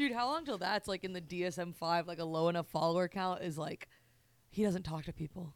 Dude, 0.00 0.12
how 0.12 0.28
long 0.28 0.46
till 0.46 0.56
that's 0.56 0.88
like 0.88 1.04
in 1.04 1.12
the 1.12 1.20
DSM 1.20 1.74
five, 1.74 2.06
like 2.08 2.18
a 2.18 2.24
low 2.24 2.48
enough 2.48 2.68
follower 2.68 3.06
count 3.06 3.42
is 3.42 3.58
like 3.58 3.86
he 4.48 4.62
doesn't 4.62 4.84
talk 4.84 5.04
to 5.04 5.12
people. 5.12 5.52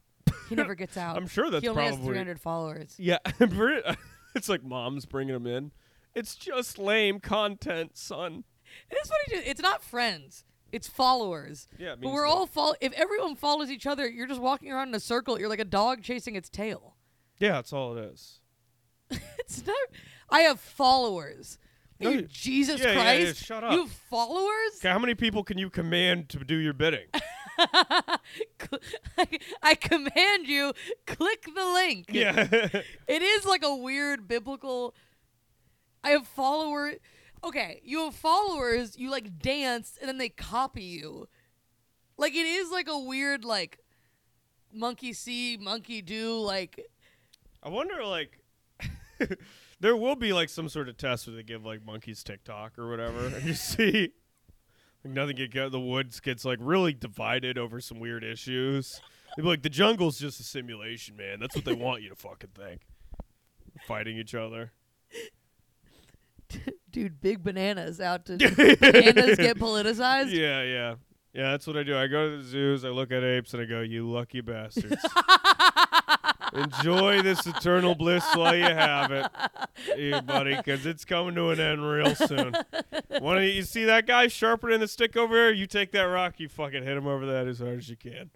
He 0.51 0.55
never 0.55 0.75
gets 0.75 0.97
out. 0.99 1.17
I'm 1.17 1.27
sure 1.29 1.49
that's 1.51 1.63
he 1.63 1.69
only 1.69 1.85
has 1.85 1.97
300 1.97 2.39
followers. 2.39 2.95
yeah. 2.99 3.17
It's 4.35 4.49
like 4.51 4.63
mom's 4.63 5.07
bringing 5.07 5.33
them 5.33 5.47
in. 5.47 5.71
It's 6.15 6.35
just 6.35 6.77
lame 6.79 7.21
content, 7.21 7.97
son. 7.97 8.45
It's 8.91 9.09
funny. 9.09 9.43
Too. 9.43 9.49
It's 9.49 9.63
not 9.63 9.83
friends. 9.83 10.45
It's 10.73 10.89
followers. 10.89 11.67
Yeah, 11.79 11.93
it 11.95 12.01
But 12.03 12.13
we're 12.13 12.27
that- 12.27 12.33
all 12.35 12.47
follow. 12.47 12.75
If 12.83 12.93
everyone 12.95 13.37
follows 13.37 13.71
each 13.71 13.87
other, 13.87 14.07
you're 14.07 14.27
just 14.27 14.43
walking 14.43 14.71
around 14.71 14.89
in 14.89 14.95
a 14.95 15.01
circle. 15.01 15.39
You're 15.41 15.49
like 15.49 15.61
a 15.61 15.65
dog 15.65 16.03
chasing 16.03 16.35
its 16.37 16.51
tail. 16.51 16.97
Yeah, 17.39 17.53
that's 17.53 17.73
all 17.73 17.97
it 17.97 18.13
is. 18.13 18.41
It's 19.39 19.65
not. 19.67 19.77
I 20.29 20.41
have 20.41 20.59
followers. 20.61 21.59
No, 22.01 22.11
You- 22.11 22.17
you- 22.21 22.23
Jesus 22.29 22.81
yeah, 22.81 22.89
yeah, 22.89 22.93
yeah, 23.13 23.25
Christ! 23.25 23.45
shut 23.45 23.63
You 23.63 23.69
up. 23.69 23.79
have 23.89 23.91
followers? 24.11 24.73
Okay, 24.79 24.89
how 24.89 24.99
many 24.99 25.15
people 25.15 25.45
can 25.45 25.59
you 25.59 25.71
command 25.71 26.29
to 26.31 26.39
do 26.45 26.57
your 26.57 26.73
bidding? 26.73 27.07
I, 27.59 28.19
I 29.63 29.75
command 29.75 30.47
you, 30.47 30.73
click 31.07 31.45
the 31.55 31.65
link. 31.65 32.07
yeah. 32.11 32.49
It 33.09 33.23
is 33.23 33.45
like 33.45 33.63
a 33.65 33.75
weird 33.75 34.27
biblical. 34.27 34.95
I 36.03 36.11
have 36.11 36.27
followers. 36.27 36.97
Okay, 37.45 37.81
you 37.85 38.05
have 38.05 38.15
followers. 38.15 38.99
You 38.99 39.11
like 39.11 39.39
dance, 39.39 39.97
and 40.01 40.09
then 40.09 40.19
they 40.19 40.31
copy 40.31 40.83
you. 40.83 41.29
Like 42.17 42.35
it 42.35 42.47
is 42.47 42.71
like 42.71 42.89
a 42.89 42.99
weird 42.99 43.45
like 43.45 43.79
monkey 44.73 45.13
see, 45.13 45.57
monkey 45.57 46.03
do. 46.03 46.41
Like 46.41 46.81
I 47.63 47.69
wonder, 47.69 48.05
like, 48.05 48.39
there 49.81 49.97
will 49.97 50.17
be 50.17 50.33
like 50.33 50.49
some 50.49 50.69
sort 50.69 50.89
of 50.89 50.97
test 50.97 51.27
where 51.27 51.37
they 51.37 51.43
give 51.43 51.65
like 51.65 51.85
monkeys 51.85 52.23
TikTok 52.23 52.79
or 52.79 52.89
whatever, 52.89 53.27
and 53.27 53.45
you 53.45 53.55
see 53.55 54.13
like 55.05 55.15
nothing 55.15 55.37
get 55.37 55.71
the 55.71 55.81
woods 55.81 56.21
gets 56.21 56.45
like 56.45 56.59
really 56.61 56.93
divided 56.93 57.59
over 57.59 57.81
some 57.81 58.01
weird 58.01 58.25
issues. 58.25 59.01
They'd 59.37 59.43
be 59.43 59.49
like, 59.49 59.63
the 59.63 59.71
jungle's 59.71 60.19
just 60.19 60.41
a 60.41 60.45
simulation, 60.45 61.17
man. 61.17 61.41
That's 61.41 61.57
what 61.57 61.65
they 61.65 61.73
want 61.73 62.03
you 62.03 62.11
to 62.11 62.15
fucking 62.15 62.51
think. 62.55 62.83
Fighting 63.87 64.17
each 64.17 64.35
other. 64.35 64.73
dude, 66.91 67.21
big 67.21 67.43
bananas 67.43 68.01
out 68.01 68.27
to 68.27 68.37
bananas 68.37 69.37
get 69.37 69.59
politicized. 69.59 70.31
Yeah, 70.31 70.63
yeah. 70.63 70.95
Yeah, 71.33 71.51
that's 71.51 71.67
what 71.67 71.77
I 71.77 71.83
do. 71.83 71.97
I 71.97 72.07
go 72.07 72.31
to 72.31 72.37
the 72.37 72.45
zoos, 72.45 72.85
I 72.85 72.91
look 72.91 73.11
at 73.11 73.25
apes, 73.25 73.55
and 73.55 73.63
I 73.63 73.67
go, 73.67 73.81
you 73.81 74.09
lucky 74.09 74.41
bastards. 74.41 75.05
Enjoy 76.55 77.21
this 77.23 77.47
eternal 77.47 77.95
bliss 77.95 78.25
while 78.35 78.55
you 78.55 78.65
have 78.65 79.11
it, 79.11 79.27
you 79.97 80.21
buddy, 80.23 80.57
because 80.57 80.87
it's 80.87 81.05
coming 81.05 81.35
to 81.35 81.51
an 81.51 81.61
end 81.61 81.89
real 81.89 82.15
soon. 82.15 82.55
Why 83.09 83.35
don't 83.35 83.43
you, 83.43 83.51
you 83.51 83.63
see 83.63 83.85
that 83.85 84.07
guy 84.07 84.29
sharpening 84.29 84.81
the 84.81 84.89
stick 84.89 85.17
over 85.17 85.35
there? 85.35 85.53
You 85.53 85.67
take 85.67 85.91
that 85.93 86.03
rock, 86.03 86.39
you 86.39 86.49
fucking 86.49 86.85
hit 86.85 86.97
him 86.97 87.07
over 87.07 87.27
that 87.27 87.49
as 87.49 87.59
hard 87.59 87.79
as 87.79 87.89
you 87.89 87.97
can. 87.97 88.31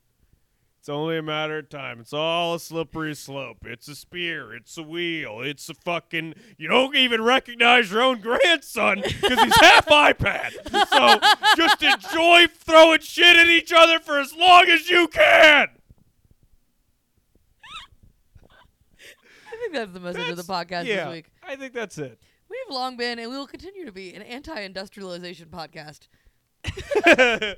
It's 0.81 0.89
only 0.89 1.19
a 1.19 1.23
matter 1.23 1.59
of 1.59 1.69
time. 1.69 2.01
It's 2.01 2.15
all 2.15 2.55
a 2.55 2.61
slippery 2.61 3.15
slope. 3.15 3.59
It's 3.67 3.89
a 3.89 3.95
spear. 3.95 4.55
It's 4.55 4.79
a 4.79 4.83
wheel. 4.83 5.43
It's 5.43 5.69
a 5.69 5.75
fucking. 5.75 6.35
You 6.57 6.69
don't 6.69 6.97
even 6.97 7.21
recognize 7.23 7.91
your 7.91 8.01
own 8.01 8.21
grandson 8.21 9.03
because 9.03 9.39
he's 9.39 9.61
half 9.61 9.87
iPad. 9.87 10.53
So 10.89 11.19
just 11.57 11.83
enjoy 11.83 12.47
throwing 12.55 13.01
shit 13.01 13.37
at 13.37 13.49
each 13.49 13.71
other 13.71 13.99
for 13.99 14.19
as 14.19 14.35
long 14.35 14.67
as 14.69 14.89
you 14.89 15.09
can. 15.09 15.69
I 19.51 19.58
think 19.69 19.75
that's 19.75 19.93
the 19.93 20.01
message 20.01 20.31
of 20.31 20.37
the 20.37 20.53
podcast 20.53 20.87
yeah, 20.87 21.05
this 21.05 21.15
week. 21.15 21.33
I 21.47 21.57
think 21.57 21.73
that's 21.73 21.99
it. 21.99 22.19
We've 22.49 22.75
long 22.75 22.97
been, 22.97 23.19
and 23.19 23.31
we 23.31 23.37
will 23.37 23.47
continue 23.47 23.85
to 23.85 23.93
be, 23.93 24.15
an 24.15 24.23
anti-industrialization 24.23 25.49
podcast. 25.49 26.09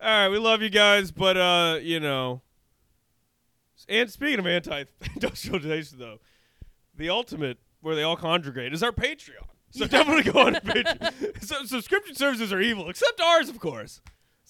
All 0.00 0.08
right, 0.08 0.28
we 0.28 0.38
love 0.38 0.62
you 0.62 0.70
guys, 0.70 1.10
but 1.10 1.36
uh, 1.36 1.78
you 1.80 2.00
know. 2.00 2.40
And 3.88 4.10
speaking 4.10 4.38
of 4.38 4.46
anti-industrialization, 4.46 5.98
though, 5.98 6.18
the 6.96 7.10
ultimate 7.10 7.58
where 7.80 7.94
they 7.96 8.02
all 8.02 8.16
congregate 8.16 8.72
is 8.72 8.82
our 8.82 8.92
Patreon. 8.92 9.44
So 9.70 9.86
definitely 9.86 10.30
go 10.30 10.40
on 10.40 10.54
Patreon. 10.54 11.42
so 11.42 11.64
subscription 11.64 12.14
services 12.14 12.52
are 12.52 12.60
evil, 12.60 12.88
except 12.88 13.20
ours, 13.20 13.48
of 13.48 13.58
course. 13.58 14.00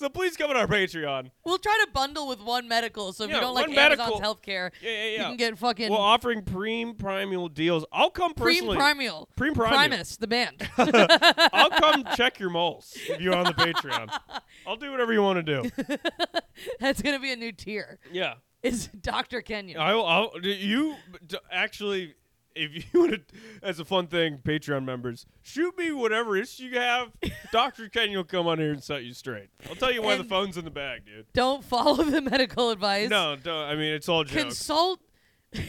So 0.02 0.08
please 0.08 0.36
come 0.36 0.50
on 0.50 0.56
our 0.56 0.66
Patreon. 0.66 1.30
We'll 1.44 1.58
try 1.58 1.80
to 1.86 1.92
bundle 1.92 2.26
with 2.26 2.40
one 2.40 2.66
medical, 2.66 3.12
so 3.12 3.22
if 3.22 3.30
Yeah, 3.30 3.36
you 3.36 3.40
don't 3.42 3.54
like 3.54 3.68
one 3.68 3.78
Amazon's 3.78 3.98
medical- 4.10 4.20
healthcare, 4.20 4.72
Yeah, 4.82 4.90
yeah, 4.90 5.10
you 5.10 5.22
can 5.26 5.36
get 5.36 5.56
fucking 5.56 5.90
Well, 5.90 6.00
offering 6.00 6.42
preem 6.42 6.98
primal 6.98 7.48
deals. 7.48 7.84
I'll 7.92 8.10
come 8.10 8.34
personally. 8.34 8.76
Preem. 8.76 8.80
Primal. 8.80 9.28
Preem 9.36 9.54
Primal. 9.54 9.78
Primus, 9.78 10.16
the 10.16 10.26
band. 10.26 10.68
I'll 10.76 11.70
come 11.70 12.04
check 12.16 12.40
your 12.40 12.50
moles 12.50 12.96
if 13.08 13.20
you're 13.20 13.36
on 13.36 13.44
the 13.44 13.52
Patreon. 13.52 14.08
I'll 14.66 14.74
do 14.74 14.90
whatever 14.90 15.12
you 15.12 15.22
want 15.22 15.46
to 15.46 15.62
do. 15.62 15.70
That's 16.80 17.00
gonna 17.00 17.20
be 17.20 17.30
a 17.30 17.36
new 17.36 17.52
tier. 17.52 18.00
Yeah. 18.10 18.34
Is 18.64 18.88
Doctor 18.88 19.40
Kenyon? 19.40 19.80
I'll, 19.80 20.04
I'll 20.04 20.32
you 20.42 20.96
actually, 21.52 22.14
if 22.54 22.92
you 22.94 23.00
want 23.00 23.12
to, 23.12 23.20
as 23.62 23.78
a 23.80 23.84
fun 23.84 24.06
thing, 24.06 24.38
Patreon 24.38 24.84
members, 24.84 25.26
shoot 25.42 25.76
me 25.78 25.92
whatever 25.92 26.36
issue 26.36 26.64
you 26.64 26.78
have. 26.78 27.12
Doctor 27.52 27.88
Ken 27.88 28.10
will 28.12 28.24
come 28.24 28.46
on 28.46 28.58
here 28.58 28.72
and 28.72 28.82
set 28.82 29.04
you 29.04 29.12
straight. 29.14 29.48
I'll 29.68 29.76
tell 29.76 29.92
you 29.92 30.02
why 30.02 30.16
the 30.16 30.24
phone's 30.24 30.56
in 30.56 30.64
the 30.64 30.70
bag, 30.70 31.04
dude. 31.06 31.26
don't 31.32 31.64
follow 31.64 32.02
the 32.04 32.20
medical 32.30 32.70
advice. 32.70 33.10
No, 33.10 33.36
don't. 33.36 33.54
I 33.64 33.74
mean, 33.74 33.92
it's 33.94 34.08
all 34.08 34.24
jokes. 34.24 34.42
Consult. 34.42 35.00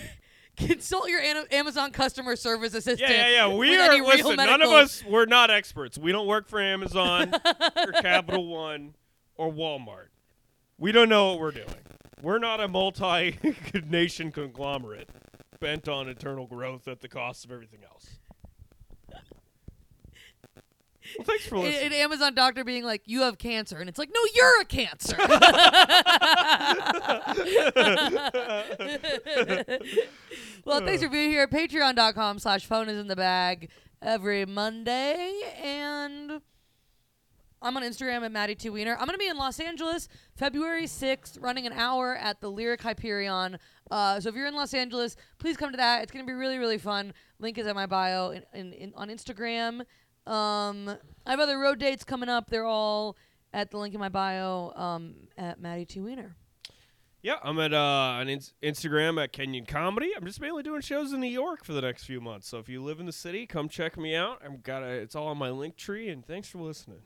Consult 0.55 1.09
your 1.09 1.19
Ana- 1.19 1.47
Amazon 1.51 1.91
customer 1.91 2.35
service 2.35 2.75
assistant. 2.75 3.09
yeah, 3.09 3.27
yeah, 3.27 3.47
yeah. 3.47 3.47
We 3.55 3.71
with 3.71 3.79
are. 3.79 3.91
real 3.93 4.05
Listen, 4.05 4.35
none 4.35 4.49
of 4.49 4.59
medical- 4.59 4.75
us. 4.75 5.03
We're 5.03 5.25
not 5.25 5.49
experts. 5.49 5.97
We 5.97 6.11
don't 6.11 6.27
work 6.27 6.47
for 6.47 6.61
Amazon 6.61 7.33
or 7.75 7.91
Capital 7.93 8.45
One 8.47 8.93
or 9.35 9.51
Walmart. 9.51 10.09
We 10.77 10.91
don't 10.91 11.09
know 11.09 11.31
what 11.31 11.39
we're 11.39 11.51
doing. 11.51 11.65
We're 12.21 12.37
not 12.39 12.61
a 12.61 12.67
multi-nation 12.67 14.31
conglomerate 14.31 15.09
bent 15.63 15.87
on 15.87 16.09
eternal 16.09 16.45
growth 16.45 16.89
at 16.89 16.99
the 16.99 17.07
cost 17.07 17.45
of 17.45 17.51
everything 17.51 17.79
else. 17.89 18.19
Well, 21.17 21.25
thanks 21.25 21.47
for 21.47 21.57
listening. 21.59 21.87
an 21.87 21.93
Amazon 21.93 22.35
doctor 22.35 22.65
being 22.65 22.83
like, 22.83 23.03
"You 23.05 23.21
have 23.21 23.37
cancer," 23.37 23.77
and 23.77 23.87
it's 23.87 23.97
like, 23.97 24.09
"No, 24.13 24.19
you're 24.35 24.61
a 24.61 24.65
cancer." 24.65 25.15
well, 30.65 30.81
thanks 30.81 31.01
for 31.01 31.09
being 31.09 31.31
here. 31.31 31.47
Patreon.com 31.47 32.39
slash 32.39 32.65
phone 32.65 32.89
is 32.89 32.97
in 32.97 33.07
the 33.07 33.15
bag 33.15 33.69
every 34.01 34.45
Monday. 34.45 35.31
And 35.61 36.41
I'm 37.63 37.77
on 37.77 37.83
Instagram 37.83 38.23
at 38.23 38.31
Maddie 38.31 38.55
T. 38.55 38.69
Wiener. 38.69 38.93
I'm 38.93 39.05
going 39.05 39.13
to 39.13 39.17
be 39.17 39.27
in 39.27 39.37
Los 39.37 39.59
Angeles 39.59 40.09
February 40.35 40.83
6th, 40.83 41.41
running 41.41 41.65
an 41.65 41.71
hour 41.71 42.15
at 42.15 42.41
the 42.41 42.51
Lyric 42.51 42.81
Hyperion. 42.81 43.57
Uh, 43.89 44.19
so 44.19 44.29
if 44.29 44.35
you're 44.35 44.47
in 44.47 44.53
Los 44.53 44.73
Angeles, 44.73 45.15
please 45.39 45.55
come 45.55 45.71
to 45.71 45.77
that. 45.77 46.03
It's 46.03 46.11
going 46.11 46.25
to 46.25 46.29
be 46.29 46.35
really, 46.35 46.57
really 46.57 46.77
fun. 46.77 47.13
Link 47.39 47.57
is 47.57 47.65
at 47.65 47.73
my 47.73 47.85
bio 47.85 48.31
in, 48.31 48.43
in, 48.53 48.73
in, 48.73 48.93
on 48.95 49.07
Instagram. 49.07 49.85
Um, 50.29 50.89
I 51.25 51.31
have 51.31 51.39
other 51.39 51.57
road 51.57 51.79
dates 51.79 52.03
coming 52.03 52.27
up. 52.27 52.49
They're 52.49 52.65
all 52.65 53.15
at 53.53 53.71
the 53.71 53.77
link 53.77 53.93
in 53.93 53.99
my 53.99 54.09
bio 54.09 54.73
um, 54.75 55.15
at 55.37 55.61
Maddie 55.61 55.85
T. 55.85 56.01
Wiener. 56.01 56.35
Yeah, 57.21 57.35
I'm 57.41 57.57
at 57.59 57.73
uh, 57.73 57.77
on 57.77 58.27
ins- 58.27 58.53
Instagram 58.61 59.23
at 59.23 59.31
Kenyon 59.31 59.65
Comedy. 59.65 60.11
I'm 60.13 60.25
just 60.25 60.41
mainly 60.41 60.63
doing 60.63 60.81
shows 60.81 61.13
in 61.13 61.21
New 61.21 61.27
York 61.27 61.63
for 61.63 61.71
the 61.71 61.79
next 61.79 62.03
few 62.03 62.19
months. 62.19 62.49
So 62.49 62.57
if 62.57 62.67
you 62.67 62.83
live 62.83 62.99
in 62.99 63.05
the 63.05 63.13
city, 63.13 63.47
come 63.47 63.69
check 63.69 63.97
me 63.97 64.13
out. 64.13 64.41
I've 64.43 64.61
got 64.63 64.83
it's 64.83 65.15
all 65.15 65.27
on 65.27 65.37
my 65.37 65.47
Linktree. 65.47 66.11
And 66.11 66.25
thanks 66.25 66.49
for 66.49 66.57
listening. 66.57 67.03